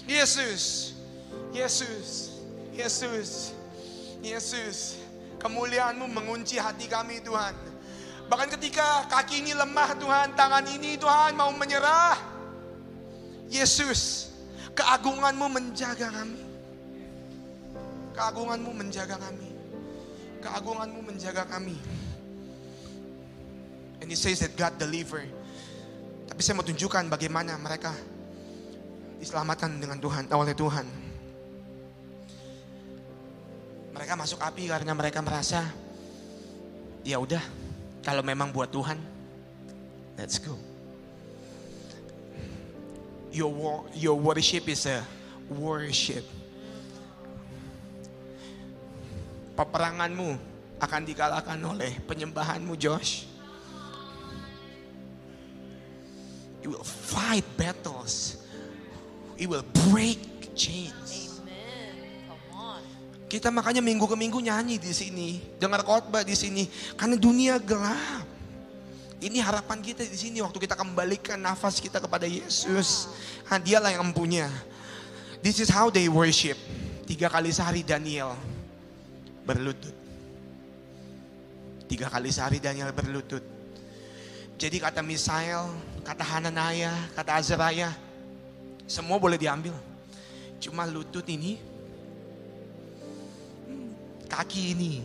Yesus. 0.06 0.94
Yesus. 1.52 2.08
Yesus. 2.72 3.30
Yesus. 4.22 4.78
Kemuliaanmu 5.42 6.10
mengunci 6.10 6.58
hati 6.58 6.90
kami 6.90 7.22
Tuhan. 7.22 7.54
Bahkan 8.26 8.50
ketika 8.58 9.06
kaki 9.06 9.46
ini 9.46 9.54
lemah 9.54 9.94
Tuhan, 10.02 10.34
tangan 10.34 10.66
ini 10.74 10.98
Tuhan 10.98 11.38
mau 11.38 11.54
menyerah. 11.54 12.18
Yesus, 13.46 14.34
keagunganmu 14.74 15.46
menjaga 15.46 16.10
kami. 16.10 16.42
Keagunganmu 18.18 18.72
menjaga 18.74 19.22
kami. 19.22 19.50
Keagunganmu 20.42 21.00
menjaga 21.06 21.46
kami. 21.46 21.78
And 24.02 24.10
he 24.10 24.18
says 24.18 24.42
that 24.42 24.58
God 24.58 24.74
deliver. 24.82 25.22
Tapi 26.26 26.40
saya 26.42 26.58
mau 26.58 26.66
tunjukkan 26.66 27.08
bagaimana 27.08 27.56
mereka 27.62 27.94
diselamatkan 29.22 29.78
dengan 29.78 29.98
Tuhan, 30.02 30.28
oleh 30.34 30.54
Tuhan. 30.58 30.86
Mereka 33.96 34.14
masuk 34.20 34.44
api 34.44 34.68
karena 34.68 34.92
mereka 34.92 35.24
merasa, 35.24 35.64
ya 37.08 37.16
udah, 37.16 37.42
kalau 38.04 38.22
memang 38.22 38.52
buat 38.52 38.68
Tuhan, 38.68 39.00
let's 40.20 40.38
go. 40.38 40.60
Your 43.36 43.84
your 43.96 44.16
worship 44.16 44.68
is 44.72 44.88
a 44.88 45.04
worship. 45.52 46.24
Peperanganmu 49.56 50.40
akan 50.80 51.02
dikalahkan 51.08 51.60
oleh 51.64 52.00
penyembahanmu, 52.04 52.76
Josh. 52.76 53.28
It 56.66 56.74
will 56.74 56.82
fight 56.82 57.46
battles. 57.62 58.42
It 59.38 59.46
will 59.46 59.62
break 59.94 60.18
chains. 60.58 61.38
Amen. 61.38 62.26
Come 62.26 62.58
on. 62.58 62.82
Kita 63.30 63.54
makanya 63.54 63.86
minggu 63.86 64.10
ke 64.10 64.18
minggu 64.18 64.42
nyanyi 64.42 64.82
di 64.82 64.90
sini, 64.90 65.46
dengar 65.62 65.86
khotbah 65.86 66.26
di 66.26 66.34
sini, 66.34 66.66
karena 66.98 67.22
dunia 67.22 67.62
gelap. 67.62 68.26
Ini 69.22 69.46
harapan 69.46 69.78
kita 69.78 70.10
di 70.10 70.18
sini 70.18 70.42
waktu 70.42 70.58
kita 70.58 70.74
kembalikan 70.74 71.38
nafas 71.38 71.78
kita 71.78 72.02
kepada 72.02 72.26
Yesus. 72.26 73.14
Nah, 73.46 73.62
dialah 73.62 73.94
yang 73.94 74.10
empunya. 74.10 74.50
This 75.46 75.62
is 75.62 75.70
how 75.70 75.94
they 75.94 76.10
worship. 76.10 76.58
Tiga 77.06 77.30
kali 77.30 77.54
sehari 77.54 77.86
Daniel 77.86 78.34
berlutut. 79.46 79.94
Tiga 81.86 82.10
kali 82.10 82.34
sehari 82.34 82.58
Daniel 82.58 82.90
berlutut. 82.90 83.46
Jadi 84.58 84.82
kata 84.82 85.06
Misael, 85.06 85.70
kata 86.06 86.22
Hananaya, 86.22 86.94
kata 87.18 87.42
Azariah, 87.42 87.94
semua 88.86 89.18
boleh 89.18 89.42
diambil. 89.42 89.74
Cuma 90.62 90.86
lutut 90.86 91.26
ini, 91.26 91.58
kaki 94.30 94.78
ini, 94.78 95.02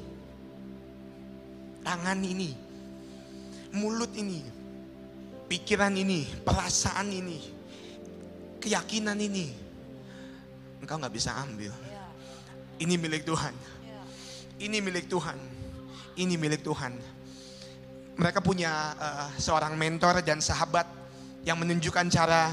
tangan 1.81 2.21
ini, 2.21 2.53
mulut 3.73 4.13
ini, 4.13 4.45
pikiran 5.49 5.97
ini, 5.97 6.29
perasaan 6.45 7.09
ini, 7.09 7.41
keyakinan 8.61 9.17
ini, 9.17 9.51
engkau 10.85 11.01
nggak 11.01 11.17
bisa 11.17 11.33
ambil. 11.41 11.73
Yeah. 11.73 12.01
Ini 12.81 12.97
milik 12.97 13.29
Tuhan. 13.29 13.53
Ini 14.61 14.81
milik 14.81 15.09
Tuhan. 15.09 15.37
Ini 16.17 16.35
milik 16.41 16.65
Tuhan. 16.65 16.97
Mereka 18.21 18.45
punya 18.45 18.93
uh, 19.01 19.33
seorang 19.41 19.81
mentor 19.81 20.21
dan 20.21 20.45
sahabat 20.45 20.85
yang 21.41 21.57
menunjukkan 21.57 22.05
cara 22.13 22.53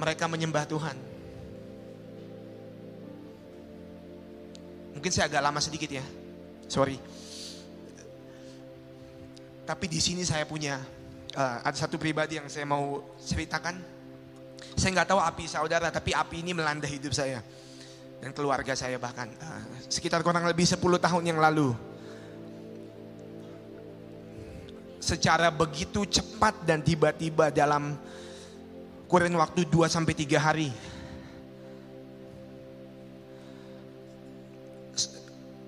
mereka 0.00 0.24
menyembah 0.24 0.64
Tuhan. 0.64 0.96
Mungkin 4.96 5.12
saya 5.12 5.28
agak 5.28 5.44
lama 5.44 5.60
sedikit 5.60 5.92
ya. 5.92 6.04
Sorry. 6.64 6.96
Tapi 9.68 9.84
di 9.84 10.00
sini 10.00 10.24
saya 10.24 10.48
punya 10.48 10.80
uh, 11.36 11.60
ada 11.60 11.76
satu 11.76 12.00
pribadi 12.00 12.40
yang 12.40 12.48
saya 12.48 12.64
mau 12.64 13.04
ceritakan. 13.20 13.76
Saya 14.80 14.96
nggak 14.96 15.12
tahu 15.12 15.20
api 15.20 15.44
saudara, 15.44 15.92
tapi 15.92 16.16
api 16.16 16.40
ini 16.40 16.56
melanda 16.56 16.88
hidup 16.88 17.12
saya 17.12 17.44
dan 18.24 18.32
keluarga 18.32 18.72
saya 18.72 18.96
bahkan 18.96 19.28
uh, 19.28 19.62
sekitar 19.92 20.24
kurang 20.24 20.48
lebih 20.48 20.64
10 20.64 20.80
tahun 20.80 21.22
yang 21.28 21.36
lalu. 21.36 21.76
Secara 25.06 25.54
begitu 25.54 26.02
cepat 26.02 26.66
dan 26.66 26.82
tiba-tiba 26.82 27.54
dalam 27.54 27.94
kurun 29.06 29.38
waktu 29.38 29.62
2 29.70 29.86
sampai 29.86 30.18
3 30.18 30.34
hari. 30.34 30.74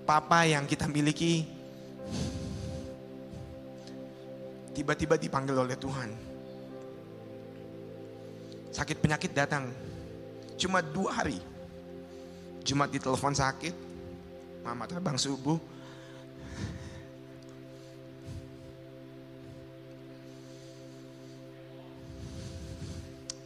Papa 0.03 0.43
yang 0.43 0.67
kita 0.67 0.91
miliki 0.91 1.47
tiba-tiba 4.75 5.15
dipanggil 5.15 5.55
oleh 5.55 5.79
Tuhan. 5.79 6.11
Sakit 8.75 8.99
penyakit 8.99 9.31
datang. 9.31 9.71
Cuma 10.59 10.83
dua 10.83 11.23
hari. 11.23 11.39
Jumat 12.67 12.91
ditelepon 12.91 13.37
sakit, 13.37 13.71
mama 14.67 14.83
terbang 14.83 15.15
subuh. 15.15 15.78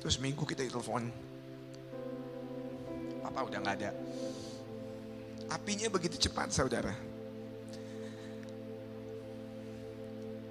Terus 0.03 0.19
minggu 0.19 0.43
kita 0.43 0.67
ditelepon. 0.67 1.07
papa 3.23 3.39
udah 3.47 3.59
nggak 3.63 3.77
ada. 3.79 3.91
Apinya 5.47 5.87
begitu 5.87 6.19
cepat 6.27 6.51
saudara. 6.51 6.91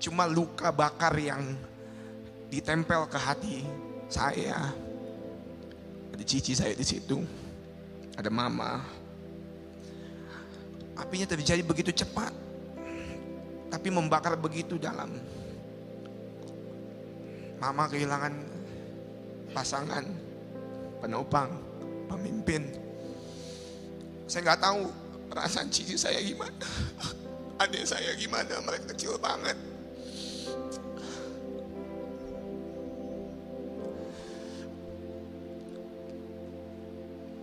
Cuma 0.00 0.24
luka 0.24 0.72
bakar 0.72 1.12
yang 1.20 1.52
ditempel 2.48 3.04
ke 3.12 3.18
hati 3.20 3.60
saya. 4.08 4.72
Ada 6.16 6.24
cici 6.24 6.56
saya 6.56 6.72
di 6.72 6.88
situ. 6.88 7.20
Ada 8.16 8.32
mama. 8.32 8.80
Apinya 10.96 11.28
terjadi 11.28 11.60
begitu 11.60 11.92
cepat. 11.92 12.32
Tapi 13.68 13.88
membakar 13.92 14.32
begitu 14.40 14.80
dalam. 14.80 15.12
Mama 17.60 17.84
kehilangan 17.92 18.51
pasangan, 19.52 20.04
penopang, 21.04 21.52
pemimpin. 22.08 22.72
Saya 24.26 24.52
nggak 24.52 24.60
tahu 24.64 24.80
perasaan 25.28 25.68
cici 25.68 25.96
saya 26.00 26.18
gimana. 26.24 26.66
Adik 27.62 27.84
saya 27.86 28.16
gimana, 28.18 28.58
mereka 28.64 28.90
kecil 28.96 29.20
banget. 29.20 29.54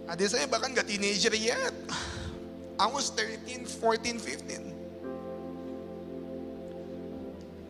Adik 0.10 0.26
saya 0.26 0.50
bahkan 0.50 0.74
gak 0.74 0.90
teenager 0.90 1.32
yet. 1.38 1.74
I 2.80 2.88
was 2.90 3.14
13, 3.14 3.70
14, 3.70 4.18
15. 4.18 4.80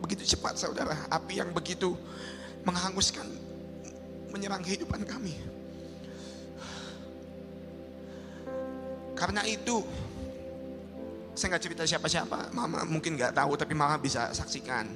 Begitu 0.00 0.34
cepat 0.34 0.56
saudara, 0.56 0.96
api 1.12 1.44
yang 1.44 1.52
begitu 1.52 1.92
menghanguskan, 2.64 3.28
menyerang 4.30 4.62
kehidupan 4.62 5.02
kami. 5.04 5.34
Karena 9.18 9.44
itu, 9.44 9.84
saya 11.36 11.52
nggak 11.52 11.64
cerita 11.64 11.82
siapa-siapa, 11.84 12.56
mama 12.56 12.88
mungkin 12.88 13.20
nggak 13.20 13.36
tahu, 13.36 13.52
tapi 13.58 13.76
mama 13.76 14.00
bisa 14.00 14.32
saksikan. 14.32 14.88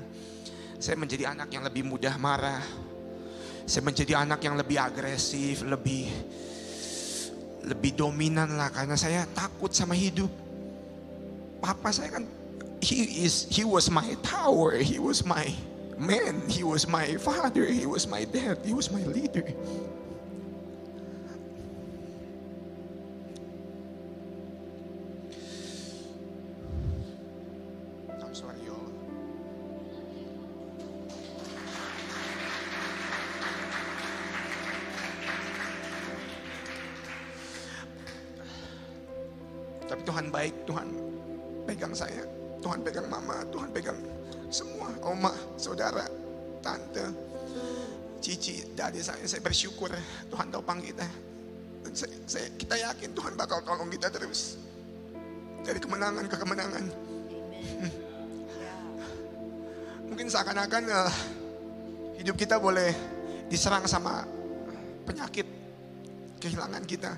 Saya 0.80 0.96
menjadi 0.96 1.28
anak 1.30 1.52
yang 1.52 1.64
lebih 1.64 1.84
mudah 1.84 2.16
marah. 2.16 2.64
Saya 3.64 3.84
menjadi 3.84 4.20
anak 4.20 4.40
yang 4.44 4.56
lebih 4.56 4.76
agresif, 4.76 5.64
lebih 5.64 6.08
lebih 7.64 7.96
dominan 7.96 8.60
lah 8.60 8.68
karena 8.68 8.92
saya 8.92 9.24
takut 9.32 9.72
sama 9.72 9.96
hidup. 9.96 10.28
Papa 11.64 11.88
saya 11.88 12.12
kan 12.20 12.28
he 12.84 13.24
is 13.24 13.48
he 13.48 13.64
was 13.64 13.88
my 13.88 14.04
tower, 14.20 14.76
he 14.76 15.00
was 15.00 15.24
my 15.24 15.48
man, 15.98 16.42
he 16.48 16.62
was 16.62 16.88
my 16.88 17.16
father, 17.16 17.64
he 17.66 17.86
was 17.86 18.06
my 18.06 18.24
dad, 18.24 18.58
he 18.64 18.72
was 18.74 18.90
my 18.90 19.02
leader. 19.04 19.44
Tolong 53.64 53.88
kita 53.88 54.12
terus. 54.12 54.60
Dari 55.64 55.80
kemenangan 55.80 56.28
ke 56.28 56.36
kemenangan. 56.36 56.84
Mungkin 60.12 60.28
seakan-akan 60.28 60.82
eh, 60.86 61.12
hidup 62.20 62.36
kita 62.36 62.60
boleh 62.60 62.92
diserang 63.48 63.88
sama 63.88 64.28
penyakit 65.08 65.48
kehilangan 66.38 66.84
kita. 66.84 67.12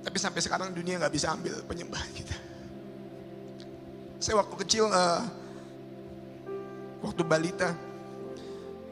Tapi 0.00 0.16
sampai 0.16 0.40
sekarang 0.40 0.72
dunia 0.72 1.00
nggak 1.00 1.12
bisa 1.12 1.32
ambil 1.32 1.60
penyembahan 1.64 2.10
kita. 2.12 2.36
Saya 4.20 4.36
waktu 4.44 4.54
kecil, 4.60 4.84
eh, 4.92 5.22
waktu 7.00 7.22
balita, 7.24 7.72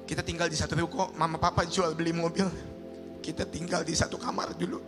kita 0.08 0.24
tinggal 0.24 0.48
di 0.48 0.56
satu 0.56 0.72
ruko, 0.72 1.12
mama 1.20 1.36
papa 1.36 1.68
jual 1.68 1.92
beli 1.92 2.16
mobil. 2.16 2.48
Kita 3.28 3.44
tinggal 3.44 3.84
di 3.84 3.92
satu 3.92 4.16
kamar 4.16 4.56
dulu. 4.56 4.80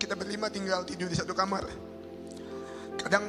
Kita 0.00 0.16
berlima 0.16 0.48
tinggal 0.48 0.88
tidur 0.88 1.12
di 1.12 1.12
satu 1.12 1.36
kamar. 1.36 1.68
Kadang 2.96 3.20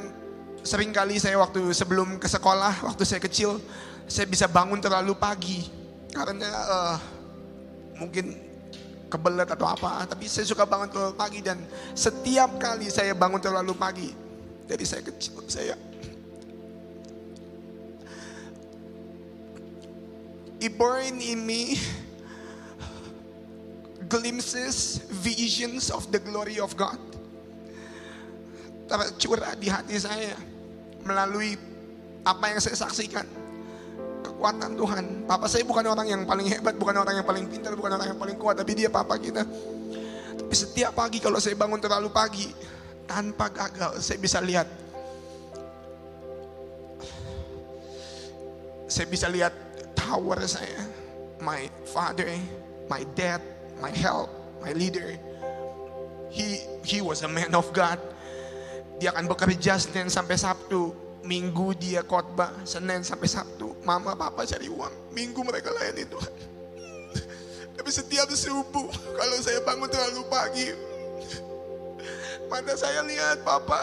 sering 0.63 0.95
kali 0.95 1.19
saya 1.19 1.35
waktu 1.43 1.59
sebelum 1.75 2.23
ke 2.23 2.31
sekolah, 2.31 2.87
waktu 2.87 3.03
saya 3.03 3.19
kecil, 3.19 3.59
saya 4.07 4.23
bisa 4.31 4.47
bangun 4.47 4.79
terlalu 4.79 5.11
pagi. 5.11 5.67
Karena 6.15 6.47
eh, 6.47 6.97
mungkin 7.99 8.31
kebelet 9.11 9.51
atau 9.51 9.67
apa, 9.67 10.07
tapi 10.07 10.31
saya 10.31 10.47
suka 10.47 10.63
bangun 10.63 10.87
terlalu 10.87 11.19
pagi 11.19 11.43
dan 11.43 11.59
setiap 11.91 12.63
kali 12.63 12.87
saya 12.87 13.11
bangun 13.11 13.43
terlalu 13.43 13.75
pagi, 13.75 14.09
dari 14.63 14.87
saya 14.87 15.03
kecil 15.03 15.43
saya 15.51 15.75
it 20.63 20.79
burn 20.79 21.19
in 21.19 21.43
me 21.43 21.75
glimpses, 24.07 25.03
visions 25.11 25.91
of 25.91 26.07
the 26.07 26.23
glory 26.23 26.61
of 26.63 26.71
God. 26.79 26.95
Tercurah 28.87 29.57
di 29.59 29.67
hati 29.67 29.99
saya 29.99 30.37
melalui 31.03 31.59
apa 32.23 32.45
yang 32.53 32.61
saya 32.63 32.77
saksikan. 32.77 33.27
Kekuatan 34.23 34.79
Tuhan. 34.79 35.27
Papa 35.27 35.51
saya 35.51 35.67
bukan 35.67 35.83
orang 35.83 36.07
yang 36.07 36.21
paling 36.23 36.47
hebat, 36.47 36.77
bukan 36.79 36.95
orang 36.95 37.19
yang 37.19 37.27
paling 37.27 37.49
pintar, 37.49 37.75
bukan 37.75 37.99
orang 37.99 38.15
yang 38.15 38.19
paling 38.19 38.37
kuat, 38.39 38.55
tapi 38.55 38.71
dia 38.77 38.87
papa 38.87 39.19
kita. 39.19 39.43
Tapi 40.39 40.53
setiap 40.55 40.95
pagi 40.95 41.19
kalau 41.19 41.41
saya 41.41 41.57
bangun 41.57 41.81
terlalu 41.81 42.07
pagi, 42.13 42.47
tanpa 43.09 43.51
gagal 43.51 43.99
saya 43.99 44.19
bisa 44.21 44.39
lihat. 44.39 44.67
Saya 48.87 49.09
bisa 49.09 49.25
lihat 49.25 49.62
tower 50.13 50.45
saya, 50.45 50.77
my 51.41 51.65
father, 51.89 52.29
my 52.85 53.01
dad, 53.17 53.41
my 53.81 53.89
help, 53.89 54.29
my 54.61 54.69
leader. 54.77 55.17
He 56.29 56.61
he 56.85 57.01
was 57.01 57.25
a 57.25 57.29
man 57.29 57.49
of 57.57 57.73
God. 57.73 57.97
Dia 59.01 59.09
akan 59.09 59.25
bekerja 59.25 59.81
Senin 59.81 60.13
sampai 60.13 60.37
Sabtu. 60.37 60.93
Minggu 61.25 61.73
dia 61.81 62.05
khotbah, 62.05 62.53
Senin 62.61 63.01
sampai 63.01 63.25
Sabtu. 63.25 63.73
Mama, 63.81 64.13
papa 64.13 64.45
cari 64.45 64.69
uang. 64.69 65.17
Minggu 65.17 65.41
mereka 65.41 65.73
layani 65.73 66.05
Tuhan. 66.05 66.33
Tapi 67.81 67.89
setiap 67.89 68.29
subuh, 68.29 68.89
kalau 69.17 69.37
saya 69.41 69.65
bangun 69.65 69.89
terlalu 69.89 70.21
pagi, 70.29 70.67
mata 72.53 72.77
saya 72.77 73.01
lihat 73.01 73.41
papa. 73.41 73.81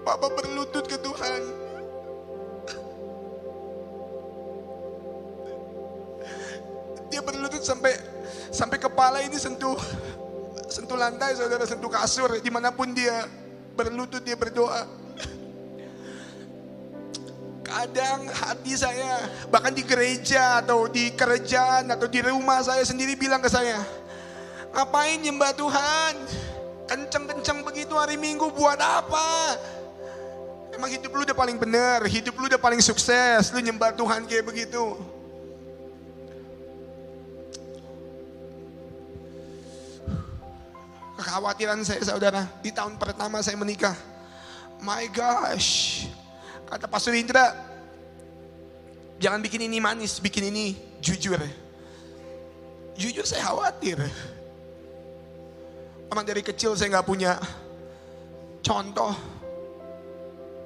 Papa 0.00 0.32
berlutut 0.32 0.88
ke 0.88 0.96
Tuhan. 0.96 1.59
Dia 7.10 7.20
berlutut 7.20 7.60
sampai 7.66 7.92
sampai 8.54 8.78
kepala 8.78 9.20
ini 9.20 9.34
sentuh 9.36 9.76
sentuh 10.70 10.94
lantai, 10.94 11.34
saudara 11.34 11.66
sentuh 11.66 11.90
kasur, 11.90 12.38
di 12.38 12.48
mana 12.48 12.70
pun 12.70 12.94
dia 12.94 13.26
berlutut 13.74 14.22
dia 14.22 14.38
berdoa. 14.38 14.86
Kadang 17.66 18.26
hati 18.30 18.74
saya, 18.74 19.30
bahkan 19.46 19.70
di 19.70 19.86
gereja 19.86 20.58
atau 20.58 20.90
di 20.90 21.14
kerjaan 21.14 21.86
atau 21.90 22.10
di 22.10 22.18
rumah 22.22 22.58
saya 22.66 22.82
sendiri 22.82 23.14
bilang 23.14 23.38
ke 23.38 23.46
saya, 23.46 23.78
ngapain 24.74 25.22
nyembah 25.22 25.54
Tuhan? 25.54 26.14
Kenceng-kenceng 26.90 27.62
begitu 27.62 27.94
hari 27.94 28.18
Minggu 28.18 28.50
buat 28.50 28.74
apa? 28.74 29.54
Emang 30.74 30.90
hidup 30.90 31.14
lu 31.14 31.22
udah 31.22 31.38
paling 31.38 31.58
benar, 31.62 32.02
hidup 32.10 32.34
lu 32.34 32.50
udah 32.50 32.58
paling 32.58 32.82
sukses, 32.82 33.54
lu 33.54 33.62
nyembah 33.62 33.94
Tuhan 33.94 34.26
kayak 34.26 34.50
begitu. 34.50 34.98
Kekhawatiran 41.20 41.84
saya 41.84 42.00
saudara, 42.00 42.48
di 42.64 42.72
tahun 42.72 42.96
pertama 42.96 43.44
saya 43.44 43.52
menikah. 43.60 43.92
My 44.80 45.04
gosh, 45.12 46.08
kata 46.64 46.88
Pastor 46.88 47.12
Indra, 47.12 47.52
jangan 49.20 49.44
bikin 49.44 49.68
ini 49.68 49.84
manis, 49.84 50.16
bikin 50.16 50.48
ini 50.48 50.80
jujur. 51.04 51.36
Jujur 52.96 53.28
saya 53.28 53.52
khawatir. 53.52 54.00
Emang 56.08 56.24
dari 56.24 56.40
kecil 56.40 56.72
saya 56.72 56.88
nggak 56.88 57.04
punya 57.04 57.36
contoh 58.64 59.12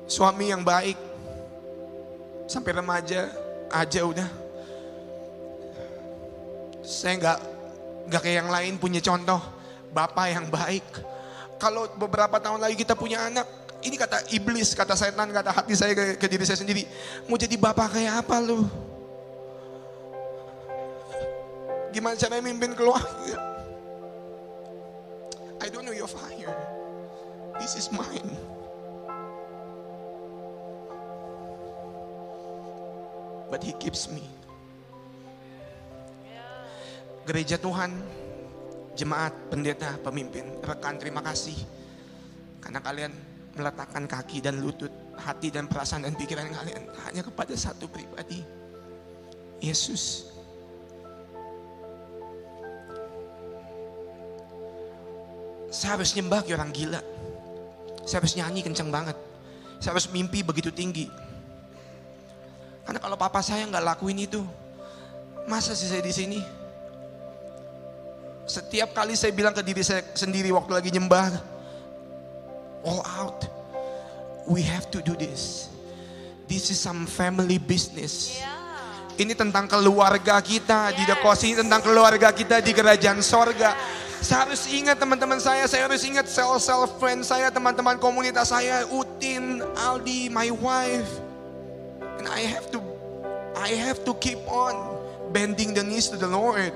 suami 0.07 0.55
yang 0.55 0.63
baik. 0.63 0.95
Sampai 2.47 2.79
remaja 2.79 3.27
aja 3.75 4.01
udah. 4.07 4.31
Saya 6.87 7.19
nggak 7.19 7.39
nggak 8.07 8.23
kayak 8.23 8.37
yang 8.39 8.51
lain 8.55 8.79
punya 8.79 9.03
contoh 9.03 9.64
bapak 9.95 10.27
yang 10.35 10.47
baik. 10.51 10.83
Kalau 11.63 11.87
beberapa 11.95 12.43
tahun 12.43 12.59
lagi 12.59 12.75
kita 12.75 12.99
punya 12.99 13.31
anak, 13.31 13.47
ini 13.87 13.95
kata 13.95 14.27
iblis, 14.35 14.75
kata 14.75 14.99
setan, 14.99 15.31
kata 15.31 15.55
hati 15.55 15.79
saya 15.79 15.95
ke, 15.95 16.19
ke 16.19 16.27
diri 16.27 16.43
saya 16.43 16.59
sendiri. 16.59 16.83
Mau 17.31 17.39
jadi 17.39 17.55
bapak 17.55 17.95
kayak 17.95 18.27
apa 18.27 18.37
lu? 18.43 18.67
Gimana 21.95 22.19
cara 22.19 22.43
mimpin 22.43 22.75
keluarga? 22.75 23.39
I 25.63 25.71
don't 25.71 25.87
know 25.87 25.95
your 25.95 26.11
fire. 26.11 26.51
This 27.63 27.79
is 27.79 27.87
mine. 27.95 28.35
But 33.47 33.63
he 33.63 33.71
keeps 33.79 34.11
me. 34.11 34.27
Gereja 37.25 37.57
Tuhan, 37.57 37.95
jemaat, 38.95 39.35
pendeta, 39.51 39.99
pemimpin, 40.01 40.47
rekan 40.63 40.99
terima 40.99 41.21
kasih. 41.21 41.55
Karena 42.63 42.81
kalian 42.81 43.13
meletakkan 43.55 44.07
kaki 44.07 44.43
dan 44.43 44.59
lutut, 44.59 44.91
hati 45.19 45.51
dan 45.51 45.71
perasaan 45.71 46.07
dan 46.07 46.15
pikiran 46.19 46.51
kalian 46.51 46.83
hanya 47.07 47.23
kepada 47.23 47.55
satu 47.55 47.87
pribadi. 47.87 48.43
Yesus. 49.63 50.31
Saya 55.75 55.99
harus 55.99 56.15
nyembah 56.15 56.47
kayak 56.47 56.63
orang 56.63 56.71
gila. 56.71 57.03
Saya 58.07 58.23
harus 58.23 58.35
nyanyi 58.39 58.63
kencang 58.63 58.95
banget. 58.95 59.19
Saya 59.83 59.99
harus 59.99 60.07
mimpi 60.15 60.47
begitu 60.47 60.71
tinggi. 60.71 61.11
Karena 62.87 63.01
kalau 63.01 63.17
papa 63.19 63.43
saya 63.43 63.67
nggak 63.67 63.83
lakuin 63.83 64.23
itu, 64.23 64.45
masa 65.51 65.75
sih 65.75 65.91
saya 65.91 66.05
di 66.05 66.15
sini? 66.15 66.39
Setiap 68.45 68.93
kali 68.93 69.17
saya 69.17 69.33
bilang 69.33 69.57
ke 69.57 69.65
diri 69.65 69.81
saya 69.81 70.05
sendiri 70.13 70.53
waktu 70.53 70.73
lagi 70.77 70.91
nyembah, 70.93 71.33
all 72.85 73.01
out, 73.17 73.49
we 74.45 74.61
have 74.61 74.93
to 74.93 75.01
do 75.01 75.17
this. 75.17 75.73
This 76.45 76.69
is 76.69 76.77
some 76.77 77.09
family 77.09 77.57
business. 77.57 78.37
Ini 79.17 79.33
tentang 79.33 79.65
keluarga 79.65 80.43
kita 80.45 80.93
di 80.93 81.09
The 81.09 81.17
Coast, 81.25 81.47
ini 81.49 81.57
tentang 81.65 81.81
keluarga 81.81 82.35
kita 82.37 82.61
di 82.61 82.77
kerajaan 82.77 83.25
sorga. 83.25 83.73
Saya 84.21 84.49
harus 84.49 84.69
ingat 84.69 85.01
teman-teman 85.01 85.41
saya, 85.41 85.65
saya 85.65 85.89
harus 85.89 86.05
ingat 86.05 86.29
sel-sel 86.29 86.85
friend 87.01 87.25
saya, 87.25 87.49
teman-teman 87.49 87.97
komunitas 87.97 88.53
saya, 88.53 88.85
Utin, 88.93 89.65
Aldi, 89.89 90.29
my 90.29 90.53
wife. 90.53 91.09
And 92.21 92.29
I 92.29 92.45
have 92.45 92.69
to, 92.77 92.81
I 93.57 93.73
have 93.73 94.05
to 94.05 94.13
keep 94.21 94.41
on 94.51 94.77
bending 95.33 95.73
the 95.73 95.85
knees 95.85 96.13
to 96.13 96.21
the 96.21 96.29
Lord. 96.29 96.73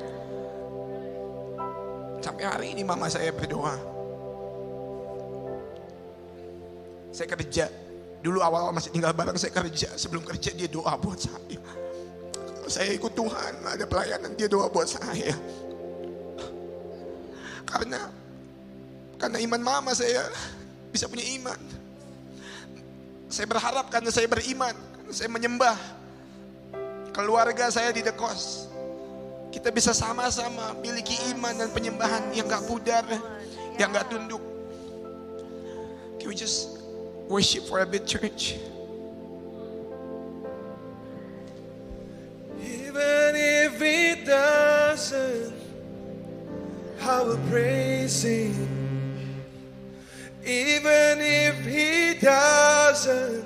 Sampai 2.19 2.45
hari 2.45 2.66
ini 2.75 2.83
mama 2.83 3.07
saya 3.07 3.31
berdoa. 3.31 3.75
Saya 7.14 7.29
kerja. 7.35 7.66
Dulu 8.19 8.43
awal-awal 8.43 8.75
masih 8.75 8.91
tinggal 8.91 9.14
bareng 9.14 9.39
saya 9.39 9.55
kerja. 9.55 9.95
Sebelum 9.95 10.27
kerja 10.27 10.51
dia 10.55 10.66
doa 10.66 10.99
buat 10.99 11.19
saya. 11.19 11.61
Saya 12.69 12.93
ikut 12.93 13.16
Tuhan, 13.16 13.64
ada 13.64 13.89
pelayanan 13.89 14.37
dia 14.37 14.45
doa 14.45 14.69
buat 14.69 14.85
saya. 14.85 15.33
Karena 17.64 18.12
karena 19.16 19.39
iman 19.41 19.62
mama 19.62 19.91
saya 19.97 20.29
bisa 20.93 21.09
punya 21.09 21.25
iman. 21.41 21.61
Saya 23.29 23.45
berharap 23.49 23.89
karena 23.93 24.09
saya 24.12 24.29
beriman, 24.29 24.73
karena 24.73 25.12
saya 25.12 25.29
menyembah. 25.33 25.79
Keluarga 27.12 27.66
saya 27.73 27.91
di 27.91 28.05
The. 28.05 28.14
Kita 29.49 29.72
bisa 29.72 29.96
sama-sama 29.96 30.76
miliki 30.84 31.16
iman 31.32 31.57
dan 31.57 31.72
penyembahan 31.72 32.30
yang 32.36 32.44
gak 32.44 32.68
pudar, 32.68 33.05
yang 33.80 33.88
gak 33.92 34.12
tunduk. 34.12 34.40
Can 36.20 36.28
we 36.28 36.36
just 36.36 36.84
worship 37.28 37.64
for 37.64 37.80
a 37.80 37.86
bit, 37.88 38.05
church? 38.05 38.61
Even 42.61 43.32
if 43.36 43.80
it 43.80 44.26
doesn't, 44.26 45.55
I 47.01 47.22
will 47.22 47.40
praise 47.49 48.20
Him. 48.20 48.68
Even 50.44 51.20
if 51.24 51.64
He 51.64 52.18
doesn't, 52.20 53.44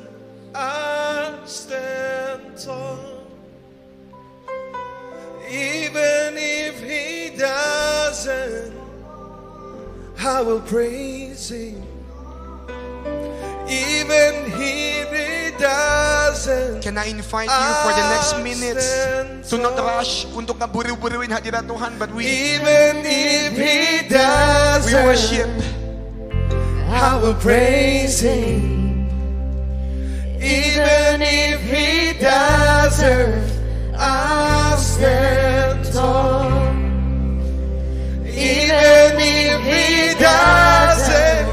I'll 0.54 1.46
stand 1.46 2.58
tall. 2.58 3.11
Even 5.52 6.40
if 6.40 6.80
He 6.80 7.36
doesn't, 7.36 8.72
I 10.16 10.40
will 10.40 10.64
praise 10.64 11.52
Him. 11.52 11.84
Even 13.68 14.48
if 14.56 15.12
He 15.12 15.42
doesn't. 15.60 16.82
Can 16.82 16.96
I 16.96 17.06
invite 17.06 17.52
you 17.52 17.72
for 17.84 17.92
the 17.92 18.04
next 18.16 18.32
minutes 18.40 18.88
to 19.52 19.60
not 19.60 19.76
rush 19.76 20.24
untuk 20.32 20.56
ngeburu-buruin 20.58 21.30
hadirat 21.30 21.68
Tuhan, 21.68 22.00
but 22.00 22.08
we 22.16 22.24
Even 22.24 23.04
if 23.04 23.52
he 23.54 24.08
doesn't, 24.08 24.88
we 24.88 24.96
worship. 25.04 25.50
I 26.88 27.20
will 27.20 27.36
praise 27.36 28.18
him. 28.24 29.06
Even 30.42 31.22
if 31.22 31.62
he 31.62 32.18
doesn't, 32.18 33.51
Stand 34.82 35.86
tall. 35.94 36.50
Even 38.26 39.14
if 39.18 39.62
he 39.62 40.14
doesn't, 40.18 41.46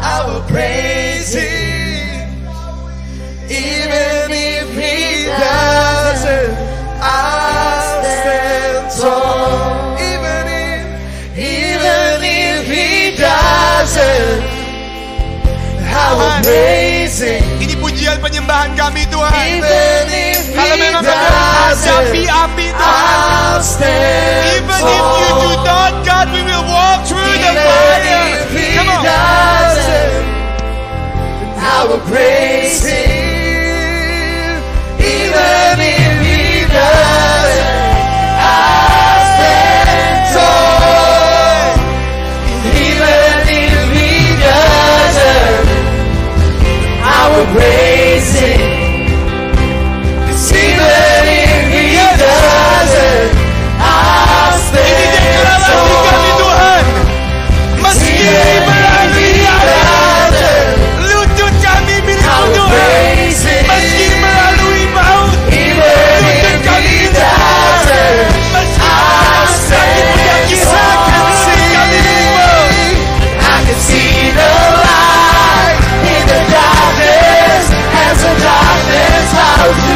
I 0.00 0.24
will 0.24 0.44
praise 0.48 1.32
him. 1.36 2.24
Even 3.48 4.32
if 4.32 4.68
he 4.72 5.28
doesn't, 5.28 6.56
I'll 7.04 8.00
stand 8.00 8.88
tall. 8.96 10.00
Even 10.00 10.44
if, 10.48 10.84
even 11.36 12.16
if 12.24 12.64
he 12.64 13.12
doesn't, 13.16 14.40
I 15.84 16.08
will 16.16 16.36
praise 16.44 17.20
him. 17.20 17.44
Ini 17.60 17.76
pujian 17.76 18.20
penyembahan 18.24 18.72
kami 18.76 19.04
Tuhan. 19.12 19.32
Even 19.60 20.08
if 20.08 20.33
Kalau 20.54 20.74
he 20.78 20.82
memang 20.86 21.02
kami 21.02 21.10
menghadapi 21.10 22.22
doesn't, 22.24 22.30
api 22.30 22.66
Tuhan. 22.70 22.78
I'll 22.78 23.62
stand 23.62 24.62
Even 24.62 24.80
if 24.86 25.06
you 25.18 25.30
do 25.34 25.50
tall. 25.50 25.66
not, 25.66 25.92
God, 26.06 26.26
we 26.30 26.40
will 26.46 26.66
walk 26.70 27.00
through 27.10 27.18
the 27.26 27.50
Even 27.50 27.58
fire. 27.58 28.38
if 28.38 28.50
he 28.54 28.66
Come 28.78 28.88
on. 28.88 29.02
doesn't, 29.02 30.14
I 31.58 31.78
will 31.90 32.02
praise 32.06 32.80
him. 32.86 34.62
Even 35.02 35.76
if 35.82 36.12
he 36.22 36.64
doesn't, 36.70 37.33
out 79.66 79.93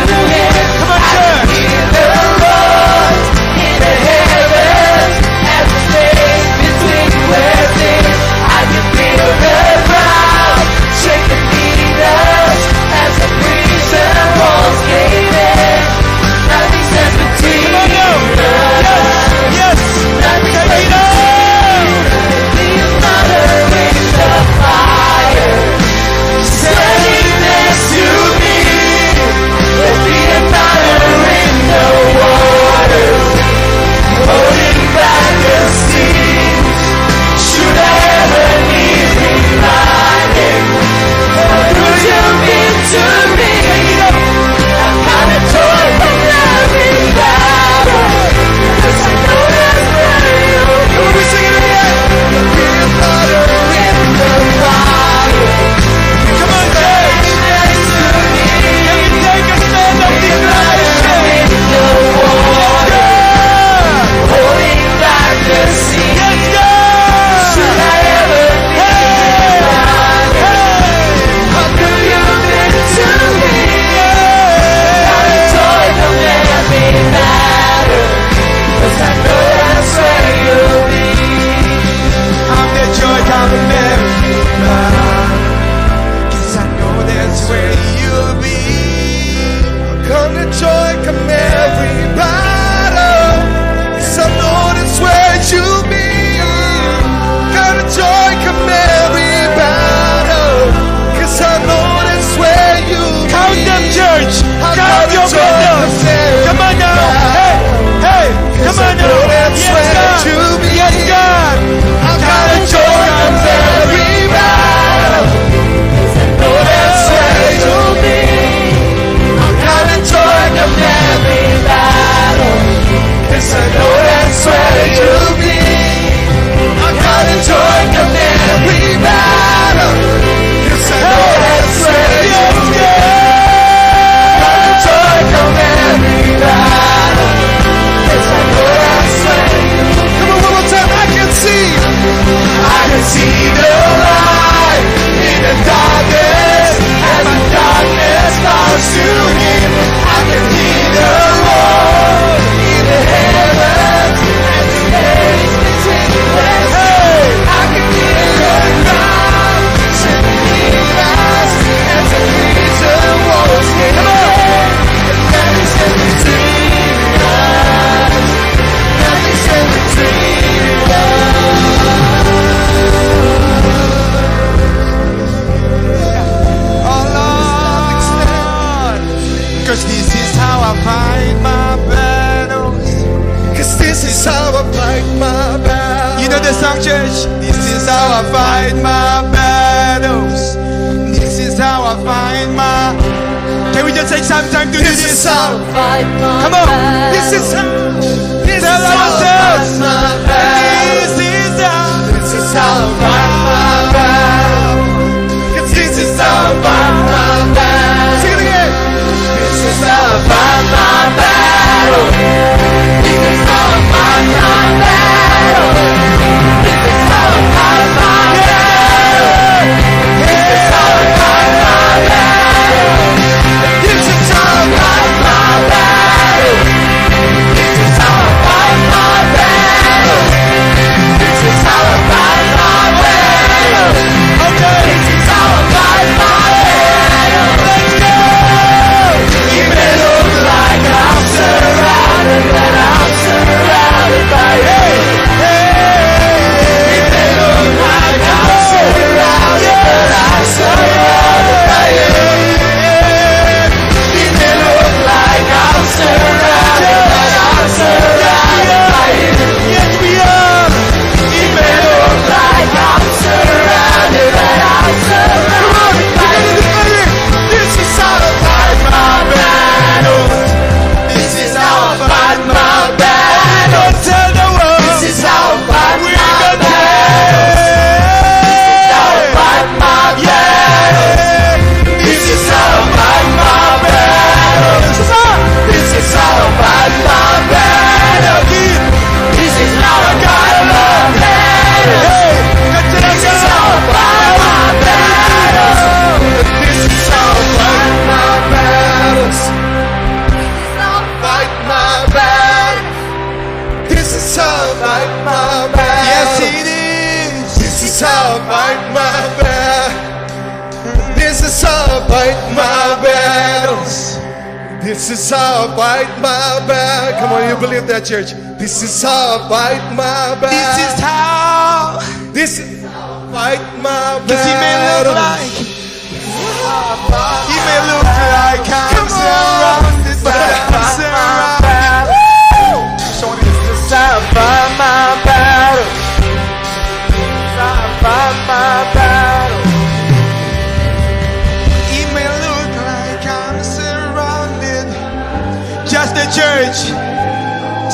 that, 317.89 318.05
church? 318.05 318.33
This 318.61 318.83
is 318.83 319.03
how 319.03 319.41
I 319.41 319.49
fight 319.49 319.83
my 319.97 320.37
battle. 320.41 320.53
This 320.53 320.93
is 320.93 321.01
how. 321.01 321.99
This 322.33 322.59
is 322.61 322.85
how 322.85 323.25
I 323.33 323.57
fight 323.57 323.65
my 323.81 324.21
Cause 324.29 324.45
he 324.45 324.53
may 324.61 324.77
battle. 324.85 325.17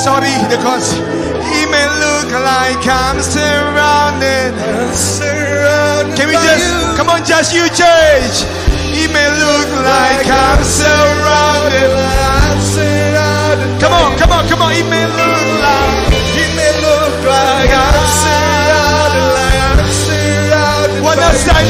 Sorry, 0.05 0.37
cause. 0.61 0.93
He 1.49 1.65
may 1.65 1.87
look 1.97 2.29
like 2.45 2.85
I'm 2.85 3.17
surrounded. 3.25 4.53
Surrounded 4.93 6.13
Can 6.13 6.27
we 6.29 6.37
just 6.37 6.61
you. 6.61 6.93
come 6.93 7.09
on, 7.09 7.25
just 7.25 7.55
you, 7.57 7.65
church? 7.73 8.45
He 8.93 9.09
may 9.09 9.25
look 9.33 9.69
like 9.81 10.29
I'm 10.29 10.61
surrounded. 10.61 11.89
I'm 11.89 12.61
surrounded. 12.61 13.81
Come 13.81 13.93
on, 13.97 14.13
come 14.21 14.29
on, 14.29 14.47
come 14.47 14.61
on. 14.61 14.77
He 14.77 14.83
may 14.85 15.09
look 15.09 15.41
like. 15.65 16.13
It 16.37 16.53
may 16.53 16.69
look 16.85 17.25
like 17.25 17.73
I'm 17.73 18.05
surrounded, 18.21 19.25
like 19.41 19.57
I'm 19.57 19.89
surrounded. 19.89 21.01
One 21.01 21.17
by 21.17 21.33
last 21.33 21.49
time, 21.49 21.65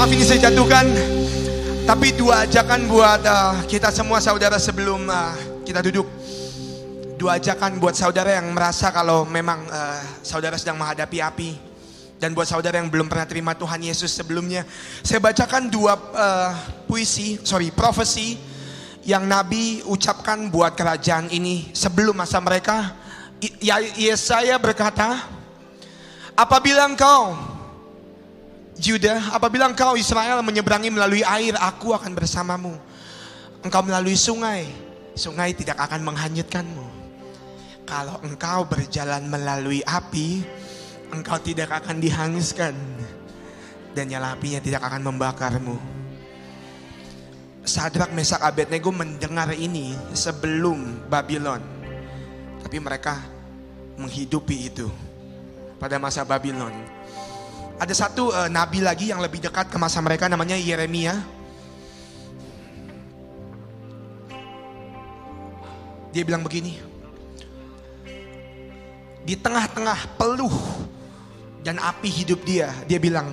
Maaf 0.00 0.16
ini 0.16 0.24
saya 0.24 0.48
jatuhkan. 0.48 0.88
Tapi 1.84 2.16
dua 2.16 2.48
ajakan 2.48 2.88
buat 2.88 3.20
uh, 3.20 3.60
kita 3.68 3.92
semua 3.92 4.16
saudara 4.16 4.56
sebelum 4.56 5.04
uh, 5.04 5.36
kita 5.60 5.84
duduk. 5.84 6.08
Dua 7.20 7.36
ajakan 7.36 7.76
buat 7.76 7.92
saudara 7.92 8.32
yang 8.32 8.48
merasa 8.56 8.88
kalau 8.96 9.28
memang 9.28 9.60
uh, 9.68 10.00
saudara 10.24 10.56
sedang 10.56 10.80
menghadapi 10.80 11.20
api. 11.20 11.50
Dan 12.16 12.32
buat 12.32 12.48
saudara 12.48 12.80
yang 12.80 12.88
belum 12.88 13.12
pernah 13.12 13.28
terima 13.28 13.52
Tuhan 13.52 13.76
Yesus 13.84 14.08
sebelumnya. 14.16 14.64
Saya 15.04 15.20
bacakan 15.20 15.68
dua 15.68 15.92
uh, 16.16 16.56
puisi, 16.88 17.36
sorry, 17.44 17.68
profesi 17.68 18.40
yang 19.04 19.28
Nabi 19.28 19.84
ucapkan 19.84 20.48
buat 20.48 20.80
kerajaan 20.80 21.28
ini 21.28 21.76
sebelum 21.76 22.16
masa 22.16 22.40
mereka. 22.40 22.96
Ya, 23.60 23.76
Yesaya 24.00 24.56
berkata, 24.56 25.28
apabila 26.32 26.88
engkau 26.88 27.36
Judah, 28.80 29.36
apabila 29.36 29.68
engkau 29.68 29.92
Israel 30.00 30.40
menyeberangi 30.40 30.88
melalui 30.88 31.20
air, 31.20 31.52
aku 31.60 31.92
akan 31.92 32.16
bersamamu. 32.16 32.72
Engkau 33.60 33.84
melalui 33.84 34.16
sungai, 34.16 34.64
sungai 35.12 35.52
tidak 35.52 35.76
akan 35.76 36.00
menghanyutkanmu. 36.00 36.86
Kalau 37.84 38.16
engkau 38.24 38.64
berjalan 38.64 39.28
melalui 39.28 39.84
api, 39.84 40.40
engkau 41.12 41.36
tidak 41.44 41.68
akan 41.84 42.00
dihanguskan. 42.00 42.72
Dan 43.92 44.08
nyala 44.08 44.32
apinya 44.32 44.64
tidak 44.64 44.80
akan 44.88 45.12
membakarmu. 45.12 45.76
Sadrak, 47.60 48.16
Mesak, 48.16 48.40
Abednego 48.40 48.88
mendengar 48.88 49.52
ini 49.52 49.92
sebelum 50.16 51.04
Babylon. 51.12 51.60
Tapi 52.64 52.80
mereka 52.80 53.20
menghidupi 54.00 54.72
itu 54.72 54.88
pada 55.76 56.00
masa 56.00 56.24
Babylon. 56.24 56.99
Ada 57.80 57.96
satu 57.96 58.28
uh, 58.28 58.44
nabi 58.52 58.84
lagi 58.84 59.08
yang 59.08 59.24
lebih 59.24 59.40
dekat 59.40 59.72
ke 59.72 59.80
masa 59.80 60.04
mereka 60.04 60.28
namanya 60.28 60.52
Yeremia. 60.52 61.16
Dia 66.12 66.20
bilang 66.20 66.44
begini. 66.44 66.76
Di 69.24 69.32
tengah-tengah 69.32 70.20
peluh 70.20 70.52
dan 71.64 71.80
api 71.80 72.12
hidup 72.12 72.44
dia, 72.44 72.68
dia 72.84 73.00
bilang, 73.00 73.32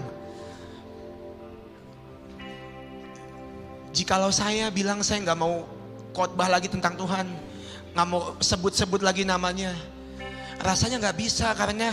Jikalau 3.91 4.32
saya 4.32 4.72
bilang 4.72 5.04
saya 5.04 5.28
nggak 5.28 5.39
mau 5.43 5.68
khotbah 6.16 6.48
lagi 6.48 6.72
tentang 6.72 6.95
Tuhan, 6.95 7.28
nggak 7.91 8.08
mau 8.08 8.32
sebut-sebut 8.39 9.04
lagi 9.04 9.28
namanya, 9.28 9.76
rasanya 10.64 11.04
nggak 11.04 11.18
bisa 11.20 11.52
karena 11.52 11.91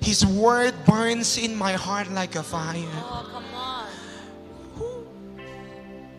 His 0.00 0.24
word 0.24 0.74
burns 0.86 1.38
in 1.38 1.58
my 1.58 1.74
heart 1.74 2.10
like 2.14 2.38
a 2.38 2.42
fire. 2.42 2.86
Oh, 3.02 3.26
come 3.30 3.50
on. 3.54 3.86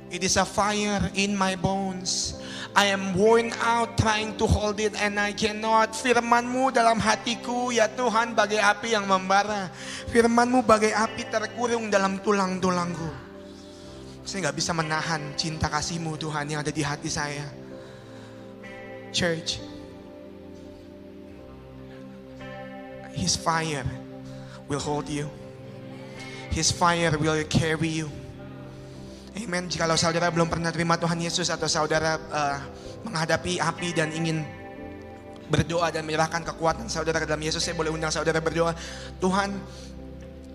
It 0.10 0.26
is 0.26 0.38
a 0.38 0.46
fire 0.46 1.06
in 1.14 1.38
my 1.38 1.54
bones. 1.54 2.34
I 2.74 2.90
am 2.90 3.14
worn 3.14 3.54
out 3.62 3.98
trying 3.98 4.38
to 4.38 4.46
hold 4.46 4.82
it 4.82 4.98
and 4.98 5.18
I 5.22 5.34
cannot. 5.34 5.94
Firmanmu 5.94 6.74
dalam 6.74 6.98
hatiku 6.98 7.70
ya 7.70 7.90
Tuhan 7.90 8.34
bagai 8.34 8.62
api 8.62 8.94
yang 8.98 9.06
membara. 9.06 9.70
Firmanmu 10.10 10.66
bagai 10.66 10.94
api 10.94 11.30
terkurung 11.30 11.94
dalam 11.94 12.22
tulang-tulangku. 12.22 13.10
Saya 14.26 14.50
nggak 14.50 14.58
bisa 14.58 14.74
menahan 14.78 15.34
cinta 15.34 15.70
kasihmu 15.70 16.14
Tuhan 16.18 16.54
yang 16.54 16.62
ada 16.62 16.70
di 16.70 16.86
hati 16.86 17.10
saya. 17.10 17.46
Church, 19.10 19.58
His 23.14 23.34
fire 23.38 23.86
will 24.70 24.82
hold 24.82 25.10
you. 25.10 25.30
His 26.50 26.74
fire 26.74 27.14
will 27.18 27.38
carry 27.46 28.04
you. 28.04 28.08
Amen. 29.38 29.70
Jikalau 29.70 29.96
saudara 29.96 30.34
belum 30.34 30.50
pernah 30.50 30.74
terima 30.74 30.98
Tuhan 30.98 31.22
Yesus 31.22 31.48
atau 31.54 31.70
saudara 31.70 32.18
uh, 32.18 32.58
menghadapi 33.06 33.62
api 33.62 33.94
dan 33.94 34.10
ingin 34.12 34.44
berdoa 35.50 35.90
dan 35.90 36.06
menyerahkan 36.06 36.46
kekuatan 36.46 36.86
saudara 36.92 37.18
ke 37.22 37.26
dalam 37.26 37.42
Yesus, 37.42 37.66
saya 37.66 37.74
boleh 37.74 37.90
undang 37.90 38.14
saudara 38.14 38.38
berdoa. 38.38 38.78
Tuhan, 39.18 39.58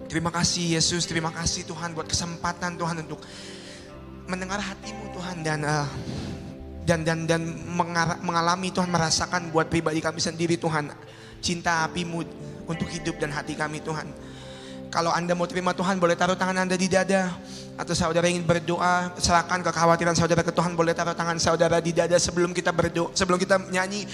terima 0.07 0.31
kasih 0.31 0.79
Yesus, 0.79 1.07
terima 1.11 1.35
kasih 1.35 1.67
Tuhan 1.67 1.93
buat 1.99 2.07
kesempatan 2.07 2.79
Tuhan 2.79 3.03
untuk 3.03 3.19
mendengar 4.31 4.63
hatimu 4.63 5.11
Tuhan 5.13 5.37
dan 5.43 5.61
uh, 5.67 5.87
dan 6.85 7.01
dan 7.03 7.25
dan 7.25 7.43
mengalami 8.23 8.69
Tuhan 8.71 8.89
merasakan 8.89 9.51
buat 9.51 9.69
pribadi 9.69 10.05
kami 10.05 10.21
sendiri 10.21 10.61
Tuhan 10.61 10.93
cinta 11.41 11.87
apimu 11.87 12.23
untuk 12.69 12.89
hidup 12.91 13.17
dan 13.19 13.33
hati 13.33 13.55
kami 13.57 13.81
Tuhan. 13.81 14.11
Kalau 14.95 15.11
Anda 15.11 15.35
mau 15.35 15.51
terima 15.51 15.75
Tuhan, 15.75 15.99
boleh 15.99 16.15
taruh 16.15 16.39
tangan 16.39 16.63
Anda 16.63 16.79
di 16.79 16.87
dada. 16.87 17.35
Atau 17.75 17.99
saudara 17.99 18.31
ingin 18.31 18.47
berdoa, 18.47 19.11
serahkan 19.19 19.59
kekhawatiran 19.67 20.15
saudara 20.15 20.47
ke 20.47 20.55
Tuhan, 20.55 20.79
boleh 20.79 20.95
taruh 20.95 21.19
tangan 21.19 21.35
saudara 21.43 21.83
di 21.83 21.91
dada 21.91 22.15
sebelum 22.15 22.55
kita 22.55 22.71
berdoa, 22.71 23.11
sebelum 23.11 23.35
kita 23.35 23.59
nyanyi. 23.75 24.07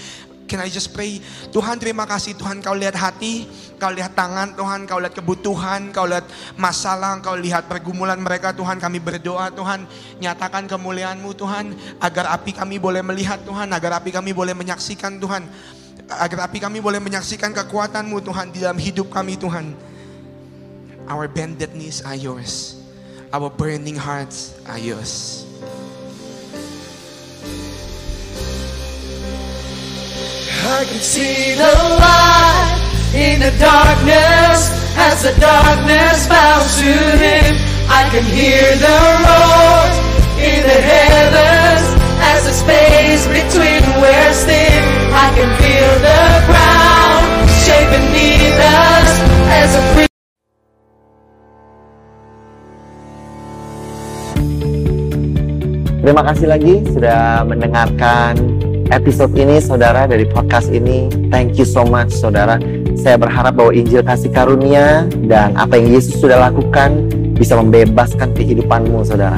Can 0.49 0.57
I 0.57 0.73
just 0.73 0.89
pray? 0.89 1.21
Tuhan 1.53 1.77
terima 1.77 2.09
kasih 2.09 2.33
Tuhan 2.33 2.65
kau 2.65 2.73
lihat 2.73 2.97
hati, 2.97 3.45
kau 3.77 3.93
lihat 3.93 4.17
tangan 4.17 4.57
Tuhan, 4.57 4.89
kau 4.89 4.97
lihat 4.97 5.13
kebutuhan, 5.13 5.93
kau 5.93 6.09
lihat 6.09 6.25
masalah, 6.57 7.21
kau 7.21 7.37
lihat 7.37 7.69
pergumulan 7.69 8.17
mereka 8.17 8.49
Tuhan. 8.49 8.81
Kami 8.81 8.97
berdoa 8.97 9.53
Tuhan, 9.53 9.85
nyatakan 10.17 10.65
kemuliaanmu 10.65 11.29
Tuhan, 11.37 11.77
agar 12.01 12.33
api 12.33 12.57
kami 12.57 12.81
boleh 12.81 13.05
melihat 13.05 13.37
Tuhan, 13.45 13.69
agar 13.69 14.01
api 14.01 14.09
kami 14.09 14.33
boleh 14.33 14.57
menyaksikan 14.57 15.21
Tuhan. 15.21 15.45
Agar 16.19 16.51
api 16.51 16.59
kami 16.59 16.83
boleh 16.83 16.99
menyaksikan 16.99 17.55
kekuatanmu 17.55 18.19
Tuhan 18.19 18.51
di 18.51 18.59
dalam 18.59 18.75
hidup 18.75 19.07
kami 19.07 19.39
Tuhan. 19.39 19.71
Our 21.07 21.31
bended 21.31 21.71
knees 21.71 22.03
are 22.03 22.15
yours. 22.15 22.75
Our 23.31 23.47
burning 23.47 23.95
hearts 23.95 24.51
are 24.67 24.79
yours. 24.79 25.43
I 30.61 30.83
can 30.83 30.99
see 30.99 31.55
the 31.55 31.73
light 31.99 32.75
in 33.15 33.39
the 33.39 33.53
darkness 33.59 34.71
as 34.97 35.23
the 35.23 35.35
darkness 35.39 36.27
bows 36.27 36.79
to 36.79 36.91
him. 37.19 37.55
I 37.87 38.07
can 38.11 38.23
hear 38.23 38.75
the 38.75 38.97
roar 39.23 39.83
in 40.39 40.59
the 40.63 40.79
heavens 40.79 42.00
as 42.41 42.47
the 42.49 42.53
space 42.57 43.23
between 43.29 43.83
wears 44.01 44.39
thin. 44.45 44.81
I 45.13 45.29
can 45.37 45.51
feel 45.61 45.91
the 46.01 46.21
ground 46.49 47.29
shake 47.61 47.89
beneath 47.93 48.57
us 48.57 49.09
as 49.53 49.69
a 49.77 49.83
free 49.93 50.09
Terima 56.01 56.25
kasih 56.25 56.47
lagi 56.49 56.81
sudah 56.89 57.45
mendengarkan 57.45 58.33
episode 58.89 59.37
ini 59.37 59.61
saudara 59.61 60.09
dari 60.09 60.25
podcast 60.25 60.73
ini. 60.73 61.13
Thank 61.29 61.61
you 61.61 61.67
so 61.69 61.85
much 61.85 62.09
saudara. 62.09 62.57
Saya 62.97 63.21
berharap 63.21 63.53
bahwa 63.53 63.69
Injil 63.69 64.01
kasih 64.01 64.33
karunia 64.33 65.05
dan 65.29 65.53
apa 65.53 65.77
yang 65.77 65.93
Yesus 65.93 66.17
sudah 66.17 66.49
lakukan 66.49 67.05
bisa 67.37 67.53
membebaskan 67.53 68.33
kehidupanmu 68.33 69.05
saudara. 69.05 69.37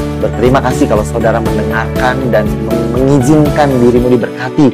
berterima 0.21 0.61
kasih 0.61 0.85
kalau 0.85 1.01
saudara 1.01 1.41
mendengarkan 1.41 2.15
dan 2.29 2.45
meng- 2.69 2.89
mengizinkan 2.93 3.67
dirimu 3.81 4.13
diberkati 4.13 4.67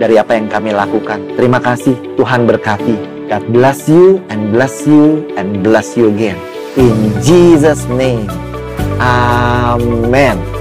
dari 0.00 0.16
apa 0.16 0.34
yang 0.34 0.48
kami 0.48 0.72
lakukan. 0.72 1.20
Terima 1.36 1.60
kasih 1.60 1.94
Tuhan 2.16 2.48
berkati. 2.48 2.96
God 3.28 3.44
bless 3.52 3.88
you 3.88 4.20
and 4.32 4.52
bless 4.52 4.84
you 4.88 5.24
and 5.36 5.60
bless 5.60 5.94
you 5.96 6.08
again. 6.08 6.36
In 6.80 6.92
Jesus 7.22 7.84
name. 7.92 8.26
Amen. 8.98 10.53